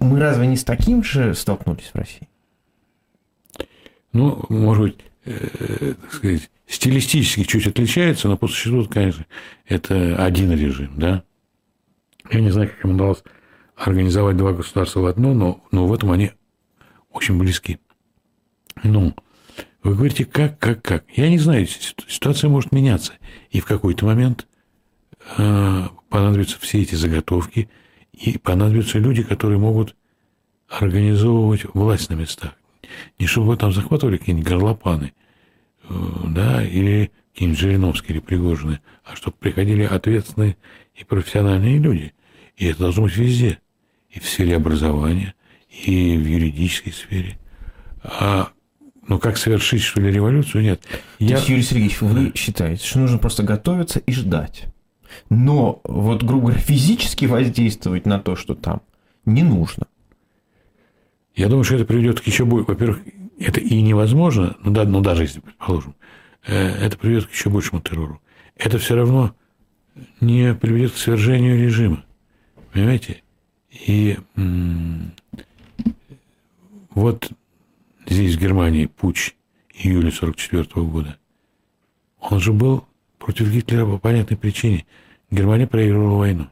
Мы 0.00 0.18
разве 0.18 0.46
не 0.46 0.56
с 0.56 0.64
таким 0.64 1.04
же 1.04 1.34
столкнулись 1.34 1.90
в 1.92 1.94
России? 1.94 2.28
Ну, 4.12 4.44
может 4.48 4.82
быть, 4.82 4.98
э, 5.26 5.94
так 6.00 6.12
сказать, 6.12 6.50
стилистически 6.66 7.44
чуть 7.44 7.66
отличается, 7.66 8.28
но 8.28 8.36
по 8.36 8.48
существу, 8.48 8.84
конечно, 8.86 9.26
это 9.66 10.24
один 10.24 10.52
режим, 10.52 10.90
да. 10.96 11.22
Я 12.30 12.40
не 12.40 12.50
знаю, 12.50 12.70
как 12.70 12.84
им 12.84 12.94
удалось 12.94 13.22
организовать 13.76 14.36
два 14.36 14.52
государства 14.52 15.00
в 15.00 15.06
одно, 15.06 15.34
но, 15.34 15.62
но 15.70 15.86
в 15.86 15.92
этом 15.92 16.10
они 16.10 16.32
очень 17.12 17.38
близки. 17.38 17.78
Ну, 18.82 19.14
вы 19.82 19.94
говорите, 19.94 20.24
как, 20.24 20.58
как, 20.58 20.82
как? 20.82 21.04
Я 21.14 21.28
не 21.28 21.38
знаю, 21.38 21.66
ситуация 22.08 22.48
может 22.48 22.72
меняться. 22.72 23.12
И 23.50 23.60
в 23.60 23.66
какой-то 23.66 24.06
момент 24.06 24.46
э, 25.36 25.88
понадобятся 26.08 26.58
все 26.58 26.80
эти 26.80 26.94
заготовки– 26.94 27.68
и 28.12 28.38
понадобятся 28.38 28.98
люди, 28.98 29.22
которые 29.22 29.58
могут 29.58 29.96
организовывать 30.68 31.64
власть 31.74 32.10
на 32.10 32.14
местах. 32.14 32.54
Не 33.18 33.26
чтобы 33.26 33.56
там 33.56 33.72
захватывали 33.72 34.16
какие-нибудь 34.16 34.48
горлопаны, 34.48 35.12
э, 35.88 35.94
да, 36.28 36.64
или 36.64 37.10
какие-нибудь 37.32 37.60
Жириновские 37.60 38.16
или 38.16 38.20
Пригожины, 38.20 38.80
а 39.04 39.16
чтобы 39.16 39.36
приходили 39.38 39.84
ответственные 39.84 40.56
и 40.94 41.04
профессиональные 41.04 41.78
люди. 41.78 42.12
И 42.56 42.66
это 42.66 42.80
должно 42.80 43.04
быть 43.04 43.16
везде. 43.16 43.58
И 44.10 44.18
в 44.18 44.28
сфере 44.28 44.56
образования, 44.56 45.34
и 45.68 46.16
в 46.16 46.26
юридической 46.26 46.92
сфере. 46.92 47.38
А 48.02 48.50
ну, 49.06 49.18
как 49.18 49.36
совершить, 49.36 49.82
что 49.82 50.00
ли, 50.00 50.10
революцию? 50.10 50.62
Нет. 50.62 50.82
То 50.82 50.98
Я... 51.18 51.36
есть, 51.36 51.48
Юрий 51.48 51.62
Сергеевич, 51.62 52.00
вы 52.00 52.32
считаете, 52.34 52.84
что 52.84 52.98
нужно 53.00 53.18
просто 53.18 53.42
готовиться 53.42 53.98
и 54.00 54.12
ждать? 54.12 54.66
Но 55.28 55.80
вот, 55.84 56.22
грубо 56.22 56.48
говоря, 56.48 56.60
физически 56.60 57.26
воздействовать 57.26 58.06
на 58.06 58.18
то, 58.18 58.36
что 58.36 58.54
там, 58.54 58.82
не 59.24 59.42
нужно. 59.42 59.86
Я 61.34 61.48
думаю, 61.48 61.64
что 61.64 61.76
это 61.76 61.84
приведет 61.84 62.20
к 62.20 62.24
еще 62.24 62.44
более... 62.44 62.66
Во-первых, 62.66 63.00
это 63.38 63.60
и 63.60 63.80
невозможно, 63.80 64.56
ну, 64.62 64.70
да, 64.70 64.84
ну 64.84 65.00
даже 65.00 65.22
если, 65.22 65.40
предположим, 65.40 65.94
э, 66.46 66.54
это 66.54 66.98
приведет 66.98 67.26
к 67.26 67.32
еще 67.32 67.48
большему 67.48 67.80
террору. 67.80 68.20
Это 68.56 68.78
все 68.78 68.94
равно 68.94 69.34
не 70.20 70.54
приведет 70.54 70.92
к 70.92 70.96
свержению 70.96 71.58
режима. 71.58 72.04
Понимаете? 72.72 73.22
И 73.70 74.18
вот 76.90 77.30
здесь, 78.06 78.36
в 78.36 78.40
Германии, 78.40 78.86
путь 78.86 79.36
июля 79.72 80.10
44 80.10 80.64
года, 80.86 81.16
он 82.18 82.40
же 82.40 82.52
был 82.52 82.84
против 83.18 83.50
Гитлера 83.50 83.86
по 83.86 83.98
понятной 83.98 84.36
причине. 84.36 84.86
Германия 85.30 85.66
проигрывала 85.66 86.18
войну. 86.18 86.48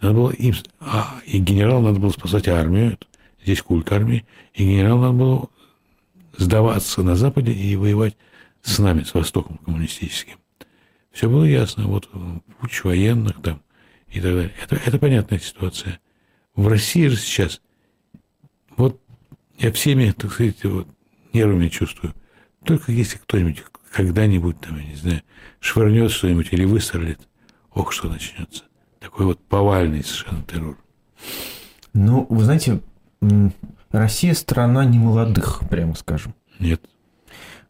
И, 0.00 0.04
надо 0.04 0.14
было 0.14 0.30
им, 0.30 0.54
а, 0.80 1.20
и 1.26 1.38
генерал 1.38 1.80
надо 1.80 2.00
было 2.00 2.10
спасать 2.10 2.48
армию, 2.48 2.98
здесь 3.42 3.62
культ 3.62 3.90
армии, 3.92 4.26
и 4.54 4.64
генерал 4.64 4.98
надо 4.98 5.12
было 5.12 5.48
сдаваться 6.36 7.02
на 7.02 7.16
Западе 7.16 7.52
и 7.52 7.76
воевать 7.76 8.16
с 8.62 8.78
нами, 8.78 9.02
с 9.02 9.14
Востоком 9.14 9.58
коммунистическим. 9.58 10.36
Все 11.12 11.30
было 11.30 11.44
ясно. 11.44 11.84
Вот 11.84 12.10
путь 12.60 12.84
военных 12.84 13.40
там 13.40 13.62
и 14.08 14.20
так 14.20 14.34
далее. 14.34 14.52
Это, 14.62 14.76
это 14.76 14.98
понятная 14.98 15.38
ситуация. 15.38 16.00
В 16.54 16.68
России 16.68 17.06
же 17.06 17.16
сейчас, 17.16 17.62
вот 18.76 19.00
я 19.58 19.72
всеми, 19.72 20.10
так 20.10 20.32
сказать, 20.32 20.62
вот, 20.64 20.88
нервами 21.32 21.68
чувствую. 21.68 22.12
Только 22.64 22.92
если 22.92 23.18
кто-нибудь 23.18 23.62
когда-нибудь, 23.92 24.60
там, 24.60 24.78
я 24.78 24.84
не 24.84 24.94
знаю, 24.96 25.22
швырнет 25.60 26.10
что-нибудь 26.10 26.48
или 26.52 26.64
выстрелит, 26.64 27.20
ох, 27.76 27.92
что 27.92 28.08
начнется. 28.08 28.64
Такой 28.98 29.26
вот 29.26 29.38
повальный 29.38 30.02
совершенно 30.02 30.42
террор. 30.42 30.76
Ну, 31.92 32.26
вы 32.28 32.42
знаете, 32.42 32.80
Россия 33.92 34.34
страна 34.34 34.84
немолодых, 34.84 35.60
прямо 35.68 35.94
скажем. 35.94 36.34
Нет. 36.58 36.82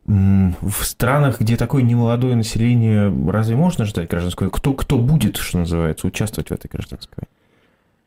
В 0.07 0.85
странах, 0.85 1.41
где 1.41 1.57
такое 1.57 1.83
немолодое 1.83 2.37
население, 2.37 3.13
разве 3.29 3.57
можно 3.57 3.85
ждать 3.85 4.09
гражданскую 4.09 4.53
Кто, 4.53 4.73
кто 4.73 4.99
будет, 4.99 5.37
что 5.37 5.59
называется, 5.59 6.07
участвовать 6.07 6.49
в 6.49 6.53
этой 6.53 6.69
гражданской 6.69 7.15
войне? 7.17 7.31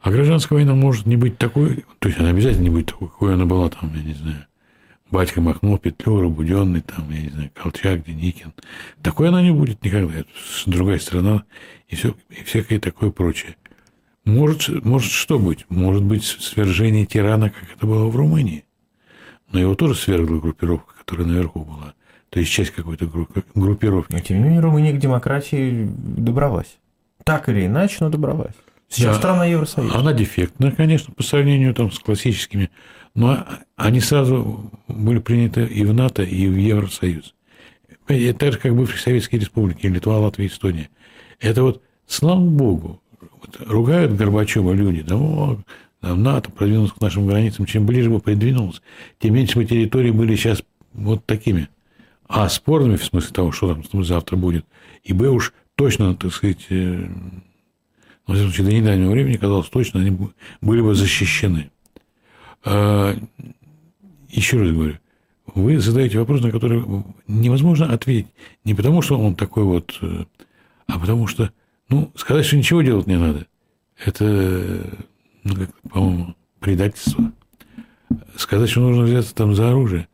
А 0.01 0.09
гражданская 0.09 0.57
война 0.57 0.75
может 0.75 1.05
не 1.05 1.17
быть 1.17 1.37
такой, 1.37 1.83
то 1.99 2.07
есть 2.07 2.21
она 2.21 2.29
обязательно 2.29 2.63
не 2.63 2.69
будет 2.69 2.85
такой, 2.85 3.09
какой 3.09 3.33
она 3.33 3.45
была 3.45 3.69
там, 3.69 3.91
я 3.93 4.01
не 4.01 4.13
знаю, 4.13 4.45
батька 5.11 5.41
Махнул, 5.41 5.77
Петлюра, 5.77 6.29
Буденный, 6.29 6.79
там, 6.81 7.09
я 7.09 7.21
не 7.21 7.29
знаю, 7.29 7.51
Колчак, 7.53 8.05
Деникин. 8.05 8.53
Такой 9.01 9.27
она 9.27 9.41
не 9.41 9.51
будет 9.51 9.83
никогда. 9.83 10.19
Это 10.19 10.29
другая 10.65 10.99
страна 10.99 11.43
и, 11.89 11.95
все, 11.95 12.15
и 12.29 12.43
всякое 12.43 12.79
такое 12.79 13.11
прочее. 13.11 13.55
Может, 14.25 14.85
может 14.85 15.11
что 15.11 15.39
быть? 15.39 15.65
Может 15.69 16.03
быть 16.03 16.23
свержение 16.23 17.05
тирана, 17.05 17.49
как 17.49 17.63
это 17.75 17.85
было 17.87 18.05
в 18.07 18.15
Румынии. 18.15 18.65
Но 19.51 19.59
его 19.59 19.75
тоже 19.75 19.95
свергла 19.95 20.39
группировка, 20.39 20.93
которая 20.97 21.27
наверху 21.27 21.61
была. 21.61 21.95
То 22.29 22.39
есть 22.39 22.51
часть 22.51 22.71
какой-то 22.71 23.07
группировки. 23.55 24.13
Но 24.13 24.19
тем 24.19 24.37
не 24.37 24.43
менее 24.43 24.59
Румыния 24.59 24.93
к 24.93 24.99
демократии 24.99 25.89
добралась. 25.89 26.77
Так 27.23 27.49
или 27.49 27.65
иначе, 27.65 27.97
но 28.01 28.09
добралась. 28.09 28.53
Сейчас 28.87 29.15
да, 29.15 29.19
страна 29.19 29.45
Евросоюза. 29.45 29.97
Она 29.97 30.13
дефектна, 30.13 30.71
конечно, 30.71 31.13
по 31.13 31.23
сравнению 31.23 31.73
там, 31.73 31.91
с 31.91 31.97
классическими. 31.97 32.69
Но 33.15 33.45
они 33.75 33.99
сразу 33.99 34.71
были 34.87 35.19
приняты 35.19 35.65
и 35.65 35.83
в 35.83 35.93
НАТО, 35.93 36.21
и 36.21 36.47
в 36.47 36.55
Евросоюз. 36.55 37.33
Это 38.07 38.51
же, 38.51 38.59
как 38.59 38.75
бывшие 38.75 38.99
советские 38.99 39.41
республики, 39.41 39.87
Литва, 39.87 40.19
Латвия, 40.19 40.47
Эстония. 40.47 40.89
Это 41.39 41.63
вот, 41.63 41.81
слава 42.05 42.39
богу, 42.41 43.01
вот, 43.19 43.57
ругают 43.67 44.15
Горбачева 44.15 44.73
люди, 44.73 45.01
да, 45.01 45.15
о, 45.15 45.57
НАТО 46.01 46.51
продвинулся 46.51 46.93
к 46.93 47.01
нашим 47.01 47.27
границам, 47.27 47.65
чем 47.65 47.85
ближе 47.85 48.09
бы 48.09 48.19
придвинулся, 48.19 48.81
тем 49.19 49.33
меньше 49.33 49.57
бы 49.57 49.65
территории 49.65 50.11
были 50.11 50.35
сейчас 50.35 50.63
вот 50.93 51.25
такими. 51.25 51.69
А 52.27 52.47
спорными, 52.47 52.95
в 52.95 53.03
смысле 53.03 53.33
того, 53.33 53.51
что 53.51 53.73
там 53.73 54.03
завтра 54.03 54.35
будет, 54.35 54.65
и 55.03 55.13
Б 55.13 55.29
уж 55.29 55.53
точно, 55.75 56.15
так 56.15 56.33
сказать, 56.33 56.65
э, 56.69 57.07
во 58.27 58.35
всяком 58.35 58.51
случае, 58.51 58.67
до 58.67 58.73
недавнего 58.73 59.11
времени 59.11 59.37
казалось 59.37 59.69
точно, 59.69 60.01
они 60.01 60.15
были 60.61 60.81
бы 60.81 60.93
защищены. 60.93 61.71
А, 62.63 63.15
еще 64.29 64.59
раз 64.59 64.71
говорю, 64.71 64.97
вы 65.55 65.79
задаете 65.79 66.19
вопрос, 66.19 66.41
на 66.41 66.51
который 66.51 66.83
невозможно 67.27 67.91
ответить. 67.91 68.31
Не 68.63 68.75
потому, 68.75 69.01
что 69.01 69.17
он 69.17 69.35
такой 69.35 69.63
вот, 69.63 69.97
э, 70.01 70.25
а 70.89 70.99
потому 70.99 71.27
что, 71.27 71.51
ну, 71.89 72.11
сказать, 72.15 72.45
что 72.45 72.57
ничего 72.57 72.81
делать 72.81 73.07
не 73.07 73.17
надо, 73.17 73.45
это, 74.03 74.25
ну, 75.43 75.55
как, 75.55 75.69
по-моему, 75.91 76.35
предательство. 76.59 77.31
Сказать, 78.35 78.69
что 78.69 78.81
нужно 78.81 79.03
взяться 79.03 79.35
там 79.35 79.53
за 79.53 79.69
оружие, 79.69 80.07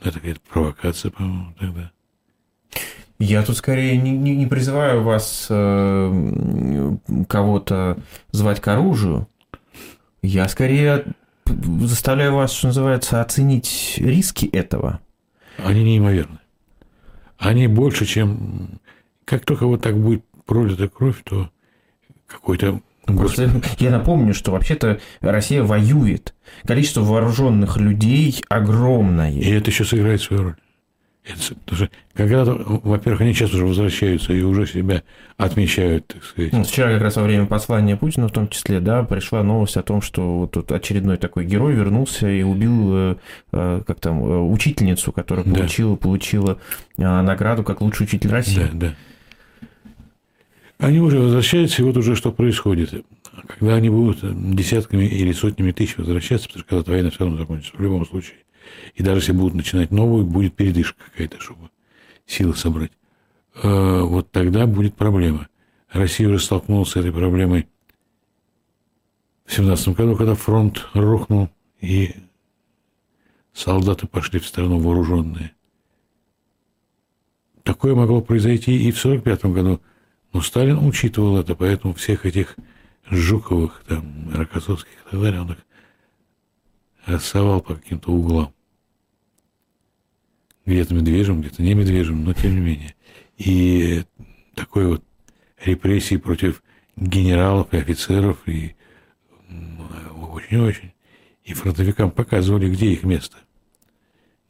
ну, 0.00 0.10
это 0.10 0.20
какая-то 0.20 0.40
провокация, 0.48 1.10
по-моему, 1.10 1.54
тогда. 1.58 1.90
Я 3.18 3.42
тут 3.42 3.56
скорее 3.56 3.96
не, 3.96 4.12
не, 4.12 4.36
не 4.36 4.46
призываю 4.46 5.02
вас 5.02 5.48
э, 5.50 6.96
кого-то 7.28 7.98
звать 8.30 8.60
к 8.60 8.68
оружию. 8.68 9.26
Я 10.22 10.48
скорее 10.48 11.04
заставляю 11.46 12.34
вас, 12.34 12.52
что 12.52 12.68
называется, 12.68 13.20
оценить 13.20 13.94
риски 13.96 14.46
этого. 14.46 15.00
Они 15.56 15.82
неимоверны. 15.82 16.38
Они 17.38 17.66
больше, 17.66 18.04
чем... 18.04 18.80
Как 19.28 19.44
только 19.44 19.66
вот 19.66 19.82
так 19.82 19.94
будет 19.94 20.24
пролита 20.46 20.88
кровь, 20.88 21.22
то 21.22 21.50
какой-то 22.26 22.80
Просто 23.04 23.50
я 23.78 23.90
напомню, 23.90 24.34
что 24.34 24.52
вообще-то 24.52 25.00
Россия 25.20 25.62
воюет. 25.62 26.34
Количество 26.66 27.00
вооруженных 27.00 27.78
людей 27.78 28.42
огромное. 28.48 29.32
И 29.32 29.50
это 29.50 29.70
еще 29.70 29.84
сыграет 29.84 30.20
свою 30.20 30.42
роль. 30.42 30.56
Это, 31.24 31.90
когда-то, 32.14 32.54
во-первых, 32.54 33.20
они 33.20 33.34
сейчас 33.34 33.52
уже 33.52 33.66
возвращаются 33.66 34.32
и 34.32 34.40
уже 34.40 34.66
себя 34.66 35.02
отмечают, 35.36 36.06
так 36.06 36.24
сказать. 36.24 36.52
Ну, 36.52 36.64
вчера 36.64 36.90
как 36.92 37.02
раз 37.02 37.16
во 37.16 37.22
время 37.22 37.46
послания 37.46 37.96
Путина 37.96 38.28
в 38.28 38.32
том 38.32 38.48
числе, 38.48 38.80
да, 38.80 39.02
пришла 39.02 39.42
новость 39.42 39.76
о 39.76 39.82
том, 39.82 40.00
что 40.00 40.38
вот 40.38 40.52
тут 40.52 40.72
очередной 40.72 41.18
такой 41.18 41.44
герой 41.44 41.74
вернулся 41.74 42.30
и 42.30 42.42
убил, 42.42 42.90
э, 42.94 43.16
э, 43.52 43.82
как 43.86 44.00
там, 44.00 44.24
э, 44.24 44.38
учительницу, 44.38 45.12
которая 45.12 45.44
получила, 45.44 45.96
да. 45.96 46.02
получила 46.02 46.58
награду 46.96 47.62
как 47.62 47.82
лучший 47.82 48.04
учитель 48.04 48.30
России. 48.30 48.70
Да, 48.72 48.88
да. 48.88 48.94
Они 50.78 51.00
уже 51.00 51.18
возвращаются, 51.18 51.82
и 51.82 51.84
вот 51.84 51.96
уже 51.96 52.14
что 52.14 52.30
происходит. 52.30 53.04
Когда 53.46 53.74
они 53.74 53.90
будут 53.90 54.20
десятками 54.54 55.04
или 55.04 55.32
сотнями 55.32 55.72
тысяч 55.72 55.96
возвращаться, 55.96 56.46
потому 56.48 56.64
что 56.64 56.68
когда 56.68 56.92
война 56.92 57.10
все 57.10 57.20
равно 57.20 57.36
закончится, 57.36 57.76
в 57.76 57.80
любом 57.80 58.06
случае, 58.06 58.36
и 58.94 59.02
даже 59.02 59.20
если 59.20 59.32
будут 59.32 59.54
начинать 59.54 59.90
новую, 59.90 60.24
будет 60.24 60.54
передышка 60.54 61.04
какая-то, 61.04 61.40
чтобы 61.40 61.70
силы 62.26 62.54
собрать. 62.54 62.92
Э, 63.62 64.02
вот 64.02 64.30
тогда 64.30 64.66
будет 64.66 64.94
проблема. 64.94 65.48
Россия 65.90 66.28
уже 66.28 66.38
столкнулась 66.38 66.90
с 66.90 66.96
этой 66.96 67.12
проблемой 67.12 67.66
в 69.46 69.54
17 69.54 69.88
году, 69.96 70.14
когда 70.14 70.34
фронт 70.34 70.86
рухнул, 70.92 71.48
и 71.80 72.14
солдаты 73.52 74.06
пошли 74.06 74.38
в 74.38 74.46
страну 74.46 74.78
вооруженные. 74.78 75.52
Такое 77.64 77.94
могло 77.94 78.20
произойти 78.20 78.88
и 78.88 78.92
в 78.92 78.98
45 78.98 79.46
году. 79.46 79.80
Но 80.38 80.42
Сталин 80.42 80.78
учитывал 80.86 81.38
это, 81.38 81.56
поэтому 81.56 81.94
всех 81.94 82.24
этих 82.24 82.54
Жуковых, 83.10 83.82
там, 83.88 84.30
Рокоссовских 84.32 84.92
и 84.92 85.10
так 85.10 85.20
далее, 85.20 85.40
он 85.40 85.50
их 85.50 85.58
рассовал 87.06 87.60
по 87.60 87.74
каким-то 87.74 88.12
углам 88.12 88.54
где-то 90.64 90.94
медвежьим, 90.94 91.40
где-то 91.40 91.60
не 91.60 91.74
медвежьим, 91.74 92.22
но 92.22 92.34
тем 92.34 92.54
не 92.54 92.60
менее. 92.60 92.94
И 93.36 94.04
такой 94.54 94.86
вот 94.86 95.04
репрессии 95.60 96.18
против 96.18 96.62
генералов 96.94 97.74
и 97.74 97.78
офицеров, 97.78 98.38
и 98.46 98.76
очень-очень. 100.14 100.92
И 101.42 101.52
фронтовикам 101.52 102.12
показывали, 102.12 102.70
где 102.70 102.92
их 102.92 103.02
место. 103.02 103.38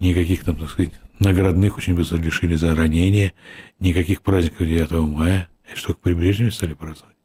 Никаких 0.01 0.45
там, 0.45 0.57
так 0.57 0.69
сказать, 0.69 0.93
наградных 1.19 1.79
очень 1.79 1.95
быстро 1.95 2.19
лишили 2.19 2.57
за 2.57 2.75
ранения, 2.75 3.33
никаких 3.81 4.21
праздников 4.21 4.67
9 4.67 4.91
мая, 5.09 5.49
что 5.75 5.95
к 5.95 6.01
прибрежью 6.01 6.53
стали 6.53 6.75
праздновать. 6.75 7.17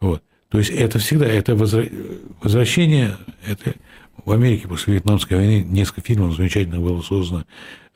Вот. 0.00 0.22
То 0.48 0.58
есть 0.58 0.70
это 0.70 0.98
всегда, 0.98 1.26
это 1.26 1.56
возвращение, 1.56 3.16
это 3.46 3.74
в 4.24 4.30
Америке 4.30 4.68
после 4.68 4.94
Вьетнамской 4.94 5.36
войны 5.36 5.64
несколько 5.64 6.00
фильмов 6.02 6.36
замечательно 6.36 6.80
было 6.80 7.02
создано. 7.02 7.44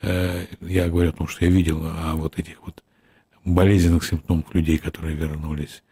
Э, 0.01 0.45
я 0.61 0.89
говорю 0.89 1.09
о 1.09 1.13
том, 1.13 1.27
что 1.27 1.45
я 1.45 1.51
видел 1.51 1.81
о 1.85 2.15
вот 2.15 2.37
этих 2.37 2.61
вот 2.61 2.83
болезненных 3.45 4.03
симптомах 4.05 4.53
людей, 4.53 4.77
которые 4.77 5.15
вернулись 5.15 5.83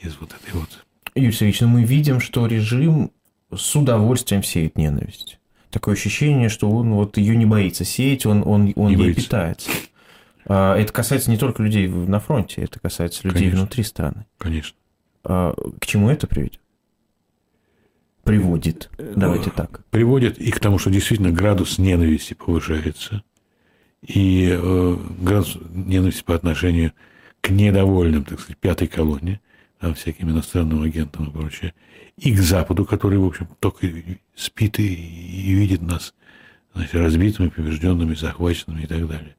из 0.00 0.16
вот 0.20 0.32
этой 0.32 0.58
вот... 0.58 0.84
Юрий 1.14 1.32
Сергеевич, 1.32 1.60
ну 1.60 1.68
мы 1.68 1.84
видим, 1.84 2.20
что 2.20 2.46
режим 2.46 3.10
с 3.54 3.74
удовольствием 3.74 4.42
сеет 4.42 4.76
ненависть. 4.76 5.38
Такое 5.70 5.94
ощущение, 5.94 6.48
что 6.48 6.70
он 6.70 6.92
вот 6.92 7.16
ее 7.16 7.36
не 7.36 7.46
боится 7.46 7.84
сеять, 7.84 8.26
он, 8.26 8.42
он, 8.46 8.72
он 8.76 8.90
ей 8.90 8.96
боится. 8.96 9.22
питается. 9.22 9.70
А, 10.46 10.76
это 10.76 10.92
касается 10.92 11.30
не 11.30 11.36
только 11.36 11.62
людей 11.62 11.88
на 11.88 12.20
фронте, 12.20 12.62
это 12.62 12.80
касается 12.80 13.26
людей 13.26 13.42
Конечно. 13.42 13.60
внутри 13.60 13.84
страны. 13.84 14.26
Конечно. 14.38 14.76
А, 15.24 15.54
к 15.80 15.86
чему 15.86 16.10
это 16.10 16.26
приведет? 16.26 16.60
приводит. 18.30 18.90
Давайте 18.98 19.50
так. 19.50 19.84
Приводит 19.90 20.38
и 20.38 20.50
к 20.50 20.60
тому, 20.60 20.78
что 20.78 20.90
действительно 20.90 21.32
градус 21.32 21.78
ненависти 21.78 22.34
повышается, 22.34 23.22
и 24.06 24.48
э, 24.50 24.96
градус 25.20 25.58
ненависти 25.70 26.22
по 26.22 26.34
отношению 26.34 26.92
к 27.40 27.50
недовольным, 27.50 28.24
так 28.24 28.40
сказать, 28.40 28.58
пятой 28.58 28.88
колонии, 28.88 29.40
там, 29.78 29.94
всяким 29.94 30.30
иностранным 30.30 30.82
агентам 30.82 31.28
и 31.28 31.32
прочее, 31.32 31.74
и 32.16 32.34
к 32.34 32.40
Западу, 32.40 32.84
который, 32.84 33.18
в 33.18 33.26
общем, 33.26 33.48
только 33.60 33.88
спит 34.34 34.78
и, 34.78 34.94
и 34.94 35.52
видит 35.52 35.82
нас 35.82 36.14
значит, 36.74 36.94
разбитыми, 36.94 37.48
побежденными, 37.48 38.14
захваченными 38.14 38.82
и 38.82 38.86
так 38.86 39.08
далее. 39.08 39.36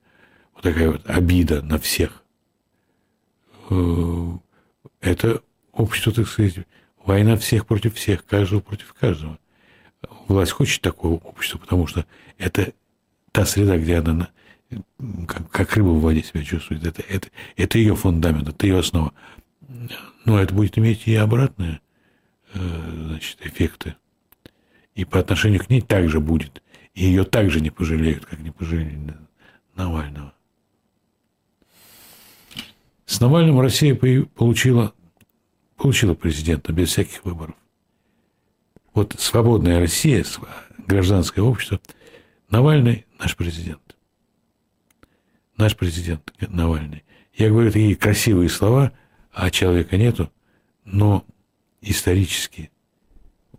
Такая 0.61 0.91
вот 0.91 1.09
обида 1.09 1.61
на 1.61 1.77
всех. 1.79 2.23
Э, 3.69 4.37
это 5.01 5.41
общество, 5.71 6.13
так 6.13 6.27
сказать, 6.27 6.65
Война 7.05 7.35
всех 7.35 7.65
против 7.65 7.95
всех, 7.95 8.25
каждого 8.25 8.59
против 8.59 8.93
каждого. 8.93 9.39
Власть 10.27 10.51
хочет 10.51 10.81
такого 10.81 11.15
общества, 11.15 11.57
потому 11.57 11.87
что 11.87 12.05
это 12.37 12.73
та 13.31 13.45
среда, 13.45 13.77
где 13.77 13.97
она 13.97 14.29
как, 15.27 15.49
как 15.49 15.75
рыба 15.75 15.89
в 15.89 16.01
воде 16.01 16.23
себя 16.23 16.43
чувствует. 16.43 16.85
Это, 16.85 17.01
это, 17.01 17.29
это 17.55 17.77
ее 17.77 17.95
фундамент, 17.95 18.47
это 18.49 18.67
ее 18.67 18.79
основа. 18.79 19.13
Но 20.25 20.39
это 20.39 20.53
будет 20.53 20.77
иметь 20.77 21.07
и 21.07 21.15
обратные 21.15 21.81
э, 22.53 22.59
значит, 23.07 23.37
эффекты. 23.41 23.95
И 24.93 25.05
по 25.05 25.19
отношению 25.19 25.59
к 25.59 25.69
ней 25.69 25.81
также 25.81 26.19
будет. 26.19 26.61
И 26.93 27.05
ее 27.05 27.23
также 27.23 27.61
не 27.61 27.71
пожалеют, 27.71 28.25
как 28.25 28.39
не 28.39 28.51
пожалели 28.51 29.15
Навального. 29.75 30.33
С 33.11 33.19
Навальным 33.19 33.59
Россия 33.59 33.93
получила 33.93 34.93
получила 35.75 36.13
президента 36.13 36.71
без 36.71 36.91
всяких 36.91 37.25
выборов. 37.25 37.55
Вот 38.93 39.17
свободная 39.19 39.81
Россия, 39.81 40.23
гражданское 40.87 41.41
общество, 41.41 41.81
Навальный 42.49 43.05
наш 43.19 43.35
президент. 43.35 43.97
Наш 45.57 45.75
президент 45.75 46.33
Навальный. 46.39 47.03
Я 47.33 47.49
говорю 47.49 47.69
такие 47.69 47.97
красивые 47.97 48.47
слова, 48.47 48.93
а 49.33 49.51
человека 49.51 49.97
нету, 49.97 50.31
но 50.85 51.25
исторически 51.81 52.71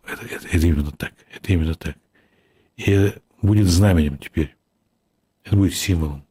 это, 0.06 0.24
это, 0.34 0.48
это 0.48 0.66
именно 0.66 0.92
так. 0.92 1.12
Это 1.30 1.52
именно 1.52 1.74
так. 1.74 1.96
И 2.76 2.90
это 2.90 3.20
будет 3.42 3.66
знаменем 3.66 4.16
теперь. 4.16 4.56
Это 5.44 5.56
будет 5.56 5.74
символом. 5.74 6.24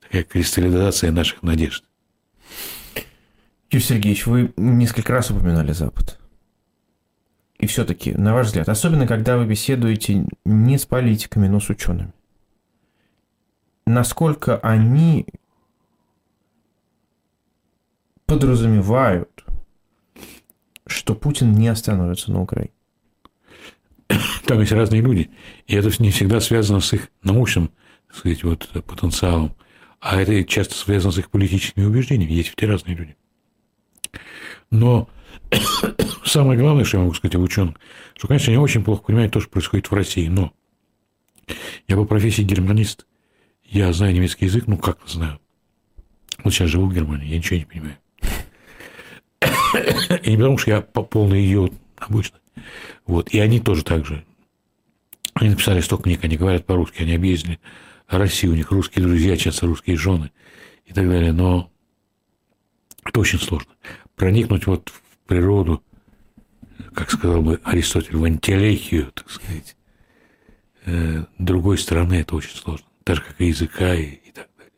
Такая 0.00 0.24
кристаллизация 0.24 1.12
наших 1.12 1.44
надежд. 1.44 1.84
Юрий 3.70 3.84
Сергеевич, 3.84 4.26
вы 4.26 4.52
несколько 4.56 5.12
раз 5.12 5.30
упоминали 5.30 5.72
Запад. 5.72 6.18
И 7.58 7.66
все-таки, 7.66 8.12
на 8.12 8.34
ваш 8.34 8.48
взгляд, 8.48 8.68
особенно 8.68 9.06
когда 9.06 9.38
вы 9.38 9.46
беседуете 9.46 10.26
не 10.44 10.78
с 10.78 10.84
политиками, 10.84 11.46
но 11.46 11.60
с 11.60 11.70
учеными, 11.70 12.12
насколько 13.86 14.58
они 14.58 15.26
подразумевают, 18.26 19.44
что 20.86 21.14
Путин 21.14 21.52
не 21.52 21.68
остановится 21.68 22.32
на 22.32 22.42
Украине? 22.42 22.72
Там 24.44 24.60
есть 24.60 24.72
разные 24.72 25.00
люди, 25.00 25.30
и 25.66 25.76
это 25.76 25.90
не 26.02 26.10
всегда 26.10 26.40
связано 26.40 26.80
с 26.80 26.92
их 26.92 27.08
научным, 27.22 27.70
так 28.08 28.16
сказать, 28.16 28.44
вот, 28.44 28.68
потенциалом, 28.84 29.54
а 30.02 30.20
это 30.20 30.42
часто 30.44 30.74
связано 30.74 31.12
с 31.12 31.18
их 31.18 31.30
политическими 31.30 31.84
убеждениями. 31.84 32.32
Есть 32.32 32.52
все 32.56 32.66
разные 32.66 32.96
люди. 32.96 33.16
Но 34.72 35.08
самое 36.24 36.58
главное, 36.58 36.84
что 36.84 36.96
я 36.96 37.04
могу 37.04 37.14
сказать 37.14 37.36
о 37.36 37.38
ученых, 37.38 37.76
что, 38.16 38.26
конечно, 38.26 38.52
они 38.52 38.58
очень 38.58 38.82
плохо 38.82 39.04
понимают 39.04 39.32
то, 39.32 39.38
что 39.38 39.48
происходит 39.48 39.88
в 39.88 39.94
России, 39.94 40.26
но 40.26 40.52
я 41.86 41.94
по 41.94 42.04
профессии 42.04 42.42
германист, 42.42 43.06
я 43.62 43.92
знаю 43.92 44.12
немецкий 44.12 44.46
язык, 44.46 44.64
ну 44.66 44.76
как 44.76 44.98
знаю. 45.06 45.38
Вот 46.42 46.52
сейчас 46.52 46.68
живу 46.68 46.86
в 46.86 46.94
Германии, 46.94 47.28
я 47.28 47.38
ничего 47.38 47.60
не 47.60 47.64
понимаю. 47.64 47.96
И 50.24 50.30
не 50.32 50.36
потому, 50.36 50.58
что 50.58 50.70
я 50.72 50.80
полный 50.80 51.46
идиот 51.46 51.74
обычно. 51.98 52.40
Вот. 53.06 53.28
И 53.28 53.38
они 53.38 53.60
тоже 53.60 53.84
так 53.84 54.04
же. 54.04 54.24
Они 55.34 55.50
написали 55.50 55.80
столько 55.80 56.04
книг, 56.04 56.24
они 56.24 56.36
говорят 56.36 56.66
по-русски, 56.66 57.02
они 57.02 57.14
объездили 57.14 57.60
Россию, 58.18 58.52
у 58.52 58.56
них 58.56 58.70
русские 58.70 59.04
друзья, 59.04 59.36
часто 59.36 59.66
русские 59.66 59.96
жены 59.96 60.30
и 60.84 60.92
так 60.92 61.08
далее. 61.08 61.32
Но 61.32 61.70
это 63.04 63.20
очень 63.20 63.38
сложно. 63.38 63.72
Проникнуть 64.16 64.66
вот 64.66 64.90
в 64.90 65.28
природу, 65.28 65.82
как 66.94 67.10
сказал 67.10 67.42
бы 67.42 67.60
Аристотель, 67.64 68.16
в 68.16 68.24
антиолехию, 68.24 69.10
так 69.12 69.30
сказать, 69.30 69.76
э, 70.86 71.24
другой 71.38 71.78
стороны, 71.78 72.14
это 72.14 72.36
очень 72.36 72.56
сложно. 72.56 72.86
Так 73.04 73.16
же, 73.16 73.22
как 73.22 73.40
и 73.40 73.46
языка 73.46 73.94
и, 73.94 74.04
и 74.04 74.32
так 74.32 74.48
далее. 74.56 74.72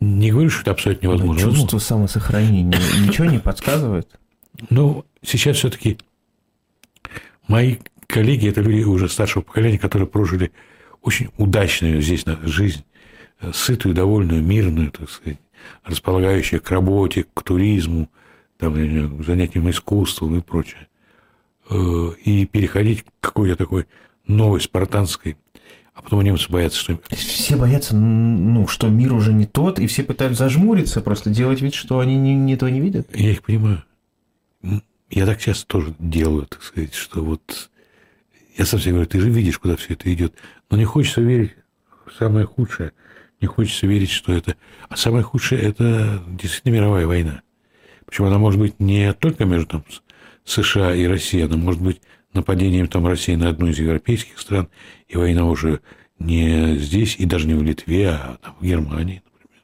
Не 0.00 0.30
говорю, 0.32 0.50
что 0.50 0.62
это 0.62 0.70
абсолютно 0.72 1.06
невозможно. 1.06 1.46
Но 1.46 1.54
чувство 1.54 1.78
самосохранения 1.78 2.78
ничего 3.06 3.26
не 3.26 3.38
подсказывает? 3.38 4.18
Ну, 4.70 5.04
сейчас 5.22 5.56
все-таки 5.56 5.98
мои 7.46 7.76
коллеги– 8.06 8.48
это 8.48 8.60
люди 8.60 8.82
уже 8.82 9.08
старшего 9.08 9.42
поколения, 9.42 9.78
которые 9.78 10.08
прожили 10.08 10.52
очень 11.08 11.30
удачную 11.38 12.02
здесь 12.02 12.24
жизнь, 12.42 12.84
э, 13.40 13.50
сытую, 13.54 13.94
довольную, 13.94 14.42
мирную, 14.42 14.90
так 14.90 15.08
сказать, 15.08 15.38
располагающую 15.84 16.60
к 16.60 16.70
работе, 16.70 17.24
к 17.32 17.42
туризму, 17.42 18.10
там, 18.58 18.74
к 18.74 19.24
занятиям 19.24 19.70
искусством 19.70 20.36
и 20.36 20.42
прочее. 20.42 20.86
Э, 21.70 22.10
и 22.24 22.44
переходить 22.44 23.04
к 23.04 23.06
какой-то 23.20 23.56
такой 23.56 23.86
новой 24.26 24.60
спартанской 24.60 25.36
а 25.94 26.02
потом 26.02 26.22
немцы 26.22 26.48
боятся, 26.48 26.78
что... 26.78 27.00
Все 27.10 27.56
боятся, 27.56 27.96
ну, 27.96 28.68
что 28.68 28.86
мир 28.86 29.12
уже 29.14 29.32
не 29.32 29.46
тот, 29.46 29.80
и 29.80 29.88
все 29.88 30.04
пытаются 30.04 30.44
зажмуриться, 30.44 31.00
просто 31.00 31.28
делать 31.28 31.60
вид, 31.60 31.74
что 31.74 31.98
они 31.98 32.16
не, 32.16 32.36
не 32.36 32.54
этого 32.54 32.68
не 32.68 32.80
видят. 32.80 33.08
Я 33.12 33.32
их 33.32 33.42
понимаю. 33.42 33.82
Я 35.10 35.26
так 35.26 35.40
часто 35.40 35.66
тоже 35.66 35.96
делаю, 35.98 36.46
так 36.46 36.62
сказать, 36.62 36.94
что 36.94 37.24
вот... 37.24 37.68
Я 38.56 38.64
сам 38.64 38.78
себе 38.78 38.92
говорю, 38.92 39.08
ты 39.08 39.20
же 39.20 39.28
видишь, 39.28 39.58
куда 39.58 39.74
все 39.74 39.94
это 39.94 40.12
идет. 40.14 40.34
Но 40.70 40.76
не 40.76 40.84
хочется 40.84 41.20
верить 41.20 41.54
в 42.06 42.12
самое 42.12 42.46
худшее. 42.46 42.92
Не 43.40 43.46
хочется 43.46 43.86
верить, 43.86 44.10
что 44.10 44.32
это... 44.32 44.56
А 44.88 44.96
самое 44.96 45.22
худшее– 45.22 45.60
это 45.62 46.22
действительно 46.26 46.74
мировая 46.74 47.06
война. 47.06 47.42
Причем 48.06 48.24
она 48.24 48.38
может 48.38 48.60
быть 48.60 48.80
не 48.80 49.12
только 49.12 49.44
между 49.44 49.66
там, 49.66 49.84
США 50.44 50.94
и 50.94 51.06
Россией, 51.06 51.44
она 51.44 51.56
может 51.56 51.80
быть 51.80 52.00
нападением 52.32 52.88
там 52.88 53.06
России 53.06 53.34
на 53.34 53.48
одну 53.48 53.68
из 53.68 53.78
европейских 53.78 54.38
стран, 54.38 54.68
и 55.06 55.16
война 55.16 55.44
уже 55.44 55.80
не 56.18 56.76
здесь, 56.78 57.16
и 57.16 57.26
даже 57.26 57.46
не 57.46 57.54
в 57.54 57.62
Литве, 57.62 58.10
а 58.10 58.38
там, 58.42 58.56
в 58.58 58.64
Германии, 58.64 59.22
например. 59.24 59.62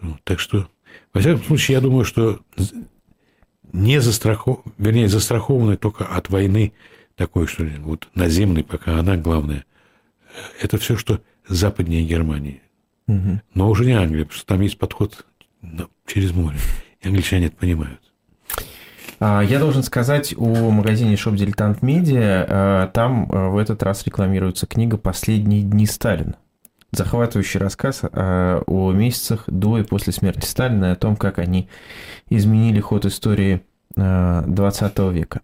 Вот, 0.00 0.24
так 0.24 0.38
что, 0.38 0.68
во 1.12 1.20
всяком 1.20 1.44
случае, 1.44 1.76
я 1.76 1.80
думаю, 1.80 2.04
что 2.04 2.40
не 3.72 4.00
застрахов... 4.00 4.60
вернее, 4.76 5.08
застрахованы 5.08 5.76
только 5.76 6.04
от 6.04 6.28
войны 6.30 6.72
такой, 7.18 7.46
что 7.46 7.64
ли, 7.64 7.72
вот 7.78 8.08
наземной, 8.14 8.64
пока 8.64 8.98
она 8.98 9.16
главная. 9.16 9.64
Это 10.62 10.78
все, 10.78 10.96
что 10.96 11.20
западнее 11.46 12.04
Германии. 12.04 12.62
Угу. 13.08 13.40
Но 13.54 13.68
уже 13.68 13.84
не 13.84 13.92
Англия, 13.92 14.24
потому 14.24 14.38
что 14.38 14.46
там 14.46 14.60
есть 14.60 14.78
подход 14.78 15.26
через 16.06 16.32
море. 16.32 16.58
И 17.00 17.08
англичане 17.08 17.46
это 17.46 17.56
понимают. 17.56 18.00
А, 19.18 19.42
я 19.42 19.58
должен 19.58 19.82
сказать 19.82 20.32
о 20.36 20.70
магазине 20.70 21.14
Shop 21.14 21.34
Dilettant 21.34 21.80
Media. 21.80 22.46
А, 22.48 22.86
там 22.88 23.28
а, 23.30 23.48
в 23.48 23.58
этот 23.58 23.82
раз 23.82 24.06
рекламируется 24.06 24.66
книга 24.66 24.96
«Последние 24.96 25.62
дни 25.62 25.86
Сталина». 25.86 26.36
Захватывающий 26.92 27.60
рассказ 27.60 28.00
о 28.02 28.92
месяцах 28.92 29.44
до 29.46 29.76
и 29.78 29.82
после 29.82 30.10
смерти 30.10 30.46
Сталина 30.46 30.86
и 30.86 30.92
о 30.92 30.96
том, 30.96 31.16
как 31.16 31.38
они 31.38 31.68
изменили 32.30 32.80
ход 32.80 33.04
истории 33.04 33.60
20 33.94 34.98
века. 35.12 35.42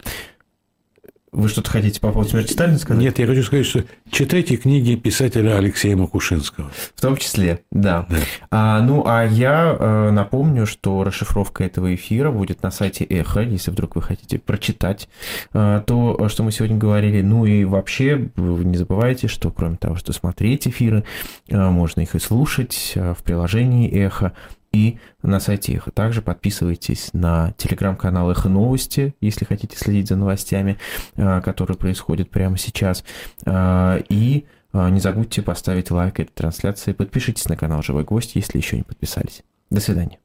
Вы 1.34 1.48
что-то 1.48 1.68
хотите 1.68 2.00
по 2.00 2.12
поводу 2.12 2.30
смерти 2.30 2.52
Сталина 2.52 2.78
сказать? 2.78 3.02
Нет, 3.02 3.18
я 3.18 3.26
хочу 3.26 3.42
сказать, 3.42 3.66
что 3.66 3.82
читайте 4.08 4.56
книги 4.56 4.94
писателя 4.94 5.58
Алексея 5.58 5.96
Макушинского. 5.96 6.70
В 6.94 7.00
том 7.00 7.16
числе, 7.16 7.60
да. 7.72 8.06
да. 8.08 8.16
А, 8.52 8.80
ну, 8.80 9.02
а 9.04 9.24
я 9.24 9.76
э, 9.76 10.10
напомню, 10.12 10.64
что 10.64 11.02
расшифровка 11.02 11.64
этого 11.64 11.92
эфира 11.92 12.30
будет 12.30 12.62
на 12.62 12.70
сайте 12.70 13.02
Эхо, 13.02 13.40
если 13.40 13.72
вдруг 13.72 13.96
вы 13.96 14.02
хотите 14.02 14.38
прочитать 14.38 15.08
э, 15.52 15.82
то, 15.84 16.28
что 16.28 16.44
мы 16.44 16.52
сегодня 16.52 16.76
говорили. 16.76 17.20
Ну 17.20 17.46
и 17.46 17.64
вообще, 17.64 18.28
не 18.36 18.76
забывайте, 18.76 19.26
что 19.26 19.50
кроме 19.50 19.76
того, 19.76 19.96
что 19.96 20.12
смотреть 20.12 20.68
эфиры, 20.68 21.02
э, 21.48 21.58
можно 21.58 22.02
их 22.02 22.14
и 22.14 22.20
слушать 22.20 22.92
э, 22.94 23.12
в 23.12 23.24
приложении 23.24 23.90
Эхо 23.90 24.34
и 24.74 24.98
на 25.22 25.38
сайте 25.40 25.74
Эхо. 25.74 25.90
Также 25.92 26.20
подписывайтесь 26.20 27.10
на 27.12 27.52
телеграм-канал 27.52 28.30
Эхо 28.30 28.48
Новости, 28.48 29.14
если 29.20 29.44
хотите 29.44 29.76
следить 29.76 30.08
за 30.08 30.16
новостями, 30.16 30.78
а, 31.16 31.40
которые 31.40 31.76
происходят 31.76 32.28
прямо 32.30 32.58
сейчас. 32.58 33.04
А, 33.46 33.98
и 34.08 34.46
а, 34.72 34.90
не 34.90 34.98
забудьте 34.98 35.42
поставить 35.42 35.90
лайк 35.92 36.18
этой 36.18 36.32
трансляции. 36.32 36.92
Подпишитесь 36.92 37.48
на 37.48 37.56
канал 37.56 37.82
Живой 37.82 38.04
Гость, 38.04 38.34
если 38.34 38.58
еще 38.58 38.76
не 38.76 38.82
подписались. 38.82 39.44
До 39.70 39.80
свидания. 39.80 40.18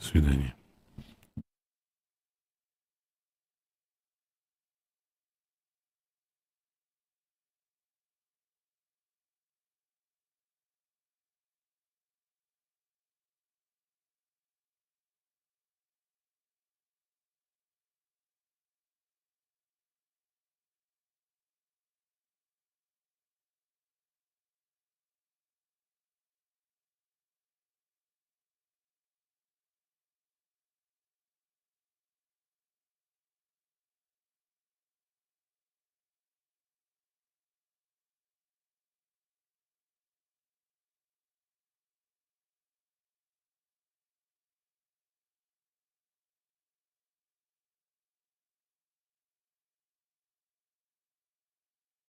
До 0.00 0.04
свидания. 0.04 0.55